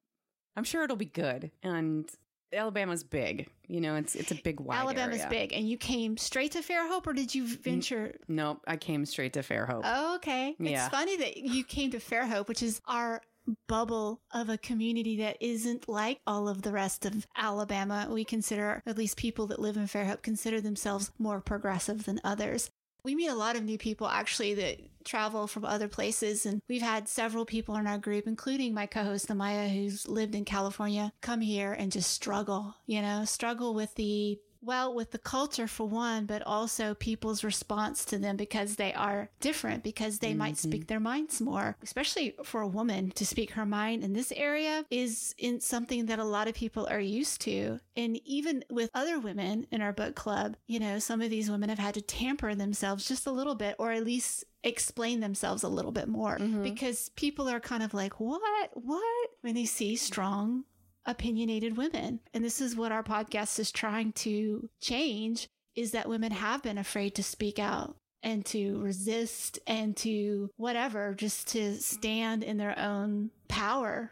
I'm 0.57 0.63
sure 0.63 0.83
it'll 0.83 0.97
be 0.97 1.05
good. 1.05 1.51
And 1.63 2.09
Alabama's 2.51 3.03
big. 3.03 3.47
You 3.67 3.79
know, 3.79 3.95
it's 3.95 4.15
it's 4.15 4.31
a 4.31 4.35
big 4.35 4.59
wide 4.59 4.79
Alabama's 4.79 5.19
area. 5.19 5.29
big, 5.29 5.53
and 5.53 5.69
you 5.69 5.77
came 5.77 6.17
straight 6.17 6.53
to 6.53 6.59
Fairhope, 6.59 7.05
or 7.05 7.13
did 7.13 7.35
you 7.35 7.47
venture? 7.47 8.15
Nope, 8.27 8.61
I 8.67 8.77
came 8.77 9.05
straight 9.05 9.33
to 9.33 9.41
Fairhope. 9.41 9.81
Oh, 9.83 10.15
okay. 10.15 10.55
Yeah. 10.59 10.85
It's 10.85 10.95
funny 10.95 11.17
that 11.17 11.37
you 11.37 11.63
came 11.63 11.91
to 11.91 11.99
Fairhope, 11.99 12.47
which 12.47 12.63
is 12.63 12.81
our 12.87 13.21
bubble 13.67 14.21
of 14.33 14.49
a 14.49 14.57
community 14.57 15.17
that 15.17 15.37
isn't 15.39 15.87
like 15.87 16.19
all 16.27 16.49
of 16.49 16.63
the 16.63 16.71
rest 16.71 17.05
of 17.05 17.27
Alabama. 17.35 18.07
We 18.09 18.25
consider, 18.25 18.81
at 18.85 18.97
least 18.97 19.17
people 19.17 19.47
that 19.47 19.59
live 19.59 19.77
in 19.77 19.85
Fairhope, 19.85 20.21
consider 20.21 20.59
themselves 20.59 21.11
more 21.17 21.39
progressive 21.39 22.05
than 22.05 22.19
others. 22.23 22.69
We 23.03 23.15
meet 23.15 23.27
a 23.27 23.35
lot 23.35 23.55
of 23.55 23.63
new 23.63 23.77
people 23.77 24.07
actually 24.07 24.53
that 24.55 24.79
travel 25.07 25.47
from 25.47 25.65
other 25.65 25.87
places, 25.87 26.45
and 26.45 26.61
we've 26.67 26.81
had 26.81 27.07
several 27.07 27.45
people 27.45 27.75
in 27.75 27.87
our 27.87 27.97
group, 27.97 28.27
including 28.27 28.73
my 28.73 28.85
co 28.85 29.03
host, 29.03 29.29
Amaya, 29.29 29.67
who's 29.73 30.07
lived 30.07 30.35
in 30.35 30.45
California, 30.45 31.11
come 31.21 31.41
here 31.41 31.73
and 31.73 31.91
just 31.91 32.11
struggle, 32.11 32.75
you 32.85 33.01
know, 33.01 33.25
struggle 33.25 33.73
with 33.73 33.95
the 33.95 34.39
well, 34.61 34.93
with 34.93 35.11
the 35.11 35.17
culture 35.17 35.67
for 35.67 35.87
one, 35.87 36.25
but 36.25 36.41
also 36.45 36.93
people's 36.93 37.43
response 37.43 38.05
to 38.05 38.17
them 38.17 38.37
because 38.37 38.75
they 38.75 38.93
are 38.93 39.29
different, 39.39 39.83
because 39.83 40.19
they 40.19 40.33
might 40.33 40.57
speak 40.57 40.87
their 40.87 40.99
minds 40.99 41.39
more, 41.41 41.77
especially 41.83 42.35
for 42.43 42.61
a 42.61 42.67
woman 42.67 43.11
to 43.11 43.25
speak 43.25 43.51
her 43.51 43.65
mind 43.65 44.03
in 44.03 44.13
this 44.13 44.31
area 44.35 44.85
is 44.89 45.33
in 45.37 45.59
something 45.59 46.05
that 46.07 46.19
a 46.19 46.23
lot 46.23 46.47
of 46.47 46.55
people 46.55 46.87
are 46.89 46.99
used 46.99 47.41
to. 47.41 47.79
And 47.95 48.19
even 48.25 48.63
with 48.69 48.89
other 48.93 49.19
women 49.19 49.67
in 49.71 49.81
our 49.81 49.93
book 49.93 50.15
club, 50.15 50.57
you 50.67 50.79
know, 50.79 50.99
some 50.99 51.21
of 51.21 51.29
these 51.29 51.49
women 51.49 51.69
have 51.69 51.79
had 51.79 51.93
to 51.95 52.01
tamper 52.01 52.55
themselves 52.55 53.07
just 53.07 53.25
a 53.27 53.31
little 53.31 53.55
bit, 53.55 53.75
or 53.79 53.91
at 53.91 54.03
least 54.05 54.43
explain 54.63 55.19
themselves 55.19 55.63
a 55.63 55.69
little 55.69 55.91
bit 55.91 56.07
more 56.09 56.37
Mhm. 56.37 56.63
because 56.63 57.09
people 57.15 57.47
are 57.47 57.59
kind 57.59 57.83
of 57.83 57.93
like, 57.93 58.19
what? 58.19 58.69
What? 58.73 59.29
When 59.41 59.55
they 59.55 59.65
see 59.65 59.95
strong 59.95 60.65
opinionated 61.07 61.77
women. 61.77 62.19
And 62.33 62.43
this 62.43 62.61
is 62.61 62.75
what 62.75 62.91
our 62.91 63.03
podcast 63.03 63.57
is 63.59 63.71
trying 63.71 64.11
to 64.13 64.69
change 64.81 65.47
is 65.75 65.91
that 65.91 66.09
women 66.09 66.31
have 66.31 66.61
been 66.61 66.77
afraid 66.77 67.15
to 67.15 67.23
speak 67.23 67.57
out 67.57 67.95
and 68.23 68.45
to 68.47 68.79
resist 68.79 69.59
and 69.67 69.95
to 69.97 70.49
whatever, 70.57 71.13
just 71.15 71.47
to 71.49 71.75
stand 71.79 72.43
in 72.43 72.57
their 72.57 72.77
own 72.77 73.31
power 73.47 74.11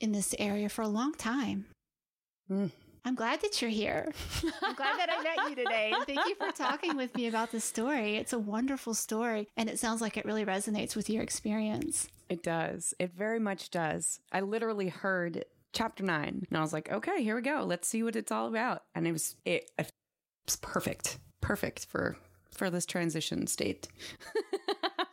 in 0.00 0.12
this 0.12 0.34
area 0.38 0.68
for 0.68 0.82
a 0.82 0.88
long 0.88 1.14
time. 1.14 1.66
Mm. 2.50 2.70
I'm 3.04 3.14
glad 3.14 3.40
that 3.40 3.62
you're 3.62 3.70
here. 3.70 4.12
I'm 4.62 4.74
glad 4.74 4.98
that 4.98 5.08
I 5.10 5.22
met 5.22 5.48
you 5.48 5.56
today. 5.56 5.94
Thank 6.06 6.28
you 6.28 6.34
for 6.34 6.52
talking 6.52 6.96
with 6.96 7.14
me 7.14 7.26
about 7.26 7.50
this 7.52 7.64
story. 7.64 8.16
It's 8.16 8.34
a 8.34 8.38
wonderful 8.38 8.92
story. 8.92 9.48
And 9.56 9.70
it 9.70 9.78
sounds 9.78 10.00
like 10.00 10.16
it 10.16 10.26
really 10.26 10.44
resonates 10.44 10.94
with 10.94 11.08
your 11.08 11.22
experience. 11.22 12.08
It 12.28 12.42
does. 12.42 12.92
It 12.98 13.12
very 13.14 13.38
much 13.38 13.70
does. 13.70 14.20
I 14.30 14.40
literally 14.40 14.88
heard 14.88 15.44
chapter 15.72 16.02
nine, 16.04 16.44
and 16.48 16.58
I 16.58 16.60
was 16.60 16.72
like, 16.72 16.90
okay, 16.90 17.22
here 17.22 17.36
we 17.36 17.42
go. 17.42 17.62
Let's 17.66 17.88
see 17.88 18.02
what 18.02 18.16
it's 18.16 18.32
all 18.32 18.48
about. 18.48 18.82
And 18.94 19.06
it 19.06 19.12
was 19.12 19.36
it, 19.44 19.70
it 19.78 19.90
was 20.46 20.56
perfect, 20.56 21.18
perfect 21.40 21.86
for 21.86 22.16
for 22.50 22.70
this 22.70 22.86
transition 22.86 23.46
state. 23.46 23.88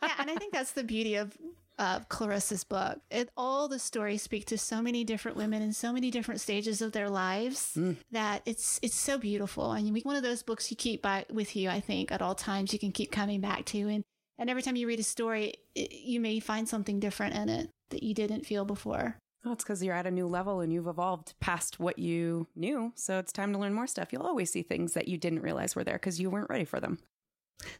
yeah, 0.02 0.12
and 0.18 0.30
I 0.30 0.36
think 0.36 0.52
that's 0.52 0.72
the 0.72 0.84
beauty 0.84 1.16
of 1.16 1.36
of 1.78 2.08
Clarissa's 2.08 2.64
book. 2.64 3.00
It 3.10 3.28
all 3.36 3.68
the 3.68 3.78
stories 3.78 4.22
speak 4.22 4.46
to 4.46 4.56
so 4.56 4.80
many 4.80 5.04
different 5.04 5.36
women 5.36 5.60
in 5.60 5.74
so 5.74 5.92
many 5.92 6.10
different 6.10 6.40
stages 6.40 6.80
of 6.80 6.92
their 6.92 7.10
lives 7.10 7.72
Mm. 7.76 7.96
that 8.12 8.42
it's 8.46 8.80
it's 8.82 8.94
so 8.94 9.18
beautiful. 9.18 9.72
And 9.72 9.92
we- 9.92 10.00
one 10.00 10.16
of 10.16 10.22
those 10.22 10.42
books 10.42 10.70
you 10.70 10.76
keep 10.76 11.02
by 11.02 11.26
with 11.30 11.54
you, 11.54 11.68
I 11.68 11.80
think, 11.80 12.10
at 12.12 12.22
all 12.22 12.34
times. 12.34 12.72
You 12.72 12.78
can 12.78 12.92
keep 12.92 13.12
coming 13.12 13.40
back 13.42 13.66
to, 13.66 13.78
and 13.88 14.02
and 14.38 14.48
every 14.50 14.62
time 14.62 14.76
you 14.76 14.86
read 14.86 15.00
a 15.00 15.02
story, 15.02 15.54
it, 15.74 15.92
you 15.92 16.18
may 16.20 16.40
find 16.40 16.66
something 16.68 16.98
different 16.98 17.34
in 17.34 17.48
it 17.50 17.70
that 17.90 18.02
you 18.02 18.14
didn't 18.14 18.46
feel 18.46 18.64
before. 18.64 19.18
Well, 19.46 19.52
it's 19.52 19.62
because 19.62 19.80
you're 19.80 19.94
at 19.94 20.08
a 20.08 20.10
new 20.10 20.26
level 20.26 20.58
and 20.58 20.72
you've 20.72 20.88
evolved 20.88 21.34
past 21.38 21.78
what 21.78 22.00
you 22.00 22.48
knew. 22.56 22.92
So 22.96 23.20
it's 23.20 23.30
time 23.30 23.52
to 23.52 23.60
learn 23.60 23.74
more 23.74 23.86
stuff. 23.86 24.08
You'll 24.12 24.26
always 24.26 24.50
see 24.50 24.64
things 24.64 24.94
that 24.94 25.06
you 25.06 25.16
didn't 25.16 25.42
realize 25.42 25.76
were 25.76 25.84
there 25.84 25.94
because 25.94 26.20
you 26.20 26.30
weren't 26.30 26.50
ready 26.50 26.64
for 26.64 26.80
them. 26.80 26.98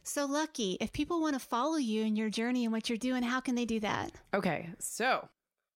So 0.01 0.25
lucky. 0.25 0.77
If 0.79 0.93
people 0.93 1.19
want 1.19 1.33
to 1.33 1.45
follow 1.45 1.75
you 1.75 2.03
in 2.03 2.15
your 2.15 2.29
journey 2.29 2.63
and 2.63 2.71
what 2.71 2.87
you're 2.87 2.97
doing, 2.97 3.21
how 3.21 3.41
can 3.41 3.55
they 3.55 3.65
do 3.65 3.81
that? 3.81 4.13
Okay, 4.33 4.69
so 4.79 5.27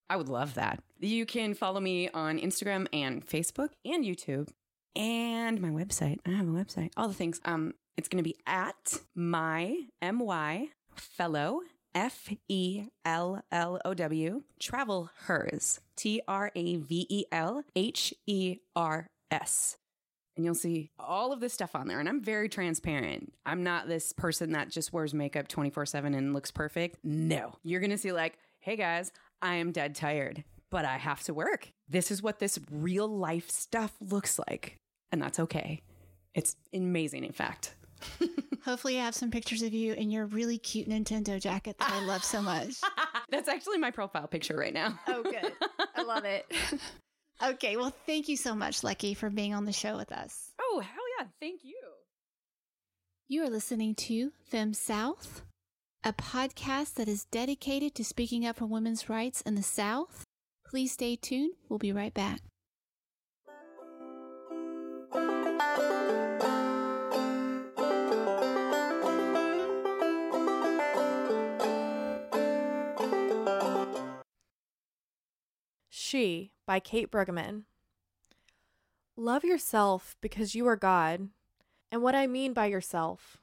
I 0.10 0.16
would 0.16 0.30
love 0.30 0.54
that. 0.54 0.82
You 1.02 1.26
can 1.26 1.56
follow 1.56 1.82
me 1.82 2.08
on 2.14 2.40
Instagram 2.40 2.88
and 2.94 3.28
Facebook 3.28 3.72
and 3.84 4.06
YouTube 4.06 4.48
and 4.96 5.60
my 5.60 5.72
website. 5.72 6.20
I 6.26 6.30
have 6.30 6.48
a 6.48 6.52
website. 6.52 6.92
All 6.96 7.10
the 7.10 7.14
things. 7.14 7.42
Um, 7.44 7.74
it's 7.98 8.08
going 8.08 8.24
to 8.24 8.30
be 8.30 8.38
at 8.48 9.02
my 9.14 9.76
my 10.02 10.70
fellow 10.96 11.60
F 11.94 12.30
E 12.48 12.86
L 13.06 13.44
L 13.52 13.80
O 13.84 13.94
W 13.94 14.44
travel 14.60 15.10
hers 15.26 15.80
T 15.96 16.22
R 16.28 16.52
A 16.56 16.76
V 16.78 17.06
E 17.10 17.26
L 17.32 17.64
H 17.76 18.14
E 18.28 18.58
R 18.76 19.08
S. 19.30 19.78
And 20.36 20.46
you'll 20.46 20.56
see 20.56 20.92
all 20.98 21.34
of 21.34 21.40
this 21.40 21.54
stuff 21.54 21.76
on 21.76 21.88
there. 21.88 22.00
And 22.00 22.08
I'm 22.08 22.22
very 22.22 22.48
transparent. 22.48 23.34
I'm 23.46 23.64
not 23.64 23.88
this 23.88 24.14
person 24.14 24.54
that 24.54 24.70
just 24.70 24.94
wears 24.94 25.14
makeup 25.14 25.48
24 25.48 25.86
7 25.86 26.14
and 26.14 26.34
looks 26.34 26.52
perfect. 26.52 27.00
No. 27.04 27.54
You're 27.64 27.82
going 27.82 27.92
to 27.92 27.98
see, 27.98 28.14
like, 28.14 28.38
hey 28.60 28.76
guys, 28.78 29.12
I 29.42 29.56
am 29.56 29.72
dead 29.72 29.94
tired, 29.94 30.44
but 30.70 30.86
I 30.86 30.98
have 30.98 31.22
to 31.24 31.34
work. 31.34 31.72
This 31.90 32.12
is 32.12 32.24
what 32.24 32.40
this 32.40 32.60
real 32.72 33.08
life 33.08 33.50
stuff 33.50 33.94
looks 34.00 34.40
like. 34.48 34.78
And 35.12 35.22
that's 35.22 35.40
okay. 35.40 35.82
It's 36.34 36.56
amazing, 36.74 37.26
in 37.26 37.34
fact. 37.34 37.76
Hopefully, 38.66 39.00
I 39.00 39.06
have 39.06 39.16
some 39.16 39.32
pictures 39.32 39.62
of 39.62 39.74
you 39.74 39.94
in 39.94 40.12
your 40.12 40.26
really 40.26 40.58
cute 40.58 40.88
Nintendo 40.88 41.42
jacket 41.42 41.78
that 41.80 41.92
I 41.92 42.06
love 42.06 42.24
so 42.24 42.42
much. 42.42 42.76
that's 43.30 43.50
actually 43.50 43.78
my 43.78 43.92
profile 43.92 44.28
picture 44.28 44.56
right 44.56 44.74
now. 44.74 45.00
Oh, 45.08 45.24
good. 45.24 45.52
I 45.96 46.04
love 46.04 46.26
it. 46.26 46.52
okay. 47.44 47.78
Well, 47.78 47.94
thank 48.06 48.28
you 48.28 48.38
so 48.38 48.54
much, 48.54 48.84
Lucky, 48.84 49.14
for 49.14 49.30
being 49.30 49.54
on 49.54 49.66
the 49.66 49.74
show 49.74 49.98
with 49.98 50.12
us. 50.12 50.52
Oh, 50.60 50.80
hell 50.80 51.04
yeah. 51.20 51.28
Thank 51.40 51.64
you. 51.64 51.78
You 53.28 53.44
are 53.44 53.50
listening 53.50 53.96
to 53.96 54.32
Fem 54.44 54.74
South, 54.74 55.44
a 56.04 56.14
podcast 56.14 56.96
that 56.96 57.08
is 57.08 57.26
dedicated 57.32 57.96
to 57.96 58.04
speaking 58.04 58.46
up 58.46 58.58
for 58.58 58.66
women's 58.66 59.10
rights 59.10 59.42
in 59.42 59.56
the 59.56 59.64
South. 59.64 60.26
Please 60.66 60.92
stay 60.92 61.16
tuned. 61.16 61.54
We'll 61.70 61.80
be 61.80 61.94
right 61.94 62.14
back. 62.14 62.42
She 76.12 76.52
by 76.66 76.82
Kate 76.82 77.10
Bruggeman. 77.10 77.64
Love 79.16 79.46
yourself 79.46 80.18
because 80.20 80.54
you 80.54 80.68
are 80.68 80.76
God. 80.76 81.30
And 81.90 82.04
what 82.04 82.16
I 82.16 82.28
mean 82.28 82.52
by 82.52 82.66
yourself 82.66 83.38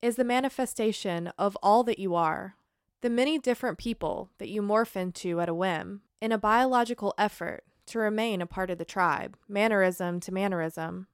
is 0.00 0.16
the 0.16 0.24
manifestation 0.24 1.30
of 1.36 1.58
all 1.62 1.84
that 1.84 1.98
you 1.98 2.14
are, 2.14 2.56
the 3.02 3.10
many 3.10 3.38
different 3.38 3.76
people 3.76 4.30
that 4.38 4.48
you 4.48 4.62
morph 4.62 4.96
into 4.96 5.42
at 5.42 5.50
a 5.50 5.52
whim, 5.52 6.00
in 6.22 6.32
a 6.32 6.38
biological 6.38 7.12
effort 7.18 7.64
to 7.84 7.98
remain 7.98 8.40
a 8.40 8.46
part 8.46 8.70
of 8.70 8.78
the 8.78 8.86
tribe, 8.86 9.36
mannerism 9.46 10.20
to 10.20 10.32
mannerism. 10.32 11.06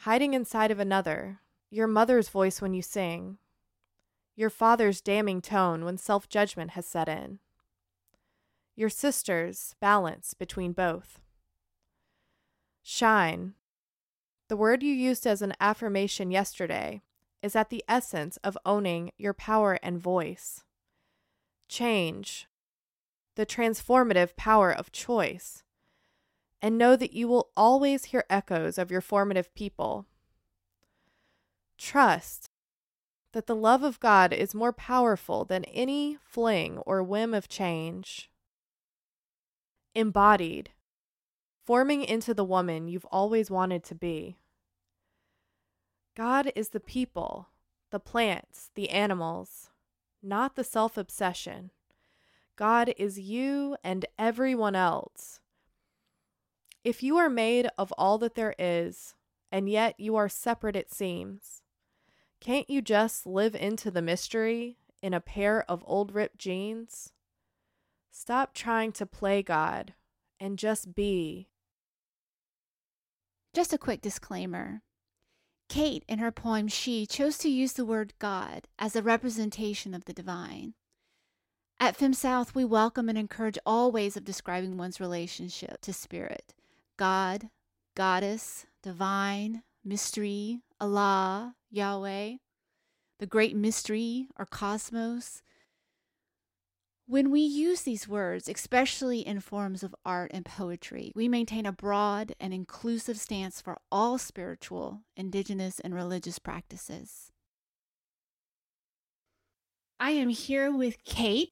Hiding 0.00 0.34
inside 0.34 0.72
of 0.72 0.78
another, 0.78 1.40
your 1.70 1.86
mother's 1.86 2.28
voice 2.28 2.60
when 2.60 2.74
you 2.74 2.82
sing, 2.82 3.38
your 4.36 4.50
father's 4.50 5.00
damning 5.00 5.40
tone 5.40 5.86
when 5.86 5.96
self 5.96 6.28
judgment 6.28 6.72
has 6.72 6.84
set 6.84 7.08
in, 7.08 7.38
your 8.76 8.90
sister's 8.90 9.74
balance 9.80 10.34
between 10.34 10.72
both. 10.72 11.20
Shine. 12.82 13.54
The 14.48 14.56
word 14.56 14.82
you 14.82 14.92
used 14.92 15.26
as 15.26 15.42
an 15.42 15.54
affirmation 15.60 16.30
yesterday 16.30 17.02
is 17.42 17.56
at 17.56 17.70
the 17.70 17.84
essence 17.88 18.36
of 18.38 18.58
owning 18.64 19.12
your 19.16 19.32
power 19.32 19.78
and 19.82 19.98
voice. 19.98 20.64
Change. 21.68 22.46
The 23.36 23.46
transformative 23.46 24.36
power 24.36 24.70
of 24.70 24.92
choice. 24.92 25.62
And 26.60 26.78
know 26.78 26.96
that 26.96 27.12
you 27.12 27.28
will 27.28 27.50
always 27.56 28.06
hear 28.06 28.24
echoes 28.30 28.78
of 28.78 28.90
your 28.90 29.00
formative 29.00 29.54
people. 29.54 30.06
Trust 31.76 32.50
that 33.32 33.46
the 33.46 33.56
love 33.56 33.82
of 33.82 34.00
God 34.00 34.32
is 34.32 34.54
more 34.54 34.72
powerful 34.72 35.44
than 35.44 35.64
any 35.64 36.18
fling 36.24 36.78
or 36.78 37.02
whim 37.02 37.34
of 37.34 37.48
change. 37.48 38.30
Embodied 39.94 40.70
forming 41.64 42.04
into 42.04 42.34
the 42.34 42.44
woman 42.44 42.88
you've 42.88 43.06
always 43.06 43.50
wanted 43.50 43.82
to 43.84 43.94
be. 43.94 44.36
God 46.16 46.52
is 46.54 46.68
the 46.68 46.80
people, 46.80 47.48
the 47.90 47.98
plants, 47.98 48.70
the 48.74 48.90
animals, 48.90 49.70
not 50.22 50.56
the 50.56 50.64
self 50.64 50.96
obsession. 50.96 51.70
God 52.56 52.94
is 52.96 53.18
you 53.18 53.76
and 53.82 54.06
everyone 54.18 54.76
else. 54.76 55.40
If 56.84 57.02
you 57.02 57.16
are 57.16 57.30
made 57.30 57.68
of 57.78 57.92
all 57.92 58.18
that 58.18 58.34
there 58.34 58.54
is, 58.58 59.14
and 59.50 59.68
yet 59.68 59.98
you 59.98 60.14
are 60.16 60.28
separate, 60.28 60.76
it 60.76 60.92
seems, 60.92 61.62
can't 62.40 62.68
you 62.68 62.82
just 62.82 63.26
live 63.26 63.54
into 63.54 63.90
the 63.90 64.02
mystery 64.02 64.76
in 65.02 65.14
a 65.14 65.20
pair 65.20 65.68
of 65.68 65.82
old 65.86 66.14
ripped 66.14 66.38
jeans? 66.38 67.13
Stop 68.16 68.54
trying 68.54 68.92
to 68.92 69.06
play 69.06 69.42
God 69.42 69.92
and 70.38 70.56
just 70.56 70.94
be 70.94 71.48
just 73.52 73.72
a 73.72 73.78
quick 73.78 74.00
disclaimer. 74.00 74.82
Kate, 75.68 76.04
in 76.06 76.20
her 76.20 76.30
poem 76.30 76.68
She, 76.68 77.06
chose 77.06 77.36
to 77.38 77.48
use 77.48 77.72
the 77.72 77.84
word 77.84 78.14
God 78.20 78.68
as 78.78 78.94
a 78.94 79.02
representation 79.02 79.94
of 79.94 80.04
the 80.04 80.12
divine. 80.12 80.74
At 81.80 81.96
Fem 81.96 82.14
South, 82.14 82.54
we 82.54 82.64
welcome 82.64 83.08
and 83.08 83.18
encourage 83.18 83.58
all 83.66 83.90
ways 83.90 84.16
of 84.16 84.24
describing 84.24 84.76
one's 84.76 85.00
relationship 85.00 85.80
to 85.80 85.92
spirit 85.92 86.54
God, 86.96 87.48
Goddess, 87.96 88.64
Divine, 88.80 89.64
Mystery, 89.84 90.60
Allah, 90.80 91.56
Yahweh, 91.68 92.34
the 93.18 93.26
Great 93.26 93.56
Mystery, 93.56 94.28
or 94.38 94.46
Cosmos, 94.46 95.42
when 97.06 97.30
we 97.30 97.40
use 97.40 97.82
these 97.82 98.08
words, 98.08 98.48
especially 98.48 99.20
in 99.20 99.40
forms 99.40 99.82
of 99.82 99.94
art 100.04 100.30
and 100.32 100.44
poetry, 100.44 101.12
we 101.14 101.28
maintain 101.28 101.66
a 101.66 101.72
broad 101.72 102.34
and 102.40 102.54
inclusive 102.54 103.18
stance 103.18 103.60
for 103.60 103.78
all 103.92 104.16
spiritual, 104.16 105.02
indigenous, 105.16 105.80
and 105.80 105.94
religious 105.94 106.38
practices. 106.38 107.30
I 110.00 110.10
am 110.10 110.30
here 110.30 110.72
with 110.72 111.04
Kate. 111.04 111.50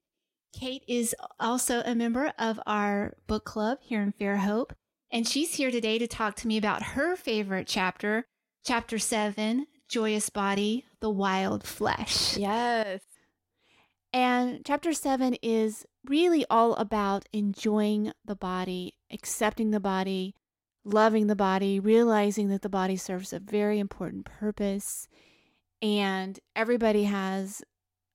Kate 0.53 0.85
is 0.89 1.15
also 1.39 1.83
a 1.85 1.95
member 1.95 2.33
of 2.39 2.61
our 2.67 3.15
book 3.27 3.45
club 3.45 3.79
here 3.83 4.03
in 4.03 4.13
Fairhope, 4.13 4.73
and 5.11 5.27
she's 5.29 5.55
here 5.55 5.71
today 5.71 5.99
to 5.99 6.07
talk 6.07 6.37
to 6.37 6.49
me 6.49 6.57
about 6.57 6.83
her 6.83 7.15
favorite 7.17 7.67
chapter, 7.67 8.25
chapter 8.65 8.99
seven 8.99 9.67
Joyous 9.89 10.31
Body, 10.31 10.87
the 11.01 11.11
Wild 11.11 11.65
Flesh. 11.65 12.37
Yes. 12.39 13.01
And 14.13 14.63
chapter 14.65 14.93
seven 14.93 15.37
is 15.43 15.87
really 16.05 16.45
all 16.51 16.75
about 16.75 17.27
enjoying 17.33 18.13
the 18.25 18.37
body, 18.37 18.95
accepting 19.11 19.71
the 19.71 19.81
body, 19.81 20.35
loving 20.85 21.29
the 21.29 21.37
body, 21.37 21.81
realizing 21.81 22.49
that 22.49 22.63
the 22.63 22.69
body 22.69 22.97
serves 22.97 23.33
a 23.33 23.39
very 23.39 23.79
important 23.79 24.27
purpose. 24.27 25.09
And 25.81 26.39
everybody 26.55 27.05
has 27.05 27.63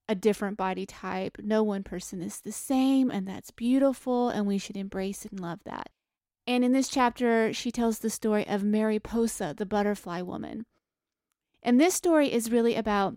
a 0.08 0.16
different 0.16 0.56
body 0.58 0.86
type. 0.86 1.38
No 1.42 1.64
one 1.64 1.84
person 1.84 2.22
is 2.22 2.40
the 2.40 2.52
same, 2.52 3.10
and 3.12 3.28
that's 3.28 3.52
beautiful, 3.52 4.30
and 4.30 4.46
we 4.46 4.58
should 4.58 4.78
embrace 4.78 5.26
and 5.26 5.40
love 5.40 5.60
that. 5.66 5.90
And 6.46 6.64
in 6.64 6.72
this 6.72 6.88
chapter, 6.88 7.52
she 7.52 7.72
tells 7.72 8.00
the 8.00 8.10
story 8.10 8.48
of 8.48 8.64
Mariposa, 8.64 9.54
the 9.58 9.66
butterfly 9.66 10.22
woman. 10.22 10.66
And 11.62 11.80
this 11.80 11.94
story 11.94 12.32
is 12.32 12.52
really 12.52 12.76
about 12.76 13.16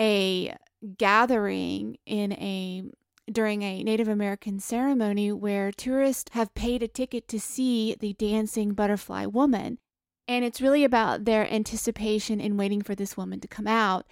a 0.00 0.56
gathering 0.98 1.98
in 2.06 2.32
a 2.32 2.82
during 3.30 3.62
a 3.62 3.82
Native 3.82 4.08
American 4.08 4.58
ceremony 4.58 5.30
where 5.30 5.70
tourists 5.70 6.32
have 6.32 6.54
paid 6.54 6.82
a 6.82 6.88
ticket 6.88 7.28
to 7.28 7.38
see 7.38 7.94
the 8.00 8.12
dancing 8.14 8.72
butterfly 8.72 9.26
woman. 9.26 9.78
And 10.26 10.44
it's 10.44 10.60
really 10.60 10.84
about 10.84 11.24
their 11.24 11.52
anticipation 11.52 12.40
in 12.40 12.56
waiting 12.56 12.82
for 12.82 12.94
this 12.94 13.16
woman 13.16 13.40
to 13.40 13.48
come 13.48 13.66
out. 13.66 14.06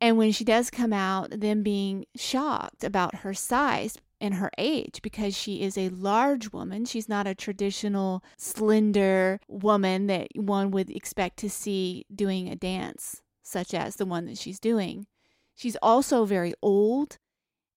And 0.00 0.16
when 0.16 0.32
she 0.32 0.44
does 0.44 0.70
come 0.70 0.92
out, 0.92 1.40
them 1.40 1.62
being 1.62 2.06
shocked 2.16 2.84
about 2.84 3.16
her 3.16 3.34
size 3.34 3.98
and 4.20 4.34
her 4.34 4.50
age 4.58 5.00
because 5.02 5.36
she 5.36 5.62
is 5.62 5.76
a 5.76 5.88
large 5.88 6.52
woman. 6.52 6.84
She's 6.84 7.08
not 7.08 7.26
a 7.26 7.34
traditional 7.34 8.22
slender 8.36 9.40
woman 9.48 10.06
that 10.06 10.28
one 10.36 10.70
would 10.70 10.90
expect 10.90 11.38
to 11.38 11.50
see 11.50 12.06
doing 12.14 12.48
a 12.48 12.56
dance 12.56 13.22
such 13.42 13.74
as 13.74 13.96
the 13.96 14.06
one 14.06 14.26
that 14.26 14.38
she's 14.38 14.60
doing. 14.60 15.06
She's 15.54 15.76
also 15.76 16.24
very 16.24 16.54
old. 16.62 17.16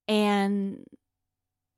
And, 0.07 0.85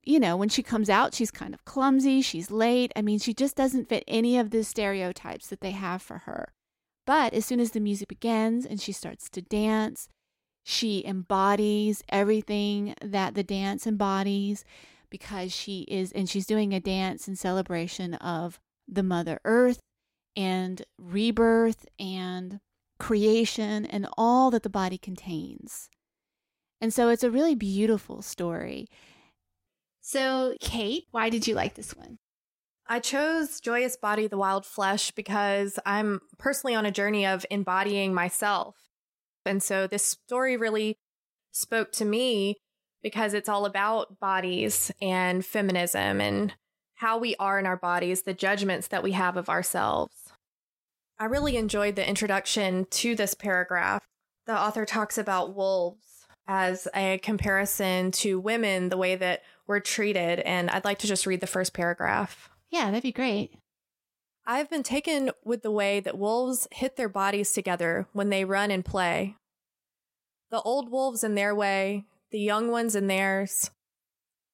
you 0.04 0.20
know, 0.20 0.38
when 0.38 0.50
she 0.50 0.64
comes 0.64 0.90
out, 0.90 1.14
she's 1.14 1.32
kind 1.32 1.54
of 1.54 1.66
clumsy. 1.66 2.22
She's 2.22 2.52
late. 2.52 2.92
I 2.96 3.02
mean, 3.02 3.20
she 3.20 3.34
just 3.34 3.56
doesn't 3.56 3.90
fit 3.90 4.04
any 4.08 4.38
of 4.38 4.52
the 4.52 4.64
stereotypes 4.64 5.48
that 5.48 5.62
they 5.62 5.72
have 5.72 6.02
for 6.02 6.20
her. 6.20 6.54
But 7.06 7.34
as 7.34 7.46
soon 7.46 7.60
as 7.60 7.72
the 7.72 7.80
music 7.80 8.10
begins 8.10 8.66
and 8.66 8.82
she 8.82 8.92
starts 8.92 9.30
to 9.30 9.42
dance, 9.42 10.10
she 10.64 11.06
embodies 11.06 12.04
everything 12.10 12.94
that 13.02 13.36
the 13.36 13.44
dance 13.44 13.88
embodies 13.88 14.66
because 15.10 15.54
she 15.54 15.82
is, 15.84 16.12
and 16.12 16.30
she's 16.30 16.46
doing 16.46 16.74
a 16.74 16.82
dance 16.82 17.30
in 17.30 17.38
celebration 17.38 18.16
of 18.16 18.60
the 18.88 19.04
Mother 19.04 19.40
Earth 19.46 19.80
and 20.36 20.84
rebirth 21.00 21.86
and 21.98 22.60
creation 23.00 23.86
and 23.86 24.08
all 24.18 24.52
that 24.52 24.64
the 24.64 24.70
body 24.70 24.98
contains. 24.98 25.90
And 26.80 26.94
so 26.94 27.10
it's 27.10 27.24
a 27.24 27.32
really 27.32 27.56
beautiful 27.56 28.22
story. 28.22 28.88
So, 30.02 30.56
Kate, 30.62 31.06
why 31.12 31.30
did 31.30 31.48
you 31.48 31.56
like 31.56 31.76
this 31.76 31.96
one? 31.96 32.20
I 32.88 33.00
chose 33.00 33.60
Joyous 33.60 33.98
Body, 33.98 34.28
the 34.28 34.38
Wild 34.38 34.66
Flesh 34.66 35.12
because 35.12 35.78
I'm 35.86 36.22
personally 36.38 36.76
on 36.76 36.86
a 36.86 36.92
journey 36.92 37.26
of 37.26 37.46
embodying 37.52 38.14
myself. 38.14 38.76
And 39.46 39.62
so 39.62 39.88
this 39.88 40.06
story 40.06 40.56
really 40.56 40.98
spoke 41.52 41.92
to 41.94 42.06
me 42.06 42.56
because 43.04 43.34
it's 43.34 43.50
all 43.50 43.66
about 43.66 44.20
bodies 44.20 44.92
and 45.02 45.46
feminism 45.46 46.22
and 46.22 46.54
how 46.96 47.18
we 47.18 47.36
are 47.40 47.60
in 47.60 47.66
our 47.66 47.78
bodies, 47.78 48.24
the 48.24 48.34
judgments 48.34 48.88
that 48.88 49.04
we 49.04 49.12
have 49.12 49.38
of 49.38 49.50
ourselves. 49.50 50.27
I 51.20 51.26
really 51.26 51.58
enjoyed 51.58 51.96
the 51.96 52.08
introduction 52.08 52.86
to 52.92 53.16
this 53.16 53.34
paragraph. 53.34 54.04
The 54.46 54.58
author 54.58 54.86
talks 54.86 55.18
about 55.18 55.56
wolves 55.56 56.28
as 56.48 56.88
a 56.96 57.18
comparison 57.18 58.12
to 58.12 58.40
women, 58.40 58.90
the 58.90 58.98
way 58.98 59.16
that 59.16 59.42
we're 59.66 59.80
treated. 59.80 60.40
And 60.40 60.70
I'd 60.70 60.86
like 60.86 61.00
to 61.00 61.08
just 61.08 61.26
read 61.26 61.42
the 61.42 61.48
first 61.48 61.74
paragraph. 61.74 62.50
Yeah, 62.70 62.86
that'd 62.86 63.04
be 63.04 63.12
great. 63.12 63.58
I've 64.46 64.70
been 64.70 64.84
taken 64.84 65.32
with 65.44 65.64
the 65.64 65.72
way 65.72 66.00
that 66.00 66.18
wolves 66.18 66.68
hit 66.72 66.96
their 66.96 67.10
bodies 67.10 67.52
together 67.52 68.08
when 68.14 68.30
they 68.30 68.46
run 68.46 68.72
and 68.72 68.86
play. 68.86 69.36
The 70.52 70.62
old 70.62 70.90
wolves 70.90 71.24
in 71.24 71.36
their 71.36 71.54
way, 71.54 72.06
the 72.32 72.40
young 72.40 72.72
ones 72.72 72.96
in 72.96 73.08
theirs. 73.08 73.72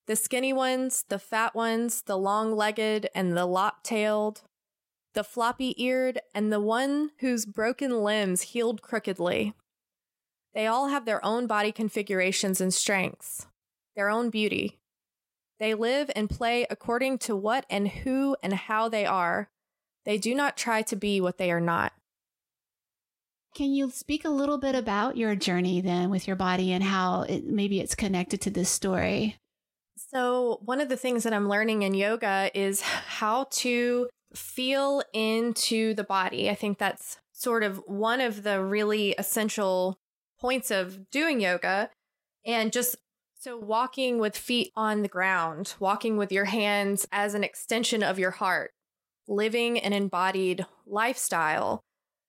The 0.08 0.16
skinny 0.16 0.52
ones, 0.52 1.04
the 1.10 1.20
fat 1.20 1.54
ones, 1.54 2.02
the 2.02 2.18
long 2.18 2.56
legged 2.56 3.10
and 3.14 3.38
the 3.38 3.46
lop 3.46 3.84
tailed 3.84 4.42
the 5.14 5.24
floppy 5.24 5.82
eared, 5.82 6.20
and 6.34 6.52
the 6.52 6.60
one 6.60 7.12
whose 7.20 7.46
broken 7.46 8.04
limbs 8.04 8.42
healed 8.42 8.82
crookedly. 8.82 9.54
They 10.54 10.68
all 10.68 10.90
have 10.90 11.06
their 11.06 11.24
own 11.26 11.48
body 11.48 11.72
configurations 11.72 12.62
and 12.62 12.74
strengths, 12.74 13.48
their 13.96 14.10
own 14.10 14.30
beauty. 14.30 14.80
They 15.60 15.74
live 15.74 16.12
and 16.16 16.30
play 16.30 16.66
according 16.70 17.20
to 17.20 17.36
what 17.36 17.66
and 17.70 17.88
who 17.88 18.36
and 18.44 18.54
how 18.54 18.90
they 18.90 19.06
are. 19.06 19.50
They 20.06 20.18
do 20.18 20.36
not 20.36 20.58
try 20.58 20.82
to 20.84 20.96
be 20.96 21.22
what 21.22 21.38
they 21.38 21.52
are 21.52 21.62
not. 21.62 21.94
Can 23.56 23.72
you 23.72 23.92
speak 23.92 24.26
a 24.26 24.30
little 24.30 24.58
bit 24.58 24.74
about 24.74 25.16
your 25.16 25.36
journey 25.36 25.80
then 25.80 26.10
with 26.10 26.28
your 26.28 26.36
body 26.36 26.72
and 26.72 26.84
how 26.84 27.22
it, 27.22 27.46
maybe 27.46 27.80
it's 27.80 27.94
connected 27.94 28.42
to 28.42 28.50
this 28.50 28.70
story? 28.70 29.38
So, 29.96 30.60
one 30.66 30.82
of 30.82 30.90
the 30.90 30.98
things 30.98 31.24
that 31.24 31.34
I'm 31.34 31.48
learning 31.48 31.84
in 31.84 31.94
yoga 31.94 32.50
is 32.56 32.82
how 32.82 33.46
to 33.52 34.10
feel 34.36 35.04
into 35.14 35.94
the 35.94 36.04
body. 36.04 36.50
I 36.50 36.56
think 36.56 36.78
that's 36.78 37.18
sort 37.32 37.64
of 37.64 37.78
one 37.86 38.22
of 38.22 38.44
the 38.44 38.64
really 38.64 39.14
essential 39.18 39.98
points 40.40 40.72
of 40.72 41.10
doing 41.10 41.42
yoga. 41.42 41.90
And 42.46 42.72
just 42.72 42.96
so 43.40 43.58
walking 43.58 44.20
with 44.20 44.38
feet 44.38 44.72
on 44.76 45.02
the 45.02 45.08
ground, 45.08 45.76
walking 45.80 46.18
with 46.18 46.32
your 46.32 46.46
hands 46.46 47.06
as 47.12 47.34
an 47.34 47.44
extension 47.44 48.02
of 48.02 48.20
your 48.20 48.32
heart, 48.32 48.72
living 49.28 49.78
an 49.80 49.94
embodied 49.94 50.66
lifestyle. 50.86 51.82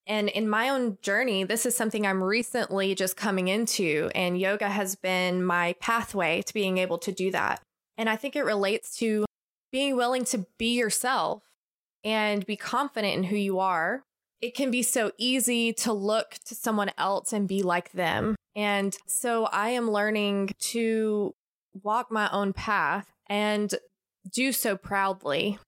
And 0.07 0.29
in 0.29 0.49
my 0.49 0.69
own 0.69 0.99
journey, 1.03 1.45
this 1.45 1.65
is 1.65 1.77
something 1.77 2.07
I'm 2.07 2.23
recently 2.23 2.95
just 2.95 3.17
coming 3.17 3.49
into, 3.49 4.11
and 4.15 4.39
yoga 4.39 4.69
has 4.69 4.97
been 4.97 5.45
my 5.45 5.75
pathway 5.81 6.43
to 6.43 6.53
being 6.53 6.79
able 6.79 6.99
to 6.99 7.13
do 7.13 7.31
that. 7.31 7.63
And 7.97 8.11
I 8.11 8.17
think 8.17 8.37
it 8.37 8.43
relates 8.43 8.97
to 8.99 9.25
being 9.73 9.97
willing 9.97 10.25
to 10.27 10.47
be 10.59 10.77
yourself 10.77 11.43
and 12.05 12.45
be 12.47 12.57
confident 12.57 13.15
in 13.15 13.25
who 13.25 13.37
you 13.37 13.59
are. 13.59 14.03
It 14.41 14.55
can 14.55 14.71
be 14.71 14.83
so 14.83 15.13
easy 15.19 15.73
to 15.75 15.93
look 15.93 16.37
to 16.47 16.55
someone 16.55 16.91
else 16.99 17.33
and 17.33 17.49
be 17.49 17.63
like 17.63 17.93
them. 17.93 18.37
And 18.55 18.97
so 19.07 19.47
I 19.47 19.71
am 19.71 19.91
learning 19.91 20.51
to 20.73 21.35
walk 21.83 22.13
my 22.13 22.29
own 22.31 22.53
path 22.53 23.07
and 23.29 23.75
do 24.33 24.53
so 24.53 24.77
proudly. 24.77 25.59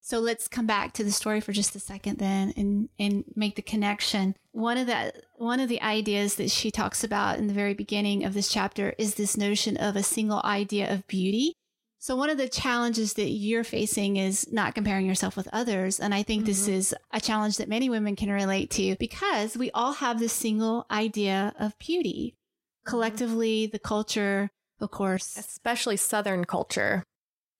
So 0.00 0.18
let's 0.18 0.48
come 0.48 0.66
back 0.66 0.92
to 0.94 1.04
the 1.04 1.12
story 1.12 1.40
for 1.40 1.52
just 1.52 1.76
a 1.76 1.80
second 1.80 2.18
then 2.18 2.52
and 2.56 2.88
and 2.98 3.24
make 3.36 3.54
the 3.54 3.62
connection. 3.62 4.34
One 4.50 4.76
of 4.76 4.88
the 4.88 5.12
one 5.36 5.60
of 5.60 5.68
the 5.68 5.80
ideas 5.80 6.34
that 6.36 6.50
she 6.50 6.72
talks 6.72 7.04
about 7.04 7.38
in 7.38 7.46
the 7.46 7.54
very 7.54 7.72
beginning 7.72 8.24
of 8.24 8.34
this 8.34 8.48
chapter 8.48 8.94
is 8.98 9.14
this 9.14 9.36
notion 9.36 9.76
of 9.76 9.94
a 9.94 10.02
single 10.02 10.40
idea 10.44 10.92
of 10.92 11.06
beauty. 11.06 11.54
So 12.02 12.16
one 12.16 12.30
of 12.30 12.36
the 12.36 12.48
challenges 12.48 13.12
that 13.12 13.30
you're 13.30 13.62
facing 13.62 14.16
is 14.16 14.50
not 14.50 14.74
comparing 14.74 15.06
yourself 15.06 15.36
with 15.36 15.48
others 15.52 16.00
and 16.00 16.12
I 16.12 16.24
think 16.24 16.40
mm-hmm. 16.40 16.46
this 16.48 16.66
is 16.66 16.96
a 17.12 17.20
challenge 17.20 17.58
that 17.58 17.68
many 17.68 17.88
women 17.88 18.16
can 18.16 18.28
relate 18.28 18.70
to 18.70 18.96
because 18.98 19.56
we 19.56 19.70
all 19.70 19.92
have 19.92 20.18
this 20.18 20.32
single 20.32 20.84
idea 20.90 21.54
of 21.60 21.78
beauty. 21.78 22.34
Mm-hmm. 22.34 22.90
Collectively, 22.90 23.66
the 23.66 23.78
culture, 23.78 24.50
of 24.80 24.90
course, 24.90 25.36
especially 25.36 25.96
southern 25.96 26.44
culture. 26.44 27.04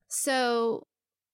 So 0.09 0.89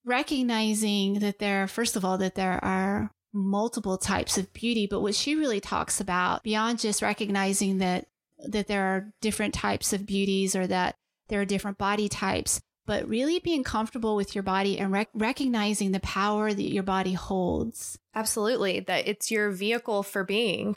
recognizing 0.04 1.20
that 1.20 1.38
there, 1.38 1.66
first 1.66 1.96
of 1.96 2.04
all, 2.04 2.18
that 2.18 2.34
there 2.34 2.62
are 2.62 3.10
multiple 3.32 3.96
types 3.96 4.36
of 4.36 4.52
beauty, 4.52 4.86
but 4.86 5.00
what 5.00 5.14
she 5.14 5.34
really 5.34 5.60
talks 5.60 5.98
about 5.98 6.42
beyond 6.42 6.78
just 6.78 7.00
recognizing 7.00 7.78
that 7.78 8.06
that 8.48 8.66
there 8.66 8.84
are 8.84 9.14
different 9.22 9.54
types 9.54 9.94
of 9.94 10.04
beauties 10.04 10.54
or 10.54 10.66
that 10.66 10.94
there 11.28 11.40
are 11.40 11.46
different 11.46 11.78
body 11.78 12.10
types, 12.10 12.60
but 12.88 13.06
really 13.06 13.38
being 13.38 13.62
comfortable 13.62 14.16
with 14.16 14.34
your 14.34 14.42
body 14.42 14.78
and 14.78 14.90
rec- 14.90 15.10
recognizing 15.12 15.92
the 15.92 16.00
power 16.00 16.54
that 16.54 16.72
your 16.72 16.82
body 16.82 17.12
holds. 17.12 17.98
Absolutely, 18.14 18.80
that 18.80 19.06
it's 19.06 19.30
your 19.30 19.50
vehicle 19.50 20.02
for 20.02 20.24
being. 20.24 20.74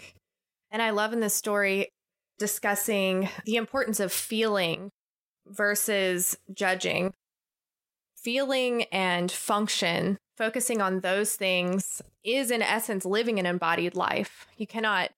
And 0.69 0.81
I 0.81 0.89
love 0.89 1.13
in 1.13 1.21
this 1.21 1.33
story 1.33 1.87
discussing 2.37 3.29
the 3.45 3.55
importance 3.55 4.01
of 4.01 4.11
feeling 4.11 4.91
versus 5.47 6.37
judging 6.53 7.13
feeling 8.17 8.83
and 8.91 9.31
function, 9.31 10.17
focusing 10.37 10.81
on 10.81 10.99
those 10.99 11.35
things 11.35 12.01
is 12.23 12.51
in 12.51 12.61
essence 12.61 13.05
living 13.05 13.39
an 13.39 13.45
embodied 13.45 13.95
life. 13.95 14.47
You 14.57 14.67
cannot 14.67 15.11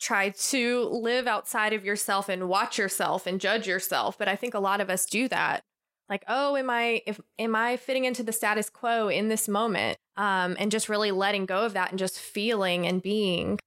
try 0.00 0.30
to 0.30 0.88
live 0.90 1.26
outside 1.26 1.72
of 1.72 1.84
yourself 1.84 2.28
and 2.28 2.48
watch 2.48 2.78
yourself 2.78 3.26
and 3.26 3.40
judge 3.40 3.66
yourself, 3.66 4.18
but 4.18 4.28
I 4.28 4.34
think 4.34 4.54
a 4.54 4.58
lot 4.58 4.80
of 4.80 4.90
us 4.90 5.06
do 5.06 5.28
that. 5.28 5.62
Like, 6.08 6.24
oh, 6.28 6.56
am 6.56 6.70
I 6.70 7.02
if 7.06 7.20
am 7.38 7.54
I 7.56 7.76
fitting 7.76 8.04
into 8.04 8.22
the 8.22 8.32
status 8.32 8.70
quo 8.70 9.08
in 9.08 9.28
this 9.28 9.48
moment? 9.48 9.98
Um, 10.16 10.56
and 10.58 10.70
just 10.70 10.88
really 10.88 11.10
letting 11.10 11.46
go 11.46 11.64
of 11.66 11.74
that 11.74 11.90
and 11.90 11.98
just 11.98 12.18
feeling 12.18 12.86
and 12.86 13.02
being. 13.02 13.58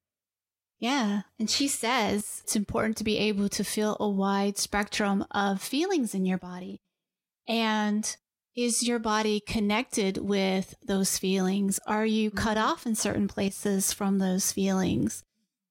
Yeah. 0.79 1.21
And 1.37 1.49
she 1.49 1.67
says 1.67 2.41
it's 2.43 2.55
important 2.55 2.97
to 2.97 3.03
be 3.03 3.17
able 3.17 3.49
to 3.49 3.63
feel 3.63 3.97
a 3.99 4.07
wide 4.07 4.57
spectrum 4.57 5.25
of 5.31 5.61
feelings 5.61 6.15
in 6.15 6.25
your 6.25 6.37
body. 6.37 6.79
And 7.47 8.15
is 8.55 8.87
your 8.87 8.99
body 8.99 9.41
connected 9.41 10.17
with 10.17 10.75
those 10.85 11.17
feelings? 11.17 11.79
Are 11.85 12.05
you 12.05 12.31
cut 12.31 12.57
mm-hmm. 12.57 12.67
off 12.67 12.85
in 12.85 12.95
certain 12.95 13.27
places 13.27 13.91
from 13.91 14.19
those 14.19 14.51
feelings? 14.51 15.23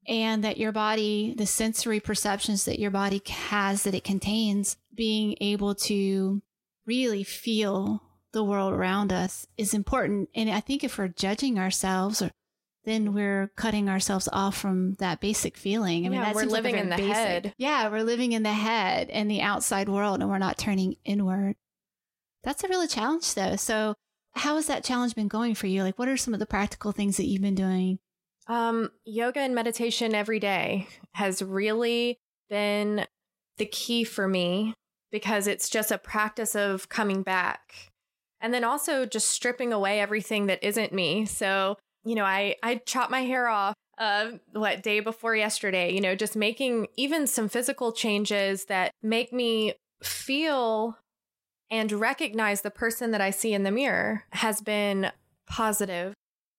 And 0.06 0.42
that 0.44 0.58
your 0.58 0.72
body, 0.72 1.34
the 1.36 1.46
sensory 1.46 2.00
perceptions 2.00 2.64
that 2.64 2.78
your 2.78 2.90
body 2.90 3.20
has 3.26 3.82
that 3.82 3.94
it 3.94 4.04
contains, 4.04 4.76
being 4.94 5.36
able 5.40 5.74
to 5.74 6.40
really 6.88 7.22
feel 7.22 8.02
the 8.32 8.42
world 8.42 8.72
around 8.72 9.12
us 9.12 9.46
is 9.56 9.74
important. 9.74 10.30
And 10.34 10.50
I 10.50 10.60
think 10.60 10.82
if 10.82 10.98
we're 10.98 11.08
judging 11.08 11.58
ourselves, 11.58 12.22
then 12.84 13.12
we're 13.12 13.52
cutting 13.56 13.88
ourselves 13.88 14.28
off 14.32 14.56
from 14.56 14.94
that 14.94 15.20
basic 15.20 15.56
feeling. 15.56 16.06
I 16.06 16.08
mean, 16.08 16.20
yeah, 16.20 16.32
we're 16.32 16.44
living 16.44 16.74
like 16.74 16.82
in 16.82 16.88
the 16.88 16.96
basic, 16.96 17.14
head. 17.14 17.54
Yeah, 17.58 17.88
we're 17.90 18.02
living 18.02 18.32
in 18.32 18.42
the 18.42 18.52
head 18.52 19.10
and 19.10 19.30
the 19.30 19.42
outside 19.42 19.88
world, 19.88 20.20
and 20.20 20.30
we're 20.30 20.38
not 20.38 20.58
turning 20.58 20.96
inward. 21.04 21.56
That's 22.42 22.64
a 22.64 22.68
real 22.68 22.86
challenge 22.86 23.34
though. 23.34 23.56
So 23.56 23.94
how 24.32 24.56
has 24.56 24.66
that 24.66 24.84
challenge 24.84 25.14
been 25.14 25.28
going 25.28 25.54
for 25.54 25.66
you? 25.66 25.82
Like 25.82 25.98
what 25.98 26.08
are 26.08 26.16
some 26.16 26.32
of 26.32 26.40
the 26.40 26.46
practical 26.46 26.92
things 26.92 27.18
that 27.18 27.26
you've 27.26 27.42
been 27.42 27.54
doing? 27.54 27.98
Um, 28.46 28.90
yoga 29.04 29.40
and 29.40 29.54
meditation 29.54 30.14
every 30.14 30.40
day 30.40 30.86
has 31.12 31.42
really 31.42 32.18
been 32.48 33.04
the 33.58 33.66
key 33.66 34.04
for 34.04 34.26
me 34.26 34.74
because 35.10 35.46
it's 35.46 35.68
just 35.68 35.90
a 35.90 35.98
practice 35.98 36.54
of 36.54 36.88
coming 36.88 37.22
back. 37.22 37.90
And 38.40 38.54
then 38.54 38.64
also 38.64 39.04
just 39.06 39.28
stripping 39.28 39.72
away 39.72 40.00
everything 40.00 40.46
that 40.46 40.62
isn't 40.62 40.92
me. 40.92 41.26
So, 41.26 41.76
you 42.04 42.14
know, 42.14 42.24
I 42.24 42.56
I 42.62 42.76
chopped 42.76 43.10
my 43.10 43.22
hair 43.22 43.48
off 43.48 43.74
uh 43.98 44.32
what 44.52 44.82
day 44.82 45.00
before 45.00 45.34
yesterday, 45.34 45.92
you 45.92 46.00
know, 46.00 46.14
just 46.14 46.36
making 46.36 46.86
even 46.96 47.26
some 47.26 47.48
physical 47.48 47.92
changes 47.92 48.66
that 48.66 48.92
make 49.02 49.32
me 49.32 49.74
feel 50.02 50.96
and 51.70 51.92
recognize 51.92 52.62
the 52.62 52.70
person 52.70 53.10
that 53.10 53.20
I 53.20 53.30
see 53.30 53.52
in 53.52 53.62
the 53.62 53.70
mirror 53.70 54.24
has 54.32 54.60
been 54.60 55.10
positive. 55.46 56.14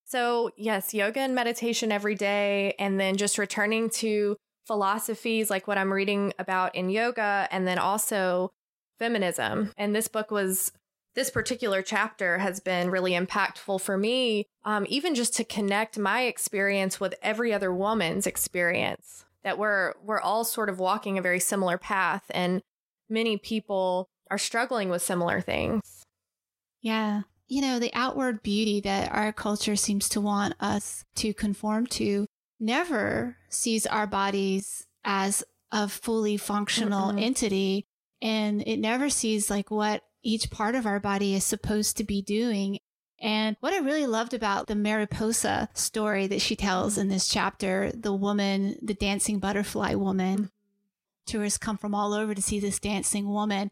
So, 0.06 0.52
yes, 0.58 0.94
yoga 0.94 1.20
and 1.20 1.36
meditation 1.36 1.92
every 1.92 2.16
day, 2.16 2.74
and 2.80 3.00
then 3.00 3.16
just 3.16 3.38
returning 3.38 3.90
to 3.92 4.36
philosophies 4.70 5.50
like 5.50 5.68
what 5.68 5.80
I'm 5.80 5.92
reading 5.92 6.32
about 6.38 6.76
in 6.76 6.92
yoga, 6.92 7.48
and 7.50 7.68
then 7.68 7.80
also 7.80 8.52
feminism. 9.00 9.74
And 9.78 9.96
this 9.96 10.08
book 10.08 10.30
was, 10.30 10.72
this 11.16 11.32
particular 11.32 11.82
chapter 11.82 12.38
has 12.38 12.60
been 12.60 12.92
really 12.92 13.14
impactful 13.14 13.82
for 13.82 13.98
me, 13.98 14.46
um, 14.64 14.86
even 14.88 15.16
just 15.16 15.36
to 15.38 15.44
connect 15.44 15.98
my 15.98 16.22
experience 16.22 17.00
with 17.00 17.16
every 17.24 17.52
other 17.52 17.74
woman's 17.74 18.28
experience. 18.28 19.26
That 19.44 19.58
we're 19.58 19.94
we're 20.04 20.22
all 20.22 20.44
sort 20.44 20.70
of 20.70 20.78
walking 20.78 21.18
a 21.18 21.24
very 21.24 21.40
similar 21.40 21.80
path, 21.80 22.26
and 22.30 22.62
many 23.10 23.38
people 23.38 24.06
are 24.30 24.38
struggling 24.38 24.90
with 24.90 25.02
similar 25.02 25.42
things. 25.42 26.04
Yeah. 26.82 27.22
You 27.48 27.62
know, 27.62 27.80
the 27.80 27.94
outward 27.96 28.44
beauty 28.44 28.82
that 28.82 29.12
our 29.12 29.34
culture 29.34 29.76
seems 29.76 30.08
to 30.10 30.22
want 30.22 30.54
us 30.60 31.04
to 31.16 31.34
conform 31.34 31.88
to 31.88 32.28
never 32.60 33.38
sees 33.50 33.86
our 33.86 34.08
bodies 34.08 34.86
as 35.04 35.44
a 35.72 35.88
fully 35.88 36.38
functional 36.38 37.12
mm 37.12 37.22
entity. 37.22 37.86
And 38.22 38.62
it 38.68 38.78
never 38.78 39.10
sees 39.10 39.50
like 39.50 39.72
what 39.72 40.04
each 40.24 40.52
part 40.52 40.76
of 40.76 40.86
our 40.86 41.00
body 41.00 41.36
is 41.36 41.46
supposed 41.46 41.98
to 41.98 42.04
be 42.04 42.22
doing. 42.22 42.80
And 43.22 43.56
what 43.60 43.74
I 43.74 43.80
really 43.80 44.06
loved 44.06 44.34
about 44.34 44.68
the 44.68 44.76
Mariposa 44.76 45.70
story 45.74 46.28
that 46.28 46.42
she 46.42 46.56
tells 46.56 46.98
in 46.98 47.08
this 47.08 47.28
chapter, 47.28 47.92
the 47.94 48.14
woman, 48.14 48.78
the 48.82 48.94
dancing 48.94 49.40
butterfly 49.40 49.94
woman, 49.94 50.36
mm-hmm. 50.38 50.46
tourists 51.26 51.58
come 51.58 51.78
from 51.78 51.96
all 51.96 52.14
over 52.14 52.34
to 52.34 52.42
see 52.42 52.60
this 52.60 52.80
dancing 52.80 53.30
woman 53.30 53.72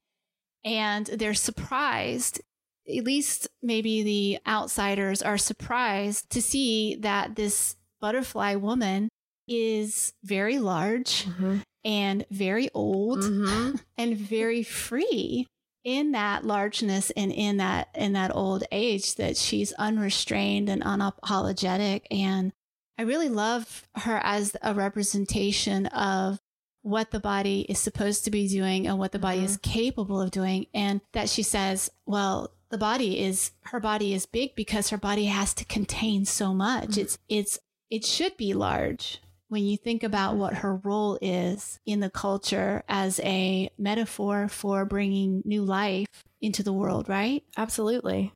and 0.68 1.06
they're 1.08 1.34
surprised 1.34 2.42
at 2.90 3.04
least 3.04 3.50
maybe 3.62 4.04
the 4.04 4.40
outsiders 4.50 5.22
are 5.22 5.38
surprised 5.38 6.30
to 6.30 6.42
see 6.42 6.96
that 6.96 7.36
this 7.36 7.76
butterfly 8.00 8.56
woman 8.56 9.10
is 9.48 10.14
very 10.24 10.60
large 10.60 11.26
mm-hmm. 11.26 11.58
and 11.86 12.26
very 12.30 12.70
old 12.74 13.20
mm-hmm. 13.20 13.76
and 13.98 14.18
very 14.18 14.64
free 14.64 15.48
in 15.84 16.12
that 16.12 16.43
largeness 16.43 17.12
and 17.12 17.32
in 17.32 17.58
that 17.58 17.88
in 17.95 18.14
that 18.14 18.36
old 18.36 18.64
age 18.72 19.16
that 19.16 19.38
she's 19.38 19.72
unrestrained 19.74 20.68
and 20.68 20.84
unapologetic 20.84 22.02
and 22.12 22.52
I 22.98 23.04
really 23.04 23.30
love 23.30 23.88
her 23.95 24.20
as 24.24 24.58
a 24.62 24.74
representation 24.74 25.86
of 25.88 26.39
what 26.82 27.12
the 27.12 27.20
body 27.20 27.62
is 27.70 27.80
supposed 27.80 28.24
to 28.24 28.32
be 28.32 28.48
doing 28.48 28.88
and 28.88 28.98
what 28.98 29.12
the 29.12 29.20
body 29.20 29.38
mm-hmm. 29.38 29.45
is 29.45 29.58
capable 29.58 30.22
of 30.22 30.32
doing. 30.32 30.68
And 30.74 31.02
that 31.14 31.30
she 31.30 31.43
says, 31.43 31.91
well, 32.06 32.52
the 32.70 32.78
body 32.78 33.20
is 33.20 33.52
her 33.66 33.80
body 33.80 34.14
is 34.14 34.26
big 34.26 34.56
because 34.56 34.89
her 34.89 34.98
body 34.98 35.26
has 35.26 35.54
to 35.56 35.66
contain 35.66 36.26
so 36.26 36.54
much. 36.54 36.89
Mm-hmm. 36.89 37.02
It's 37.02 37.20
it's 37.30 37.60
it 37.90 38.06
should 38.06 38.38
be 38.38 38.54
large 38.54 39.22
when 39.50 39.64
you 39.64 39.78
think 39.78 40.04
about 40.04 40.36
what 40.36 40.56
her 40.56 40.76
role 40.76 41.18
is 41.22 41.80
in 41.86 42.02
the 42.02 42.10
culture 42.10 42.84
as 42.90 43.20
a 43.22 43.70
metaphor 43.78 44.48
for 44.48 44.84
bringing 44.86 45.42
new 45.46 45.64
life 45.64 46.24
into 46.42 46.64
the 46.64 46.74
world, 46.74 47.08
right? 47.08 47.44
Absolutely. 47.56 48.34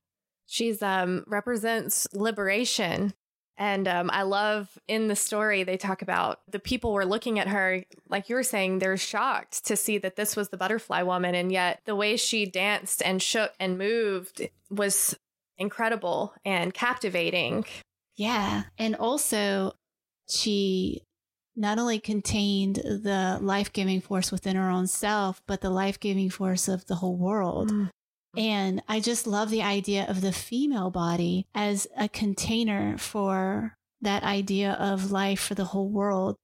She's 0.48 0.82
um 0.82 1.24
represents 1.28 2.08
liberation. 2.14 3.14
And 3.58 3.88
um, 3.88 4.10
I 4.12 4.24
love 4.24 4.80
in 4.88 5.08
the 5.08 5.16
story, 5.16 5.62
they 5.64 5.78
talk 5.78 6.02
about 6.02 6.40
the 6.50 6.58
people 6.58 6.94
were 6.94 7.06
looking 7.06 7.38
at 7.38 7.48
her, 7.50 7.84
like 8.10 8.28
you 8.28 8.36
were 8.36 8.42
saying, 8.42 8.80
they're 8.80 8.98
shocked 8.98 9.66
to 9.68 9.76
see 9.76 10.00
that 10.00 10.16
this 10.16 10.36
was 10.36 10.50
the 10.50 10.58
butterfly 10.58 11.04
woman. 11.04 11.36
And 11.36 11.52
yet 11.52 11.82
the 11.86 11.96
way 11.96 12.18
she 12.18 12.48
danced 12.48 13.04
and 13.06 13.22
shook 13.22 13.54
and 13.60 13.78
moved 13.78 14.50
was 14.72 15.16
incredible 15.60 16.34
and 16.44 16.74
captivating. 16.74 17.66
Yeah. 18.22 18.64
And 18.78 18.96
also, 18.96 19.74
she 20.30 21.02
not 21.56 21.80
only 21.80 22.00
contained 22.00 22.76
the 22.76 23.40
life 23.42 23.74
giving 23.74 24.00
force 24.00 24.32
within 24.32 24.56
her 24.56 24.70
own 24.70 24.86
self, 24.86 25.42
but 25.48 25.62
the 25.62 25.72
life 25.72 26.00
giving 26.00 26.30
force 26.30 26.68
of 26.68 26.86
the 26.86 26.96
whole 26.96 27.18
world. 27.18 27.72
Mm. 27.72 27.90
And 28.38 28.84
I 28.88 29.00
just 29.00 29.26
love 29.26 29.50
the 29.50 29.64
idea 29.64 30.06
of 30.08 30.22
the 30.22 30.32
female 30.32 30.92
body 30.92 31.48
as 31.56 31.88
a 31.98 32.08
container 32.08 32.98
for 32.98 33.76
that 34.02 34.24
idea 34.24 34.74
of 34.74 35.12
life 35.12 35.40
for 35.40 35.56
the 35.56 35.66
whole 35.66 35.90
world 35.90 36.36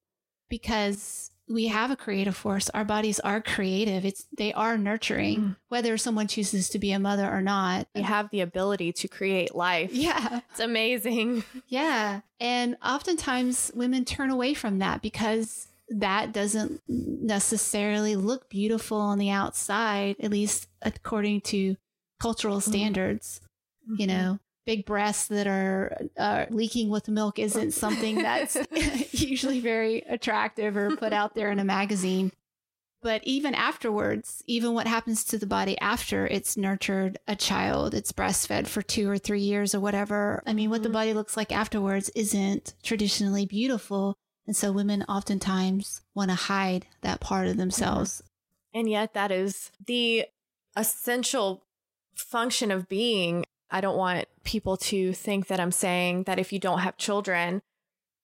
because 0.50 1.30
we 1.50 1.68
have 1.68 1.92
a 1.92 1.96
creative 1.96 2.36
force. 2.36 2.70
Our 2.72 2.84
bodies 2.84 3.20
are 3.22 3.42
creative. 3.42 4.04
It's 4.06 4.26
they 4.38 4.52
are 4.54 4.78
nurturing, 4.78 5.40
Mm. 5.40 5.56
whether 5.70 5.98
someone 5.98 6.28
chooses 6.28 6.70
to 6.70 6.80
be 6.80 6.92
a 6.92 7.00
mother 7.00 7.30
or 7.30 7.42
not. 7.42 7.88
We 7.96 8.02
have 8.02 8.30
the 8.32 8.42
ability 8.42 8.92
to 8.94 9.08
create 9.08 9.56
life. 9.56 9.92
Yeah. 9.94 10.42
It's 10.52 10.60
amazing. 10.60 11.44
Yeah. 11.68 12.22
And 12.40 12.76
oftentimes 12.84 13.72
women 13.74 14.04
turn 14.06 14.30
away 14.30 14.54
from 14.54 14.80
that 14.80 15.02
because 15.02 15.68
that 15.90 16.34
doesn't 16.34 16.82
necessarily 16.88 18.16
look 18.16 18.50
beautiful 18.50 18.98
on 19.00 19.20
the 19.20 19.30
outside, 19.30 20.16
at 20.22 20.32
least 20.32 20.68
according 20.82 21.42
to 21.42 21.78
cultural 22.20 22.60
standards. 22.62 23.42
You 23.98 24.06
know, 24.08 24.40
big 24.68 24.86
breasts 24.86 25.28
that 25.30 25.48
are 25.48 25.98
uh, 26.18 26.46
leaking 26.50 26.90
with 26.90 27.08
milk 27.08 27.40
isn't 27.40 27.72
something 27.72 28.18
that's 28.22 28.58
usually 29.14 29.62
very 29.62 30.02
attractive 30.02 30.76
or 30.78 30.96
put 30.98 31.14
out 31.14 31.34
there 31.34 31.50
in 31.50 31.58
a 31.58 31.64
magazine. 31.64 32.32
But 33.02 33.24
even 33.24 33.56
afterwards, 33.56 34.44
even 34.46 34.74
what 34.74 34.86
happens 34.86 35.24
to 35.26 35.38
the 35.38 35.46
body 35.48 35.80
after 35.80 36.28
it's 36.28 36.58
nurtured 36.58 37.18
a 37.28 37.36
child, 37.36 37.94
it's 37.94 38.12
breastfed 38.12 38.68
for 38.68 38.82
two 38.82 39.10
or 39.10 39.18
three 39.18 39.40
years 39.40 39.74
or 39.74 39.80
whatever. 39.80 40.44
I 40.46 40.52
mean, 40.54 40.70
what 40.70 40.84
the 40.84 40.90
Mhm. 40.90 40.94
body 40.94 41.14
looks 41.14 41.38
like 41.38 41.52
afterwards 41.54 42.10
isn't 42.10 42.74
traditionally 42.84 43.46
beautiful. 43.46 44.18
And 44.46 44.56
so 44.56 44.72
women 44.74 45.04
oftentimes 45.04 46.02
want 46.14 46.32
to 46.32 46.36
hide 46.36 46.88
that 47.02 47.22
part 47.22 47.48
of 47.48 47.56
themselves. 47.58 48.22
And 48.74 48.90
yet, 48.90 49.14
that 49.14 49.32
is 49.32 49.72
the 49.86 50.26
essential 50.76 51.64
function 52.16 52.72
of 52.72 52.90
being. 52.90 53.46
I 53.70 53.82
don't 53.82 53.98
want 53.98 54.28
people 54.44 54.78
to 54.78 55.14
think 55.14 55.48
that 55.48 55.60
I'm 55.60 55.72
saying 55.72 56.24
that 56.24 56.40
if 56.40 56.54
you 56.54 56.60
don't 56.60 56.80
have 56.80 56.98
children, 56.98 57.62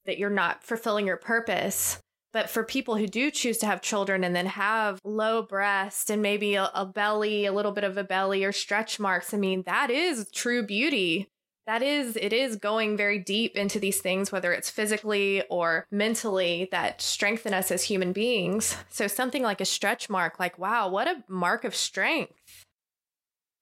that 0.06 0.18
you're 0.18 0.30
not 0.30 0.64
fulfilling 0.64 1.06
your 1.06 1.16
purpose. 1.16 1.98
But 2.32 2.50
for 2.50 2.64
people 2.64 2.96
who 2.96 3.06
do 3.06 3.30
choose 3.30 3.58
to 3.58 3.66
have 3.66 3.80
children 3.80 4.24
and 4.24 4.34
then 4.34 4.46
have 4.46 4.98
low 5.04 5.42
breast 5.42 6.10
and 6.10 6.20
maybe 6.20 6.56
a, 6.56 6.68
a 6.74 6.84
belly, 6.84 7.46
a 7.46 7.52
little 7.52 7.70
bit 7.70 7.84
of 7.84 7.96
a 7.96 8.02
belly 8.02 8.44
or 8.44 8.50
stretch 8.50 8.98
marks, 8.98 9.32
I 9.32 9.36
mean, 9.36 9.62
that 9.66 9.88
is 9.88 10.28
true 10.32 10.66
beauty. 10.66 11.28
That 11.68 11.80
is, 11.80 12.16
it 12.16 12.32
is 12.32 12.56
going 12.56 12.96
very 12.96 13.20
deep 13.20 13.56
into 13.56 13.78
these 13.78 14.00
things, 14.00 14.32
whether 14.32 14.52
it's 14.52 14.68
physically 14.68 15.44
or 15.48 15.86
mentally, 15.92 16.68
that 16.72 17.00
strengthen 17.00 17.54
us 17.54 17.70
as 17.70 17.84
human 17.84 18.12
beings. 18.12 18.76
So 18.90 19.06
something 19.06 19.42
like 19.42 19.60
a 19.60 19.64
stretch 19.64 20.10
mark, 20.10 20.40
like, 20.40 20.58
wow, 20.58 20.88
what 20.88 21.06
a 21.06 21.22
mark 21.28 21.64
of 21.64 21.74
strength. 21.74 22.34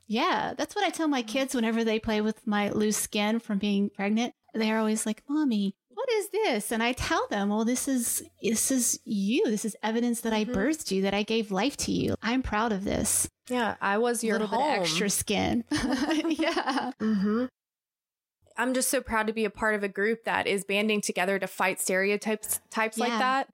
Yeah, 0.06 0.54
that's 0.56 0.74
what 0.74 0.84
I 0.84 0.90
tell 0.90 1.08
my 1.08 1.22
kids 1.22 1.54
whenever 1.54 1.84
they 1.84 1.98
play 1.98 2.20
with 2.20 2.46
my 2.46 2.70
loose 2.70 2.96
skin 2.96 3.38
from 3.38 3.58
being 3.58 3.88
pregnant. 3.90 4.34
They're 4.54 4.78
always 4.78 5.06
like, 5.06 5.22
"Mommy, 5.28 5.74
what 5.88 6.08
is 6.10 6.28
this?" 6.30 6.70
And 6.72 6.82
I 6.82 6.92
tell 6.92 7.26
them, 7.28 7.48
"Well, 7.48 7.64
this 7.64 7.88
is 7.88 8.22
this 8.42 8.70
is 8.70 9.00
you. 9.04 9.44
This 9.46 9.64
is 9.64 9.76
evidence 9.82 10.20
that 10.22 10.32
I 10.34 10.44
Mhm. 10.44 10.54
birthed 10.54 10.90
you, 10.90 11.02
that 11.02 11.14
I 11.14 11.22
gave 11.22 11.50
life 11.50 11.76
to 11.78 11.92
you. 11.92 12.16
I'm 12.22 12.42
proud 12.42 12.72
of 12.72 12.84
this. 12.84 13.28
Yeah, 13.48 13.76
I 13.80 13.98
was 13.98 14.22
A 14.22 14.26
your 14.26 14.34
little 14.40 14.48
home. 14.48 14.72
bit 14.72 14.80
extra 14.82 15.08
skin. 15.10 15.64
yeah, 16.28 16.90
hmm 17.00 17.46
I'm 18.56 18.74
just 18.74 18.90
so 18.90 19.00
proud 19.00 19.26
to 19.28 19.32
be 19.32 19.46
a 19.46 19.50
part 19.50 19.74
of 19.74 19.82
a 19.82 19.88
group 19.88 20.24
that 20.24 20.46
is 20.46 20.64
banding 20.64 21.00
together 21.00 21.38
to 21.38 21.46
fight 21.46 21.80
stereotypes 21.80 22.60
types 22.70 22.98
like 22.98 23.18
that 23.18 23.48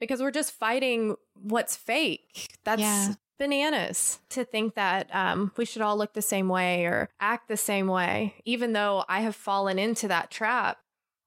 because 0.00 0.20
we're 0.20 0.32
just 0.32 0.50
fighting 0.52 1.14
what's 1.34 1.76
fake. 1.76 2.48
That's 2.64 2.80
Yeah. 2.80 3.14
Bananas 3.40 4.20
to 4.28 4.44
think 4.44 4.74
that 4.76 5.12
um, 5.12 5.50
we 5.56 5.64
should 5.64 5.82
all 5.82 5.96
look 5.96 6.12
the 6.12 6.22
same 6.22 6.48
way 6.48 6.84
or 6.84 7.08
act 7.18 7.48
the 7.48 7.56
same 7.56 7.88
way, 7.88 8.34
even 8.44 8.72
though 8.74 9.04
I 9.08 9.22
have 9.22 9.34
fallen 9.34 9.78
into 9.80 10.06
that 10.08 10.30
trap 10.30 10.78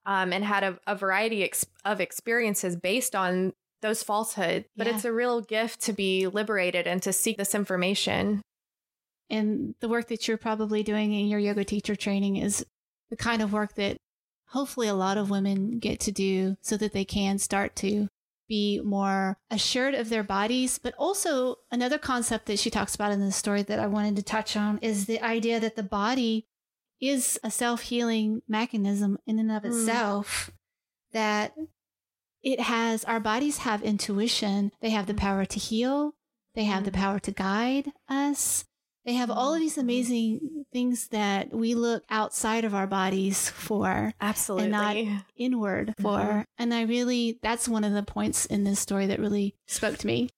um, 0.06 0.32
and 0.32 0.42
had 0.44 0.64
a, 0.64 0.78
a 0.86 0.94
variety 0.94 1.42
ex- 1.44 1.66
of 1.84 2.00
experiences 2.00 2.76
based 2.76 3.14
on 3.14 3.52
those 3.82 4.02
falsehoods. 4.02 4.64
But 4.76 4.86
Yeah. 4.86 4.94
it's 4.94 5.04
a 5.04 5.12
real 5.12 5.42
gift 5.42 5.80
to 5.82 5.92
be 5.92 6.26
liberated 6.26 6.86
and 6.86 7.02
to 7.02 7.12
seek 7.12 7.36
this 7.36 7.54
information. 7.54 8.40
and 9.30 9.74
the 9.80 9.88
work 9.88 10.08
that 10.08 10.28
you're 10.28 10.36
probably 10.38 10.82
doing 10.82 11.12
in 11.12 11.26
your 11.26 11.40
yoga 11.40 11.64
teacher 11.64 11.96
training 11.96 12.36
is 12.36 12.64
the 13.10 13.16
kind 13.16 13.40
of 13.42 13.52
work 13.52 13.74
that 13.74 13.96
hopefully 14.48 14.86
a 14.86 14.94
lot 14.94 15.16
of 15.18 15.30
women 15.30 15.78
get 15.78 15.98
to 16.00 16.12
do 16.12 16.56
so 16.60 16.76
that 16.76 16.92
they 16.92 17.04
can 17.04 17.38
start 17.38 17.74
to 17.76 18.06
be 18.48 18.80
more 18.84 19.38
assured 19.50 19.94
of 19.94 20.08
their 20.08 20.22
bodies. 20.22 20.78
But 20.78 20.94
also, 20.98 21.56
another 21.70 21.98
concept 21.98 22.46
that 22.46 22.58
she 22.58 22.70
talks 22.70 22.94
about 22.94 23.12
in 23.12 23.20
the 23.20 23.32
story 23.32 23.62
that 23.62 23.78
I 23.78 23.86
wanted 23.86 24.16
to 24.16 24.22
touch 24.22 24.56
on 24.56 24.78
is 24.78 25.06
the 25.06 25.20
idea 25.20 25.60
that 25.60 25.76
the 25.76 25.82
body 25.82 26.46
is 27.00 27.38
a 27.42 27.50
self 27.50 27.82
healing 27.82 28.42
mechanism 28.48 29.18
in 29.26 29.38
and 29.38 29.50
of 29.52 29.62
Mm. 29.62 29.66
itself, 29.68 30.50
that 31.12 31.54
it 32.42 32.60
has, 32.60 33.04
our 33.04 33.20
bodies 33.20 33.58
have 33.58 33.82
intuition, 33.82 34.70
they 34.80 34.90
have 34.90 35.06
the 35.06 35.14
power 35.14 35.44
to 35.44 35.58
heal, 35.58 36.14
they 36.54 36.64
have 36.64 36.84
the 36.84 36.90
Mm. 36.90 36.94
power 36.96 37.18
to 37.20 37.30
guide 37.32 37.92
us. 38.08 38.64
They 39.04 39.14
have 39.14 39.30
all 39.30 39.52
of 39.54 39.60
these 39.60 39.76
Mhm. 39.76 39.82
amazing 39.82 40.66
things 40.72 41.08
that 41.08 41.52
we 41.52 41.74
look 41.74 42.04
outside 42.08 42.64
of 42.64 42.74
our 42.74 42.86
bodies 42.86 43.48
for 43.50 44.12
Absolutely. 44.20 44.64
And 44.64 44.72
not- 44.72 45.22
inward 45.36 45.94
for. 46.00 46.18
Mhm. 46.18 46.44
And 46.58 46.72
I 46.74 46.82
really, 46.82 47.38
that's 47.42 47.68
one 47.68 47.84
of 47.84 47.92
the 47.92 48.02
points 48.02 48.46
in 48.46 48.64
this 48.64 48.80
story 48.80 49.06
that 49.06 49.20
really 49.20 49.54
spoke 49.66 49.98
to 49.98 50.06
me. 50.06 50.30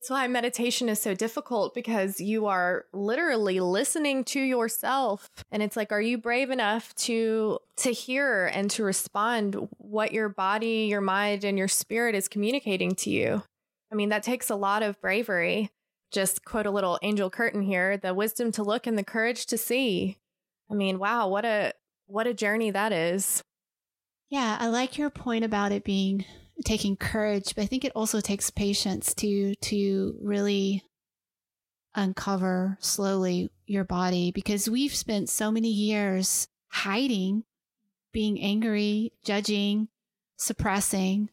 That's 0.00 0.10
why 0.10 0.28
meditation 0.28 0.88
is 0.88 1.00
so 1.00 1.14
difficult 1.14 1.74
because 1.74 2.20
you 2.20 2.46
are 2.46 2.84
literally 2.92 3.58
listening 3.58 4.22
to 4.26 4.40
yourself 4.40 5.28
and 5.50 5.64
it's 5.64 5.74
like 5.76 5.90
are 5.90 6.00
you 6.00 6.16
brave 6.16 6.50
enough 6.50 6.94
to 6.94 7.58
to 7.78 7.90
hear 7.90 8.46
and 8.46 8.70
to 8.70 8.84
respond 8.84 9.56
what 9.78 10.12
your 10.12 10.28
body, 10.28 10.86
your 10.88 11.00
mind 11.00 11.42
and 11.42 11.58
your 11.58 11.66
spirit 11.66 12.14
is 12.14 12.28
communicating 12.28 12.94
to 12.96 13.10
you. 13.10 13.42
I 13.90 13.96
mean 13.96 14.10
that 14.10 14.22
takes 14.22 14.48
a 14.48 14.54
lot 14.54 14.84
of 14.84 15.00
bravery. 15.00 15.70
Just 16.16 16.46
quote 16.46 16.64
a 16.64 16.70
little 16.70 16.98
Angel 17.02 17.28
curtain 17.28 17.60
here, 17.60 17.98
the 17.98 18.14
wisdom 18.14 18.50
to 18.52 18.62
look 18.62 18.86
and 18.86 18.96
the 18.96 19.04
courage 19.04 19.44
to 19.44 19.58
see. 19.58 20.16
I 20.70 20.74
mean, 20.74 20.98
wow, 20.98 21.28
what 21.28 21.44
a 21.44 21.74
what 22.06 22.26
a 22.26 22.32
journey 22.32 22.70
that 22.70 22.90
is. 22.90 23.44
Yeah, 24.30 24.56
I 24.58 24.68
like 24.68 24.96
your 24.96 25.10
point 25.10 25.44
about 25.44 25.72
it 25.72 25.84
being 25.84 26.24
taking 26.64 26.96
courage, 26.96 27.54
but 27.54 27.60
I 27.60 27.66
think 27.66 27.84
it 27.84 27.92
also 27.94 28.22
takes 28.22 28.48
patience 28.48 29.12
to 29.16 29.56
to 29.56 30.16
really 30.22 30.82
uncover 31.94 32.78
slowly 32.80 33.50
your 33.66 33.84
body 33.84 34.32
because 34.32 34.70
we've 34.70 34.94
spent 34.94 35.28
so 35.28 35.50
many 35.50 35.68
years 35.68 36.48
hiding, 36.68 37.44
being 38.14 38.40
angry, 38.40 39.12
judging, 39.22 39.88
suppressing 40.38 41.28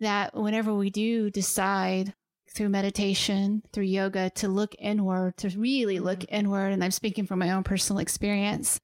that 0.00 0.36
whenever 0.36 0.74
we 0.74 0.90
do 0.90 1.30
decide 1.30 2.12
through 2.50 2.68
meditation, 2.70 3.62
through 3.72 3.84
yoga 3.84 4.30
to 4.30 4.48
look 4.48 4.74
inward, 4.78 5.36
to 5.38 5.48
really 5.58 5.98
look 6.00 6.24
inward 6.28 6.72
and 6.72 6.82
I'm 6.82 6.90
speaking 6.90 7.26
from 7.26 7.38
my 7.38 7.50
own 7.52 7.62
personal 7.64 8.00
experience, 8.00 8.80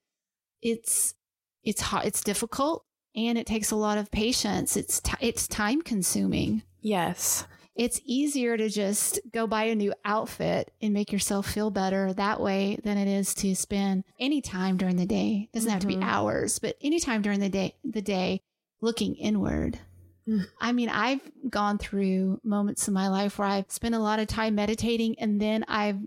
it's 0.62 1.14
it's 1.62 1.80
hot, 1.80 2.04
it's 2.04 2.22
difficult 2.22 2.84
and 3.16 3.38
it 3.38 3.46
takes 3.46 3.70
a 3.70 3.76
lot 3.76 3.98
of 3.98 4.10
patience. 4.10 4.76
It's 4.76 5.00
ti 5.00 5.14
it's 5.20 5.48
time 5.48 5.82
consuming. 5.82 6.62
Yes. 6.80 7.46
It's 7.76 8.00
easier 8.04 8.56
to 8.56 8.68
just 8.68 9.18
go 9.32 9.48
buy 9.48 9.64
a 9.64 9.74
new 9.74 9.92
outfit 10.04 10.72
and 10.80 10.94
make 10.94 11.10
yourself 11.10 11.50
feel 11.50 11.70
better 11.70 12.12
that 12.12 12.40
way 12.40 12.78
than 12.84 12.98
it 12.98 13.08
is 13.08 13.34
to 13.36 13.54
spend 13.56 14.04
any 14.20 14.40
time 14.40 14.76
during 14.76 14.94
the 14.94 15.06
day. 15.06 15.48
It 15.52 15.56
doesn't 15.56 15.70
have 15.70 15.80
to 15.80 15.88
be 15.88 15.96
Mhm. 15.96 16.04
hours, 16.04 16.60
but 16.60 16.76
any 16.80 17.00
time 17.00 17.20
during 17.22 17.40
the 17.40 17.48
day 17.48 17.74
the 17.82 18.02
day 18.02 18.42
looking 18.80 19.16
inward. 19.16 19.80
I 20.60 20.72
mean, 20.72 20.88
I've 20.88 21.20
gone 21.48 21.78
through 21.78 22.40
moments 22.44 22.88
in 22.88 22.94
my 22.94 23.08
life 23.08 23.38
where 23.38 23.48
I've 23.48 23.70
spent 23.70 23.94
a 23.94 23.98
lot 23.98 24.18
of 24.20 24.26
time 24.28 24.54
meditating 24.54 25.16
and 25.18 25.40
then 25.40 25.64
I've 25.68 25.98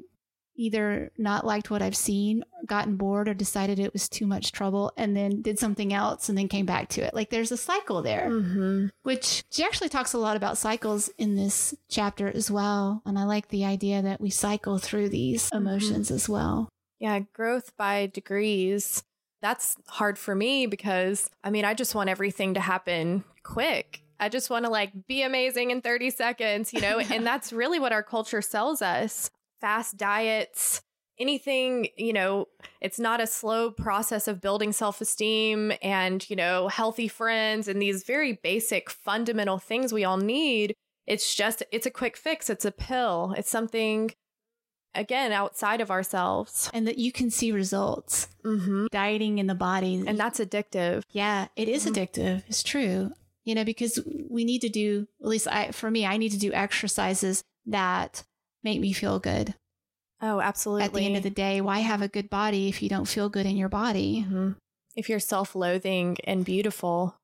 either 0.60 1.12
not 1.20 1.46
liked 1.46 1.70
what 1.70 1.84
I've 1.84 1.96
seen, 1.96 2.44
gotten 2.66 2.98
bored 2.98 3.28
or 3.30 3.36
decided 3.36 3.78
it 3.78 3.94
was 3.94 4.10
too 4.10 4.26
much 4.26 4.52
trouble 4.52 4.92
and 4.98 5.16
then 5.16 5.44
did 5.44 5.60
something 5.60 5.94
else 5.94 6.30
and 6.30 6.38
then 6.38 6.48
came 6.48 6.66
back 6.66 6.90
to 6.90 7.02
it. 7.02 7.14
Like 7.14 7.30
there's 7.30 7.52
a 7.52 7.58
cycle 7.58 8.02
there, 8.02 8.28
Mm-hmm. 8.32 8.88
which 9.04 9.44
she 9.52 9.64
actually 9.64 9.90
talks 9.90 10.14
a 10.14 10.18
lot 10.18 10.36
about 10.36 10.58
cycles 10.58 11.10
in 11.20 11.36
this 11.36 11.76
chapter 11.90 12.28
as 12.28 12.50
well. 12.50 13.04
And 13.06 13.20
I 13.20 13.26
like 13.26 13.50
the 13.50 13.66
idea 13.66 14.02
that 14.02 14.20
we 14.20 14.32
cycle 14.32 14.80
through 14.80 15.10
these 15.10 15.48
emotions 15.54 16.10
as 16.10 16.28
well. 16.28 16.70
Yeah, 17.00 17.20
growth 17.34 17.78
by 17.78 18.08
degrees. 18.08 19.04
That's 19.44 19.76
hard 19.86 20.18
for 20.18 20.34
me 20.34 20.66
because 20.66 21.30
I 21.44 21.52
mean, 21.52 21.66
I 21.66 21.76
just 21.76 21.94
want 21.94 22.10
everything 22.10 22.56
to 22.56 22.60
happen 22.62 23.24
quick. 23.44 24.02
I 24.20 24.30
just 24.30 24.50
want 24.50 24.66
to 24.66 24.72
like 24.72 24.92
be 25.08 25.22
amazing 25.22 25.72
in 25.72 25.82
30 25.82 26.10
seconds, 26.10 26.74
you 26.74 26.82
know? 26.82 27.00
and 27.00 27.26
that's 27.32 27.54
really 27.54 27.80
what 27.80 27.92
our 27.92 28.04
culture 28.04 28.42
sells 28.42 28.82
us. 28.82 29.30
Fast 29.62 29.98
diets, 29.98 30.82
anything, 31.20 31.88
you 31.98 32.14
know, 32.14 32.48
it's 32.82 33.00
not 33.00 33.20
a 33.22 33.28
slow 33.28 33.72
process 33.72 34.28
of 34.28 34.40
building 34.42 34.72
self-esteem 34.72 35.74
and, 35.82 36.30
you 36.30 36.36
know, 36.36 36.68
healthy 36.68 37.08
friends 37.08 37.68
and 37.68 37.82
these 37.82 38.04
very 38.04 38.34
basic 38.34 38.90
fundamental 38.90 39.58
things 39.58 39.92
we 39.94 40.04
all 40.04 40.18
need. 40.18 40.74
It's 41.06 41.34
just 41.36 41.64
it's 41.72 41.86
a 41.86 41.92
quick 41.92 42.18
fix, 42.18 42.50
it's 42.50 42.66
a 42.66 42.72
pill. 42.72 43.34
It's 43.38 43.50
something 43.50 44.12
again 44.94 45.32
outside 45.32 45.80
of 45.82 45.90
ourselves. 45.92 46.70
And 46.74 46.88
that 46.88 46.98
you 46.98 47.12
can 47.12 47.30
see 47.30 47.52
results 47.52 48.28
Mm-hmm. 48.44 48.88
dieting 48.92 49.38
in 49.40 49.48
the 49.48 49.56
body. 49.56 50.04
And 50.08 50.18
that's 50.20 50.40
addictive. 50.40 51.04
Yeah, 51.12 51.48
it 51.56 51.68
is 51.70 51.86
Mhm. 51.86 51.94
addictive. 51.94 52.44
It's 52.48 52.64
true. 52.64 53.12
You 53.48 53.56
know, 53.56 53.64
because 53.64 53.98
we 54.30 54.44
need 54.44 54.60
to 54.60 54.70
do, 54.70 55.08
at 55.22 55.28
least 55.28 55.48
I, 55.48 55.72
for 55.72 55.90
me, 55.90 56.06
I 56.06 56.18
need 56.18 56.34
to 56.34 56.38
do 56.38 56.52
exercises 56.52 57.46
that 57.66 58.24
make 58.62 58.82
me 58.82 58.92
feel 58.92 59.20
good. 59.20 59.56
Oh, 60.22 60.42
absolutely. 60.42 60.84
At 60.84 60.94
the 60.94 61.06
end 61.06 61.16
of 61.16 61.24
the 61.24 61.30
day, 61.30 61.62
why 61.62 61.80
have 61.80 62.02
a 62.02 62.10
good 62.10 62.30
body 62.30 62.68
if 62.68 62.84
you 62.84 62.90
don't 62.90 63.08
feel 63.08 63.30
good 63.30 63.46
in 63.46 63.56
your 63.56 63.70
body? 63.70 64.26
Mhm. 64.30 64.58
if 64.98 65.08
you're 65.08 65.20
self-loathing 65.20 66.18
and 66.26 66.44
beautiful, 66.44 67.16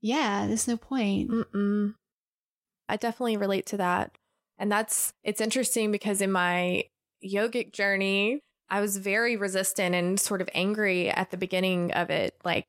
Yeah, 0.00 0.46
there's 0.46 0.68
no 0.68 0.76
point. 0.76 1.28
mm-mm. 1.30 1.94
I 2.88 2.96
definitely 2.96 3.36
relate 3.38 3.66
to 3.66 3.78
that. 3.78 4.16
And 4.58 4.70
that's 4.70 5.12
it's 5.24 5.40
interesting 5.40 5.90
because 5.90 6.20
in 6.20 6.30
my 6.30 6.84
yogic 7.24 7.72
journey, 7.72 8.40
I 8.70 8.80
was 8.80 8.98
very 8.98 9.36
resistant 9.36 9.94
and 9.94 10.20
sort 10.20 10.40
of 10.40 10.48
angry 10.54 11.10
at 11.10 11.30
the 11.30 11.36
beginning 11.36 11.90
of 11.92 12.10
it, 12.10 12.36
like 12.44 12.66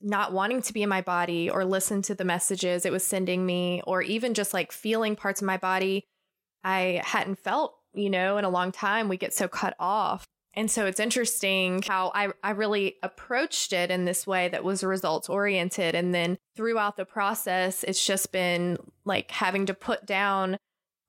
not 0.00 0.32
wanting 0.32 0.62
to 0.62 0.72
be 0.72 0.82
in 0.82 0.88
my 0.88 1.00
body 1.00 1.50
or 1.50 1.64
listen 1.64 2.02
to 2.02 2.14
the 2.14 2.24
messages 2.24 2.86
it 2.86 2.92
was 2.92 3.04
sending 3.04 3.44
me, 3.44 3.82
or 3.86 4.02
even 4.02 4.34
just 4.34 4.54
like 4.54 4.72
feeling 4.72 5.16
parts 5.16 5.40
of 5.40 5.46
my 5.46 5.56
body 5.56 6.04
I 6.62 7.00
hadn't 7.04 7.38
felt, 7.38 7.74
you 7.94 8.10
know, 8.10 8.36
in 8.36 8.44
a 8.44 8.50
long 8.50 8.72
time. 8.72 9.08
We 9.08 9.16
get 9.16 9.34
so 9.34 9.48
cut 9.48 9.74
off. 9.78 10.24
And 10.54 10.70
so 10.70 10.86
it's 10.86 11.00
interesting 11.00 11.82
how 11.86 12.10
I, 12.14 12.30
I 12.42 12.50
really 12.50 12.96
approached 13.02 13.72
it 13.72 13.90
in 13.90 14.04
this 14.04 14.26
way 14.26 14.48
that 14.48 14.64
was 14.64 14.82
results 14.82 15.28
oriented. 15.28 15.94
And 15.94 16.12
then 16.14 16.38
throughout 16.56 16.96
the 16.96 17.04
process, 17.04 17.84
it's 17.84 18.04
just 18.04 18.32
been 18.32 18.76
like 19.04 19.30
having 19.30 19.66
to 19.66 19.74
put 19.74 20.06
down 20.06 20.56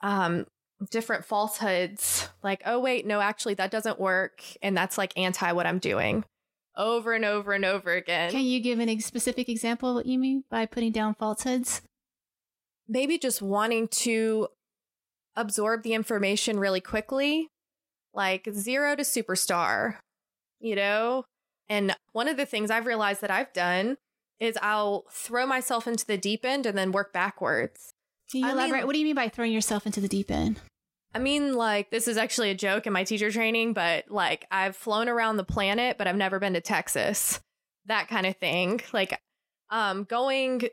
um, 0.02 0.46
different 0.92 1.26
falsehoods 1.26 2.30
like, 2.44 2.62
oh, 2.66 2.80
wait, 2.80 3.08
no, 3.08 3.20
actually, 3.20 3.56
that 3.56 3.72
doesn't 3.72 4.00
work. 4.00 4.44
And 4.62 4.78
that's 4.78 4.98
like 4.98 5.12
anti 5.18 5.52
what 5.52 5.66
I'm 5.66 5.80
doing 5.80 6.24
over 6.78 7.14
and 7.14 7.26
over 7.26 7.54
and 7.54 7.66
over 7.66 7.92
again. 7.94 8.32
Can 8.32 8.42
you 8.46 8.60
give 8.62 8.80
an 8.80 8.90
ex- 8.90 9.06
specific 9.06 9.50
example 9.50 9.90
of 9.90 9.96
what 9.96 10.06
you 10.06 10.18
mean 10.20 10.44
by 10.50 10.66
putting 10.66 10.92
down 10.92 11.16
falsehoods? 11.16 11.82
maybe 12.88 13.18
just 13.18 13.42
wanting 13.42 13.88
to 13.88 14.48
absorb 15.38 15.82
the 15.82 15.94
information 15.94 16.60
really 16.60 16.82
quickly, 16.82 17.48
like 18.14 18.50
zero 18.54 18.98
to 18.98 19.04
superstar, 19.04 19.96
you 20.60 20.76
know? 20.76 21.24
And 21.70 21.96
one 22.12 22.28
of 22.28 22.36
the 22.36 22.46
things 22.46 22.70
I've 22.70 22.86
realized 22.86 23.22
that 23.22 23.32
I've 23.32 23.54
done 23.54 23.96
is 24.42 24.58
I'll 24.62 25.06
throw 25.10 25.46
myself 25.46 25.88
into 25.88 26.06
the 26.06 26.18
deep 26.18 26.44
end 26.44 26.66
and 26.66 26.78
then 26.78 26.92
work 26.92 27.14
backwards. 27.14 27.94
Can 28.30 28.42
you 28.42 28.48
I 28.48 28.50
mean- 28.50 28.58
elaborate? 28.58 28.86
what 28.88 28.94
do 28.94 29.00
you 29.00 29.06
mean 29.06 29.16
by 29.16 29.30
throwing 29.30 29.54
yourself 29.54 29.86
into 29.86 30.02
the 30.02 30.10
deep 30.10 30.30
end? 30.30 30.60
I 31.14 31.20
mean, 31.20 31.54
like, 31.56 31.92
this 31.92 32.08
is 32.08 32.18
actually 32.18 32.52
a 32.52 32.56
joke 32.56 32.88
in 32.88 32.94
my 32.94 33.04
teacher 33.04 33.32
training, 33.32 33.74
but 33.74 34.10
like, 34.10 34.46
I've 34.50 34.76
flown 34.76 35.10
around 35.10 35.38
the 35.38 35.44
planet, 35.44 35.98
but 35.98 36.08
I've 36.08 36.16
never 36.16 36.40
been 36.40 36.54
to 36.54 36.62
Texas. 36.62 37.40
That 37.88 38.08
kind 38.08 38.26
of 38.26 38.38
thing. 38.38 38.82
Like, 38.94 39.20
um, 39.70 40.04
going 40.06 40.64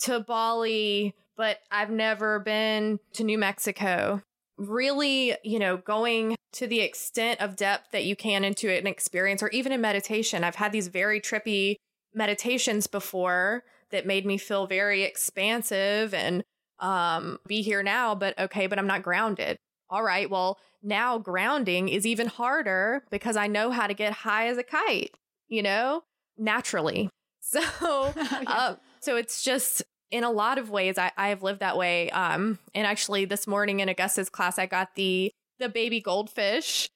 to 0.00 0.20
Bali, 0.20 1.14
but 1.36 1.58
I've 1.70 1.90
never 1.90 2.38
been 2.38 3.00
to 3.14 3.24
New 3.24 3.38
Mexico. 3.38 4.22
Really, 4.56 5.36
you 5.42 5.58
know, 5.58 5.76
going 5.76 6.36
to 6.52 6.66
the 6.66 6.80
extent 6.80 7.40
of 7.40 7.56
depth 7.56 7.90
that 7.92 8.04
you 8.04 8.16
can 8.16 8.44
into 8.44 8.70
an 8.70 8.86
experience, 8.86 9.42
or 9.42 9.48
even 9.50 9.72
in 9.72 9.80
meditation. 9.80 10.44
I've 10.44 10.56
had 10.56 10.72
these 10.72 10.88
very 10.88 11.20
trippy 11.20 11.76
meditations 12.14 12.86
before 12.86 13.64
that 13.90 14.06
made 14.06 14.26
me 14.26 14.38
feel 14.38 14.66
very 14.66 15.02
expansive 15.02 16.12
and 16.14 16.42
um 16.80 17.38
be 17.46 17.60
here 17.60 17.82
now 17.82 18.14
but 18.14 18.38
okay 18.38 18.68
but 18.68 18.78
i'm 18.78 18.86
not 18.86 19.02
grounded 19.02 19.58
all 19.90 20.02
right 20.02 20.30
well 20.30 20.58
now 20.82 21.18
grounding 21.18 21.88
is 21.88 22.06
even 22.06 22.26
harder 22.26 23.04
because 23.10 23.36
i 23.36 23.46
know 23.46 23.70
how 23.70 23.86
to 23.86 23.94
get 23.94 24.12
high 24.12 24.48
as 24.48 24.58
a 24.58 24.62
kite 24.62 25.14
you 25.48 25.62
know 25.62 26.02
naturally. 26.38 27.10
So 27.40 27.62
uh, 28.46 28.74
so 29.00 29.16
it's 29.16 29.42
just 29.42 29.82
in 30.10 30.22
a 30.22 30.30
lot 30.30 30.58
of 30.58 30.68
ways 30.68 30.98
I, 30.98 31.12
I 31.16 31.28
have 31.28 31.42
lived 31.42 31.60
that 31.60 31.78
way 31.78 32.10
um 32.10 32.58
and 32.74 32.86
actually 32.86 33.24
this 33.24 33.46
morning 33.46 33.80
in 33.80 33.88
augusta's 33.88 34.28
class 34.28 34.58
i 34.58 34.66
got 34.66 34.96
the 34.96 35.30
the 35.58 35.70
baby 35.70 36.00
goldfish 36.00 36.88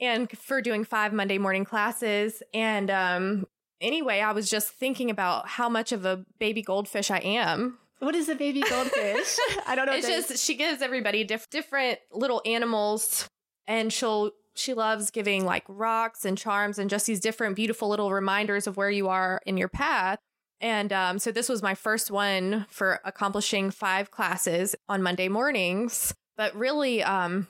and 0.00 0.28
for 0.36 0.60
doing 0.60 0.82
five 0.82 1.12
monday 1.12 1.38
morning 1.38 1.64
classes 1.64 2.42
and 2.52 2.90
um 2.90 3.46
anyway 3.80 4.20
i 4.20 4.32
was 4.32 4.50
just 4.50 4.70
thinking 4.70 5.08
about 5.08 5.46
how 5.46 5.68
much 5.68 5.92
of 5.92 6.04
a 6.04 6.24
baby 6.40 6.62
goldfish 6.62 7.10
i 7.10 7.18
am 7.18 7.78
What 8.02 8.16
is 8.16 8.28
a 8.28 8.34
baby 8.34 8.62
goldfish? 8.68 9.36
I 9.66 9.76
don't 9.76 9.86
know. 9.86 9.92
it's 9.92 10.06
what 10.06 10.12
that 10.12 10.18
is. 10.18 10.28
just 10.28 10.44
she 10.44 10.56
gives 10.56 10.82
everybody 10.82 11.22
diff- 11.22 11.48
different 11.50 12.00
little 12.10 12.42
animals 12.44 13.28
and 13.68 13.92
she'll 13.92 14.32
she 14.56 14.74
loves 14.74 15.10
giving 15.12 15.44
like 15.44 15.62
rocks 15.68 16.24
and 16.24 16.36
charms 16.36 16.78
and 16.80 16.90
just 16.90 17.06
these 17.06 17.20
different 17.20 17.54
beautiful 17.54 17.88
little 17.88 18.12
reminders 18.12 18.66
of 18.66 18.76
where 18.76 18.90
you 18.90 19.08
are 19.08 19.40
in 19.46 19.56
your 19.56 19.68
path 19.68 20.18
and 20.60 20.92
um, 20.92 21.18
so 21.20 21.30
this 21.32 21.48
was 21.48 21.62
my 21.62 21.74
first 21.74 22.10
one 22.10 22.66
for 22.68 23.00
accomplishing 23.04 23.70
five 23.70 24.10
classes 24.10 24.74
on 24.88 25.00
monday 25.02 25.28
mornings 25.28 26.12
but 26.36 26.54
really 26.56 27.02
um, 27.04 27.46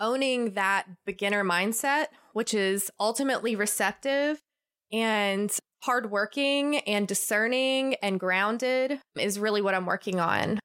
owning 0.00 0.52
that 0.52 0.84
beginner 1.06 1.42
mindset 1.44 2.06
which 2.34 2.52
is 2.54 2.90
ultimately 3.00 3.56
receptive 3.56 4.38
and 4.92 5.56
hardworking 5.82 6.78
and 6.78 7.06
discerning 7.08 7.94
and 7.96 8.18
grounded 8.20 9.00
is 9.18 9.38
really 9.38 9.60
what 9.60 9.74
i'm 9.74 9.86
working 9.86 10.20
on 10.20 10.58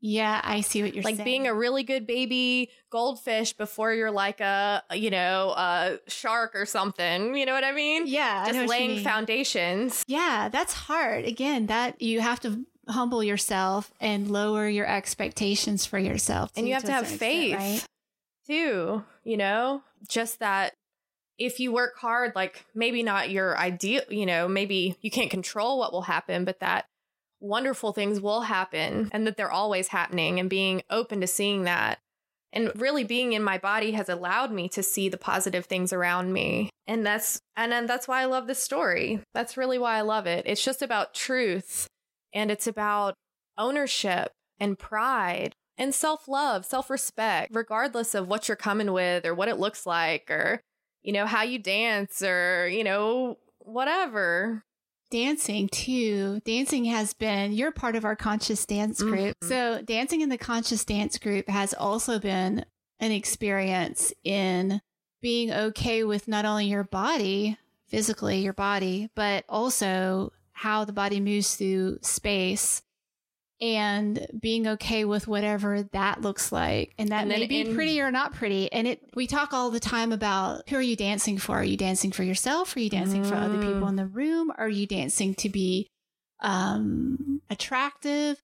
yeah, 0.00 0.40
I 0.44 0.60
see 0.60 0.82
what 0.82 0.94
you're 0.94 1.02
like 1.02 1.16
saying. 1.16 1.18
Like 1.18 1.24
being 1.24 1.46
a 1.48 1.54
really 1.54 1.82
good 1.82 2.06
baby 2.06 2.70
goldfish 2.90 3.52
before 3.52 3.92
you're 3.92 4.12
like 4.12 4.40
a 4.40 4.82
you 4.92 5.10
know 5.10 5.52
a 5.56 5.98
shark 6.06 6.54
or 6.54 6.66
something 6.66 7.34
you 7.34 7.44
know 7.44 7.52
what 7.52 7.64
i 7.64 7.72
mean 7.72 8.06
yeah, 8.06 8.46
just 8.46 8.68
laying 8.68 9.02
foundations 9.02 10.04
Yeah, 10.06 10.48
that's 10.50 10.72
hard. 10.72 11.24
Again, 11.24 11.66
that 11.66 12.00
you 12.00 12.20
have 12.20 12.38
to 12.40 12.64
humble 12.88 13.24
yourself 13.24 13.92
and 14.00 14.30
lower 14.30 14.68
your 14.68 14.86
expectations 14.86 15.84
for 15.84 15.98
yourself. 15.98 16.50
and 16.56 16.68
you 16.68 16.74
have 16.74 16.84
to 16.84 16.90
a 16.92 16.94
have 16.94 17.08
faith 17.08 17.54
extent, 17.54 17.72
right? 17.72 17.86
too 18.46 19.04
you 19.24 19.36
know 19.36 19.82
just 20.08 20.38
that 20.38 20.74
if 21.38 21.60
you 21.60 21.72
work 21.72 21.96
hard 21.98 22.32
like 22.34 22.64
maybe 22.74 23.02
not 23.02 23.30
your 23.30 23.56
ideal 23.58 24.02
you 24.08 24.26
know 24.26 24.48
maybe 24.48 24.96
you 25.00 25.10
can't 25.10 25.30
control 25.30 25.78
what 25.78 25.92
will 25.92 26.02
happen 26.02 26.44
but 26.44 26.60
that 26.60 26.86
wonderful 27.40 27.92
things 27.92 28.20
will 28.20 28.42
happen 28.42 29.08
and 29.12 29.26
that 29.26 29.36
they're 29.36 29.50
always 29.50 29.88
happening 29.88 30.40
and 30.40 30.50
being 30.50 30.82
open 30.90 31.20
to 31.20 31.26
seeing 31.26 31.64
that. 31.64 31.98
And 32.52 32.72
really 32.76 33.04
being 33.04 33.34
in 33.34 33.42
my 33.42 33.58
body 33.58 33.92
has 33.92 34.08
allowed 34.08 34.50
me 34.50 34.68
to 34.70 34.82
see 34.82 35.08
the 35.08 35.18
positive 35.18 35.66
things 35.66 35.92
around 35.92 36.32
me. 36.32 36.70
And 36.86 37.04
that's 37.04 37.40
and 37.56 37.70
then 37.70 37.86
that's 37.86 38.08
why 38.08 38.22
i 38.22 38.24
love 38.24 38.46
this 38.46 38.62
story. 38.62 39.20
That's 39.34 39.58
really 39.58 39.78
why 39.78 39.96
i 39.96 40.00
love 40.00 40.26
it. 40.26 40.44
It's 40.46 40.64
just 40.64 40.80
about 40.80 41.14
truth 41.14 41.86
and 42.32 42.50
it's 42.50 42.66
about 42.66 43.14
ownership 43.58 44.32
and 44.58 44.78
pride 44.78 45.54
and 45.76 45.94
self-love 45.94 46.64
self-respect 46.64 47.54
regardless 47.54 48.14
of 48.14 48.26
what 48.26 48.48
you're 48.48 48.56
coming 48.56 48.92
with 48.92 49.24
or 49.24 49.34
what 49.34 49.48
it 49.48 49.58
looks 49.58 49.86
like 49.86 50.28
or 50.30 50.60
you 51.02 51.12
know 51.12 51.26
how 51.26 51.42
you 51.42 51.58
dance 51.58 52.22
or 52.22 52.68
you 52.68 52.84
know 52.84 53.38
whatever 53.60 54.64
dancing 55.10 55.68
too. 55.68 56.40
Dancing 56.44 56.84
has 56.86 57.14
been, 57.14 57.52
you're 57.52 57.72
part 57.72 57.96
of 57.96 58.04
our 58.04 58.16
conscious 58.16 58.66
dance 58.66 59.00
group. 59.00 59.36
Mhm. 59.40 59.48
So, 59.48 59.82
dancing 59.82 60.20
in 60.20 60.28
the 60.28 60.38
conscious 60.38 60.84
dance 60.84 61.18
group 61.18 61.48
has 61.48 61.74
also 61.74 62.18
been 62.18 62.64
an 63.00 63.12
experience 63.12 64.12
in 64.24 64.80
being 65.20 65.50
okay 65.52 66.04
with 66.04 66.28
not 66.28 66.44
only 66.44 66.66
your 66.66 66.84
body, 66.84 67.56
physically, 67.86 68.40
your 68.40 68.52
body, 68.52 69.08
but 69.14 69.44
also 69.48 70.32
how 70.52 70.84
the 70.84 70.92
body 70.92 71.20
moves 71.20 71.54
through 71.56 71.98
space 72.02 72.82
and 73.60 74.26
being 74.40 74.66
okay 74.68 75.04
with 75.04 75.26
whatever 75.26 75.82
that 75.92 76.22
looks 76.22 76.52
like. 76.52 76.94
And 76.98 77.08
that 77.10 77.22
And 77.22 77.28
may 77.28 77.46
be 77.46 77.60
in- 77.62 77.74
pretty 77.74 78.00
or 78.00 78.10
not 78.12 78.32
pretty. 78.34 78.72
And 78.72 78.86
it 78.86 79.00
we 79.14 79.26
talk 79.26 79.52
all 79.52 79.70
the 79.70 79.80
time 79.80 80.12
about 80.12 80.68
who 80.68 80.76
are 80.76 80.82
you 80.82 80.94
dancing 80.96 81.38
for? 81.38 81.56
Are 81.58 81.64
you 81.64 81.76
dancing 81.76 82.12
for 82.12 82.22
yourself? 82.22 82.76
Are 82.76 82.80
you 82.80 82.90
dancing 82.90 83.24
for 83.24 83.34
other 83.34 83.58
people 83.58 83.82
Mm. 83.82 83.88
in 83.90 83.96
the 83.96 84.06
room? 84.06 84.52
Are 84.56 84.68
you 84.68 84.86
dancing 84.86 85.34
to 85.36 85.48
be 85.48 85.88
um 86.40 87.40
attractive? 87.50 88.38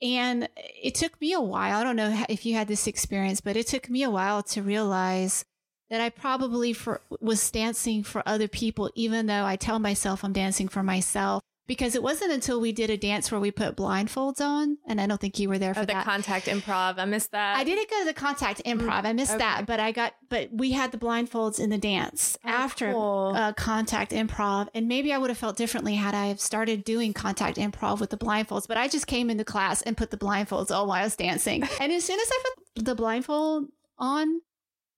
And 0.00 0.48
it 0.56 0.94
took 0.94 1.20
me 1.20 1.32
a 1.32 1.40
while. 1.40 1.78
I 1.78 1.82
don't 1.84 1.96
know 1.96 2.24
if 2.28 2.46
you 2.46 2.54
had 2.54 2.68
this 2.68 2.86
experience, 2.86 3.40
but 3.40 3.56
it 3.56 3.66
took 3.66 3.88
me 3.90 4.02
a 4.04 4.10
while 4.10 4.42
to 4.44 4.62
realize 4.62 5.44
that 5.90 6.00
I 6.00 6.08
probably 6.10 6.72
for, 6.72 7.00
was 7.20 7.50
dancing 7.50 8.02
for 8.04 8.22
other 8.26 8.46
people, 8.46 8.90
even 8.94 9.26
though 9.26 9.44
I 9.44 9.56
tell 9.56 9.78
myself 9.78 10.22
I'm 10.22 10.32
dancing 10.32 10.68
for 10.68 10.82
myself. 10.82 11.42
Because 11.68 11.94
it 11.94 12.02
wasn't 12.02 12.32
until 12.32 12.60
we 12.60 12.72
did 12.72 12.88
a 12.90 12.96
dance 12.96 13.30
where 13.30 13.38
we 13.40 13.50
put 13.50 13.76
blindfolds 13.76 14.40
on, 14.40 14.78
and 14.88 15.00
I 15.00 15.06
don't 15.06 15.20
think 15.20 15.38
you 15.38 15.48
were 15.50 15.58
there 15.58 15.74
for 15.74 15.80
Oh, 15.80 15.84
the 15.84 15.92
that. 15.92 16.04
contact 16.04 16.46
improv. 16.46 16.98
I 16.98 17.04
missed 17.04 17.30
that. 17.32 17.56
I 17.58 17.62
didn't 17.62 17.88
go 17.90 17.98
to 18.00 18.04
the 18.06 18.14
contact 18.14 18.62
improv. 18.64 19.04
I 19.04 19.12
missed 19.12 19.32
okay. 19.32 19.38
that, 19.38 19.66
but 19.66 19.78
I 19.78 19.92
got, 19.92 20.14
but 20.30 20.48
we 20.50 20.72
had 20.72 20.92
the 20.92 20.98
blindfolds 20.98 21.60
in 21.60 21.68
the 21.68 21.76
dance 21.78 22.38
Oh, 22.44 22.48
after 22.48 22.92
cool. 22.92 23.32
uh, 23.36 23.52
contact 23.52 24.12
improv, 24.12 24.68
and 24.74 24.88
maybe 24.88 25.12
I 25.12 25.18
would 25.18 25.28
have 25.30 25.38
felt 25.38 25.56
differently 25.58 25.94
had 25.94 26.14
I 26.14 26.26
have 26.28 26.40
started 26.40 26.84
doing 26.84 27.12
contact 27.12 27.58
improv 27.58 28.00
with 28.00 28.10
the 28.10 28.18
blindfolds. 28.18 28.66
But 28.66 28.78
I 28.78 28.88
just 28.88 29.06
came 29.06 29.28
into 29.28 29.44
class 29.44 29.82
and 29.82 29.94
put 29.94 30.10
the 30.10 30.16
blindfolds 30.18 30.70
on 30.74 30.88
while 30.88 30.98
I 31.00 31.04
was 31.04 31.16
dancing, 31.16 31.62
and 31.80 31.92
as 31.92 32.02
soon 32.02 32.18
as 32.18 32.30
I 32.32 32.42
put 32.76 32.84
the 32.86 32.94
blindfold 32.94 33.66
on, 33.98 34.40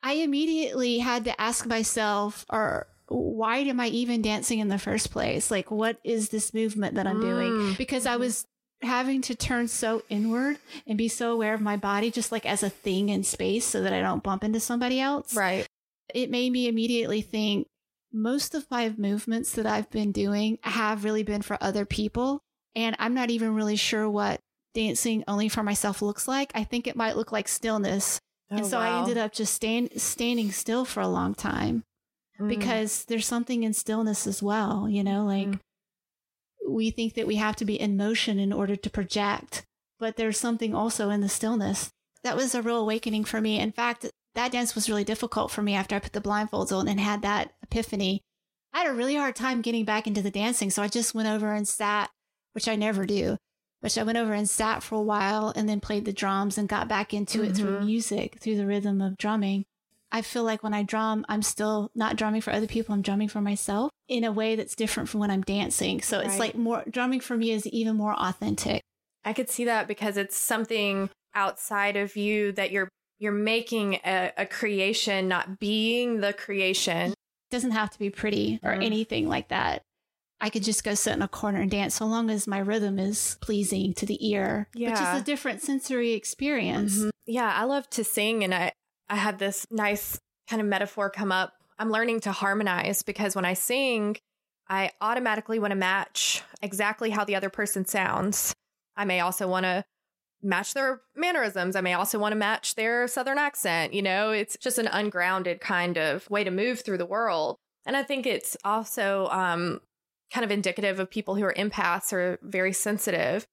I 0.04 0.12
immediately 0.14 0.98
had 0.98 1.24
to 1.24 1.40
ask 1.40 1.66
myself, 1.66 2.46
or 2.48 2.86
why 3.10 3.58
am 3.58 3.80
I 3.80 3.88
even 3.88 4.22
dancing 4.22 4.60
in 4.60 4.68
the 4.68 4.78
first 4.78 5.10
place? 5.10 5.50
Like, 5.50 5.70
what 5.70 5.98
is 6.04 6.28
this 6.28 6.54
movement 6.54 6.94
that 6.94 7.08
I'm 7.08 7.20
doing? 7.20 7.50
Mm. 7.50 7.76
Because 7.76 8.06
I 8.06 8.16
was 8.16 8.46
having 8.82 9.20
to 9.22 9.34
turn 9.34 9.66
so 9.66 10.02
inward 10.08 10.58
and 10.86 10.96
be 10.96 11.08
so 11.08 11.32
aware 11.32 11.52
of 11.52 11.60
my 11.60 11.76
body, 11.76 12.12
just 12.12 12.30
like 12.30 12.46
as 12.46 12.62
a 12.62 12.70
thing 12.70 13.08
in 13.08 13.24
space, 13.24 13.66
so 13.66 13.82
that 13.82 13.92
I 13.92 14.00
don't 14.00 14.22
bump 14.22 14.44
into 14.44 14.60
somebody 14.60 15.00
else. 15.00 15.34
Right. 15.34 15.66
It 16.14 16.30
made 16.30 16.52
me 16.52 16.68
immediately 16.68 17.20
think 17.20 17.66
most 18.12 18.54
of 18.54 18.70
my 18.70 18.94
movements 18.96 19.52
that 19.52 19.66
I've 19.66 19.90
been 19.90 20.12
doing 20.12 20.58
have 20.62 21.02
really 21.02 21.24
been 21.24 21.42
for 21.42 21.58
other 21.60 21.84
people. 21.84 22.42
And 22.76 22.94
I'm 23.00 23.14
not 23.14 23.30
even 23.30 23.54
really 23.56 23.76
sure 23.76 24.08
what 24.08 24.38
dancing 24.72 25.24
only 25.26 25.48
for 25.48 25.64
myself 25.64 26.00
looks 26.00 26.28
like. 26.28 26.52
I 26.54 26.62
think 26.62 26.86
it 26.86 26.94
might 26.94 27.16
look 27.16 27.32
like 27.32 27.48
stillness. 27.48 28.20
and 28.48 28.60
Oh, 28.60 28.64
so 28.64 28.78
I 28.78 29.00
ended 29.00 29.18
up 29.18 29.32
just 29.32 29.52
stand, 29.52 30.00
standing 30.00 30.52
still 30.52 30.84
for 30.84 31.00
a 31.00 31.08
long 31.08 31.34
time 31.34 31.82
Mm. 32.40 32.48
because 32.48 33.04
there's 33.04 33.26
something 33.26 33.62
in 33.64 33.72
stillness 33.74 34.26
as 34.26 34.42
well, 34.42 34.88
you 34.88 35.04
know, 35.04 35.24
like 35.24 35.46
Mhm. 35.48 35.60
we 36.68 36.90
think 36.90 37.14
that 37.14 37.26
we 37.26 37.36
have 37.36 37.56
to 37.56 37.64
be 37.64 37.78
in 37.80 37.96
motion 37.96 38.38
in 38.38 38.52
order 38.52 38.76
to 38.76 38.90
project, 38.90 39.64
but 39.98 40.16
there's 40.16 40.38
something 40.38 40.74
also 40.74 41.10
in 41.10 41.20
the 41.20 41.28
stillness. 41.28 41.90
That 42.22 42.36
was 42.36 42.54
a 42.54 42.62
real 42.62 42.78
awakening 42.78 43.24
for 43.24 43.40
me. 43.40 43.58
In 43.58 43.72
fact, 43.72 44.06
that 44.34 44.52
dance 44.52 44.74
was 44.74 44.88
really 44.88 45.04
difficult 45.04 45.50
for 45.50 45.62
me 45.62 45.74
after 45.74 45.96
I 45.96 46.00
put 46.00 46.12
the 46.12 46.20
blindfolds 46.20 46.74
on 46.76 46.86
and 46.88 47.00
had 47.00 47.22
that 47.22 47.52
epiphany. 47.62 48.20
I 48.72 48.80
had 48.82 48.90
a 48.90 48.94
really 48.94 49.16
hard 49.16 49.34
time 49.34 49.62
getting 49.62 49.84
back 49.84 50.06
into 50.06 50.22
the 50.22 50.30
dancing, 50.30 50.70
so 50.70 50.82
I 50.82 50.88
just 50.88 51.14
went 51.14 51.28
over 51.28 51.52
and 51.52 51.66
sat, 51.66 52.10
which 52.52 52.68
I 52.68 52.76
never 52.76 53.04
do. 53.06 53.36
But 53.82 53.96
I 53.98 54.02
went 54.02 54.18
over 54.18 54.32
and 54.34 54.48
sat 54.48 54.82
for 54.82 54.94
a 54.96 55.02
while 55.02 55.52
and 55.56 55.68
then 55.68 55.80
played 55.80 56.04
the 56.04 56.12
drums 56.12 56.56
and 56.58 56.68
got 56.68 56.86
back 56.86 57.12
into 57.14 57.42
it 57.42 57.56
through 57.56 57.78
Mhm. 57.80 57.86
music, 57.86 58.38
through 58.38 58.56
the 58.56 58.66
rhythm 58.66 59.00
of 59.00 59.16
drumming. 59.16 59.64
I 60.12 60.22
feel 60.22 60.42
like 60.42 60.62
when 60.62 60.74
I 60.74 60.82
drum, 60.82 61.24
I'm 61.28 61.42
still 61.42 61.90
not 61.94 62.16
drumming 62.16 62.40
for 62.40 62.52
other 62.52 62.66
people, 62.66 62.94
I'm 62.94 63.02
drumming 63.02 63.28
for 63.28 63.40
myself 63.40 63.90
in 64.08 64.24
a 64.24 64.32
way 64.32 64.56
that's 64.56 64.74
different 64.74 65.08
from 65.08 65.20
when 65.20 65.30
I'm 65.30 65.42
dancing. 65.42 66.02
So 66.02 66.18
it's 66.20 66.38
like 66.38 66.56
more 66.56 66.82
drumming 66.90 67.20
for 67.20 67.36
me 67.36 67.52
is 67.52 67.66
even 67.68 67.96
more 67.96 68.14
authentic. 68.14 68.82
I 69.24 69.32
could 69.32 69.48
see 69.48 69.64
that 69.66 69.86
because 69.86 70.16
it's 70.16 70.36
something 70.36 71.10
outside 71.34 71.96
of 71.96 72.16
you 72.16 72.52
that 72.52 72.70
you're 72.72 72.88
you're 73.20 73.32
making 73.32 73.96
a, 74.04 74.32
a 74.38 74.46
creation, 74.46 75.28
not 75.28 75.60
being 75.60 76.20
the 76.20 76.32
creation. 76.32 77.10
It 77.12 77.16
doesn't 77.50 77.72
have 77.72 77.90
to 77.90 77.98
be 77.98 78.08
pretty 78.08 78.58
or 78.62 78.72
Mhm. 78.72 78.84
anything 78.84 79.28
like 79.28 79.48
that. 79.48 79.82
I 80.40 80.48
could 80.48 80.64
just 80.64 80.82
go 80.84 80.94
sit 80.94 81.12
in 81.12 81.20
a 81.20 81.28
corner 81.28 81.60
and 81.60 81.70
dance 81.70 81.94
so 81.96 82.06
long 82.06 82.30
as 82.30 82.46
my 82.46 82.58
rhythm 82.58 82.98
is 82.98 83.36
pleasing 83.42 83.92
to 83.94 84.06
the 84.06 84.26
ear, 84.26 84.68
yeah. 84.74 84.90
which 84.90 85.00
is 85.00 85.20
a 85.20 85.24
different 85.24 85.60
sensory 85.60 86.12
experience. 86.12 86.96
Mhm. 86.98 87.10
Yeah, 87.26 87.52
I 87.54 87.64
love 87.64 87.90
to 87.90 88.04
sing 88.04 88.42
and 88.42 88.54
I 88.54 88.72
I 89.10 89.16
had 89.16 89.38
this 89.38 89.66
nice 89.70 90.18
kind 90.48 90.62
of 90.62 90.68
metaphor 90.68 91.10
come 91.10 91.32
up. 91.32 91.52
I'm 91.78 91.90
learning 91.90 92.20
to 92.20 92.32
harmonize 92.32 93.02
because 93.02 93.34
when 93.34 93.44
I 93.44 93.54
sing, 93.54 94.16
I 94.68 94.92
automatically 95.00 95.58
want 95.58 95.72
to 95.72 95.76
match 95.76 96.42
exactly 96.62 97.10
how 97.10 97.24
the 97.24 97.34
other 97.34 97.50
person 97.50 97.84
sounds. 97.84 98.54
I 98.96 99.04
may 99.04 99.20
also 99.20 99.48
want 99.48 99.64
to 99.64 99.84
match 100.42 100.74
their 100.74 101.00
mannerisms. 101.16 101.74
I 101.74 101.80
may 101.80 101.94
also 101.94 102.18
want 102.18 102.32
to 102.32 102.38
match 102.38 102.76
their 102.76 103.08
southern 103.08 103.36
accent. 103.36 103.92
You 103.92 104.02
know, 104.02 104.30
it's 104.30 104.56
just 104.58 104.78
an 104.78 104.86
ungrounded 104.86 105.60
kind 105.60 105.98
of 105.98 106.30
way 106.30 106.44
to 106.44 106.50
move 106.50 106.80
through 106.80 106.98
the 106.98 107.06
world. 107.06 107.56
And 107.84 107.96
I 107.96 108.04
think 108.04 108.26
it's 108.26 108.56
also 108.64 109.26
um, 109.30 109.80
kind 110.32 110.44
of 110.44 110.50
indicative 110.50 111.00
of 111.00 111.10
people 111.10 111.34
who 111.34 111.44
are 111.44 111.54
empaths 111.54 112.12
or 112.12 112.38
very 112.42 112.72
sensitive. 112.72 113.44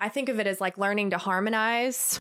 I 0.00 0.08
think 0.08 0.28
of 0.28 0.40
it 0.40 0.46
as 0.46 0.60
like 0.60 0.76
learning 0.76 1.10
to 1.10 1.18
harmonize. 1.18 2.18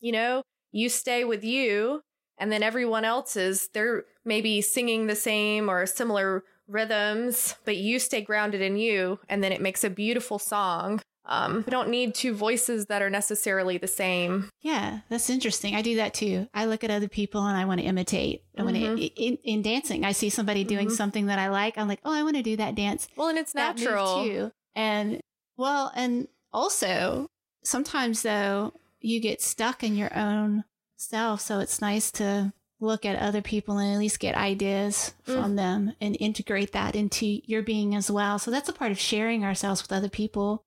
You 0.00 0.12
know, 0.12 0.42
you 0.72 0.88
stay 0.88 1.24
with 1.24 1.44
you, 1.44 2.02
and 2.38 2.50
then 2.52 2.62
everyone 2.62 3.04
else 3.04 3.36
is 3.36 3.68
they're 3.74 4.04
maybe 4.24 4.60
singing 4.60 5.06
the 5.06 5.16
same 5.16 5.68
or 5.70 5.86
similar 5.86 6.44
rhythms, 6.68 7.54
but 7.64 7.76
you 7.76 7.98
stay 7.98 8.20
grounded 8.22 8.60
in 8.60 8.76
you, 8.76 9.18
and 9.28 9.42
then 9.42 9.52
it 9.52 9.60
makes 9.60 9.84
a 9.84 9.90
beautiful 9.90 10.38
song. 10.38 11.00
Um, 11.24 11.62
we 11.64 11.70
don't 11.70 11.88
need 11.88 12.16
two 12.16 12.34
voices 12.34 12.86
that 12.86 13.00
are 13.00 13.10
necessarily 13.10 13.78
the 13.78 13.86
same. 13.86 14.50
Yeah, 14.60 15.00
that's 15.08 15.30
interesting. 15.30 15.76
I 15.76 15.82
do 15.82 15.94
that 15.96 16.14
too. 16.14 16.48
I 16.52 16.64
look 16.64 16.82
at 16.82 16.90
other 16.90 17.06
people 17.08 17.46
and 17.46 17.56
I 17.56 17.64
want 17.64 17.80
to 17.80 17.86
imitate. 17.86 18.42
I 18.58 18.64
want 18.64 18.74
to 18.74 18.82
Mhm. 18.82 19.12
in, 19.14 19.36
in 19.44 19.62
dancing. 19.62 20.04
I 20.04 20.10
see 20.12 20.30
somebody 20.30 20.64
doing 20.64 20.88
Mhm. 20.88 20.96
something 20.96 21.26
that 21.26 21.38
I 21.38 21.48
like. 21.48 21.78
I'm 21.78 21.86
like, 21.86 22.00
oh, 22.04 22.12
I 22.12 22.24
want 22.24 22.34
to 22.36 22.42
do 22.42 22.56
that 22.56 22.74
dance. 22.74 23.06
Well, 23.14 23.28
and 23.28 23.38
it's 23.38 23.52
that 23.52 23.76
natural. 23.78 24.24
too. 24.24 24.52
And 24.74 25.20
well, 25.56 25.92
and 25.94 26.26
also 26.52 27.28
sometimes 27.62 28.22
though 28.22 28.72
you 29.00 29.20
get 29.20 29.40
stuck 29.40 29.84
in 29.84 29.94
your 29.94 30.12
own 30.16 30.64
self, 31.02 31.40
so 31.40 31.60
it's 31.60 31.80
nice 31.80 32.10
to 32.12 32.52
look 32.80 33.04
at 33.04 33.16
other 33.16 33.42
people 33.42 33.78
and 33.78 33.92
at 33.94 33.98
least 33.98 34.18
get 34.18 34.34
ideas 34.34 35.14
Mm. 35.26 35.34
from 35.34 35.56
them 35.56 35.92
and 36.00 36.16
integrate 36.18 36.72
that 36.72 36.96
into 36.96 37.40
your 37.44 37.62
being 37.62 37.94
as 37.94 38.10
well. 38.10 38.38
So 38.38 38.50
that's 38.50 38.68
a 38.68 38.72
part 38.72 38.90
of 38.90 38.98
sharing 38.98 39.44
ourselves 39.44 39.82
with 39.82 39.92
other 39.92 40.08
people. 40.08 40.64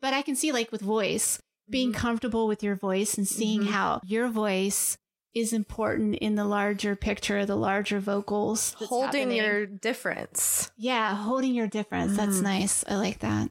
But 0.00 0.14
I 0.14 0.22
can 0.22 0.36
see 0.36 0.52
like 0.52 0.70
with 0.70 0.80
voice, 0.82 1.40
being 1.68 1.92
Mhm. 1.92 1.96
comfortable 1.96 2.46
with 2.46 2.62
your 2.62 2.76
voice 2.76 3.18
and 3.18 3.26
seeing 3.26 3.62
Mhm. 3.62 3.70
how 3.70 4.00
your 4.04 4.28
voice 4.28 4.96
is 5.34 5.52
important 5.52 6.14
in 6.16 6.36
the 6.36 6.44
larger 6.44 6.96
picture, 6.96 7.44
the 7.44 7.56
larger 7.56 8.00
vocals. 8.00 8.74
Holding 8.78 9.30
happening. 9.30 9.36
your 9.36 9.66
difference. 9.66 10.70
Yeah, 10.76 11.14
holding 11.14 11.54
your 11.54 11.66
difference. 11.66 12.16
That's 12.16 12.38
Mm. 12.38 12.42
nice. 12.42 12.84
I 12.88 12.96
like 12.96 13.18
that. 13.18 13.50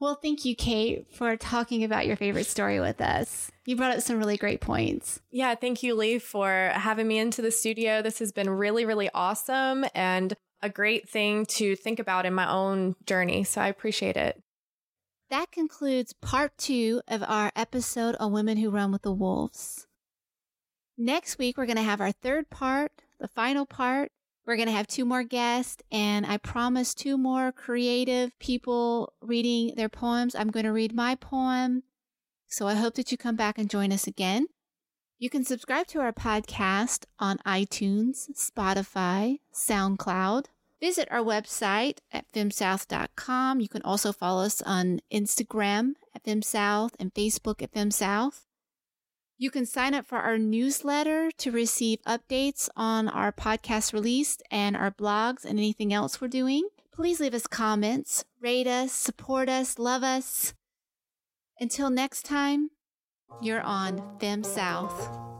Well, 0.00 0.14
thank 0.14 0.46
you, 0.46 0.56
Kate, 0.56 1.06
for 1.12 1.36
talking 1.36 1.84
about 1.84 2.06
your 2.06 2.16
favorite 2.16 2.46
story 2.46 2.80
with 2.80 3.02
us. 3.02 3.52
You 3.66 3.76
brought 3.76 3.94
up 3.94 4.02
some 4.02 4.18
really 4.18 4.38
great 4.38 4.62
points. 4.62 5.20
Yeah, 5.30 5.54
thank 5.54 5.82
you, 5.82 5.94
Lee, 5.94 6.18
for 6.18 6.70
having 6.74 7.06
me 7.06 7.18
into 7.18 7.42
the 7.42 7.50
studio. 7.50 8.00
This 8.00 8.18
has 8.18 8.32
been 8.32 8.48
really, 8.48 8.86
really 8.86 9.10
awesome 9.12 9.84
and 9.94 10.34
a 10.62 10.70
great 10.70 11.06
thing 11.06 11.44
to 11.46 11.76
think 11.76 11.98
about 11.98 12.24
in 12.24 12.32
my 12.32 12.50
own 12.50 12.96
journey. 13.06 13.44
So 13.44 13.60
I 13.60 13.68
appreciate 13.68 14.16
it. 14.16 14.42
That 15.28 15.52
concludes 15.52 16.14
part 16.14 16.56
two 16.56 17.02
of 17.06 17.22
our 17.22 17.52
episode 17.54 18.16
on 18.18 18.32
Women 18.32 18.56
Who 18.56 18.70
Run 18.70 18.92
with 18.92 19.02
the 19.02 19.12
Wolves. 19.12 19.86
Next 20.96 21.38
week, 21.38 21.58
we're 21.58 21.66
going 21.66 21.76
to 21.76 21.82
have 21.82 22.00
our 22.00 22.12
third 22.12 22.48
part, 22.48 22.90
the 23.20 23.28
final 23.28 23.66
part. 23.66 24.10
We're 24.50 24.56
going 24.56 24.66
to 24.66 24.74
have 24.74 24.88
two 24.88 25.04
more 25.04 25.22
guests, 25.22 25.80
and 25.92 26.26
I 26.26 26.36
promise 26.36 26.92
two 26.92 27.16
more 27.16 27.52
creative 27.52 28.36
people 28.40 29.12
reading 29.22 29.76
their 29.76 29.88
poems. 29.88 30.34
I'm 30.34 30.50
going 30.50 30.66
to 30.66 30.72
read 30.72 30.92
my 30.92 31.14
poem. 31.14 31.84
So 32.48 32.66
I 32.66 32.74
hope 32.74 32.94
that 32.94 33.12
you 33.12 33.16
come 33.16 33.36
back 33.36 33.58
and 33.58 33.70
join 33.70 33.92
us 33.92 34.08
again. 34.08 34.48
You 35.20 35.30
can 35.30 35.44
subscribe 35.44 35.86
to 35.86 36.00
our 36.00 36.12
podcast 36.12 37.04
on 37.20 37.38
iTunes, 37.46 38.28
Spotify, 38.32 39.38
SoundCloud. 39.54 40.46
Visit 40.80 41.06
our 41.12 41.22
website 41.22 41.98
at 42.10 42.24
femsouth.com. 42.32 43.60
You 43.60 43.68
can 43.68 43.82
also 43.82 44.10
follow 44.10 44.42
us 44.42 44.60
on 44.62 44.98
Instagram 45.12 45.92
at 46.12 46.24
femsouth 46.24 46.90
and 46.98 47.14
Facebook 47.14 47.62
at 47.62 47.72
femsouth. 47.72 48.46
You 49.40 49.50
can 49.50 49.64
sign 49.64 49.94
up 49.94 50.04
for 50.04 50.18
our 50.18 50.36
newsletter 50.36 51.30
to 51.38 51.50
receive 51.50 52.02
updates 52.02 52.68
on 52.76 53.08
our 53.08 53.32
podcast 53.32 53.94
release 53.94 54.36
and 54.50 54.76
our 54.76 54.90
blogs 54.90 55.46
and 55.46 55.58
anything 55.58 55.94
else 55.94 56.20
we're 56.20 56.28
doing. 56.28 56.68
Please 56.92 57.20
leave 57.20 57.32
us 57.32 57.46
comments, 57.46 58.22
rate 58.38 58.66
us, 58.66 58.92
support 58.92 59.48
us, 59.48 59.78
love 59.78 60.02
us. 60.02 60.52
Until 61.58 61.88
next 61.88 62.26
time, 62.26 62.68
you're 63.40 63.62
on 63.62 64.18
Fem 64.20 64.44
South. 64.44 65.39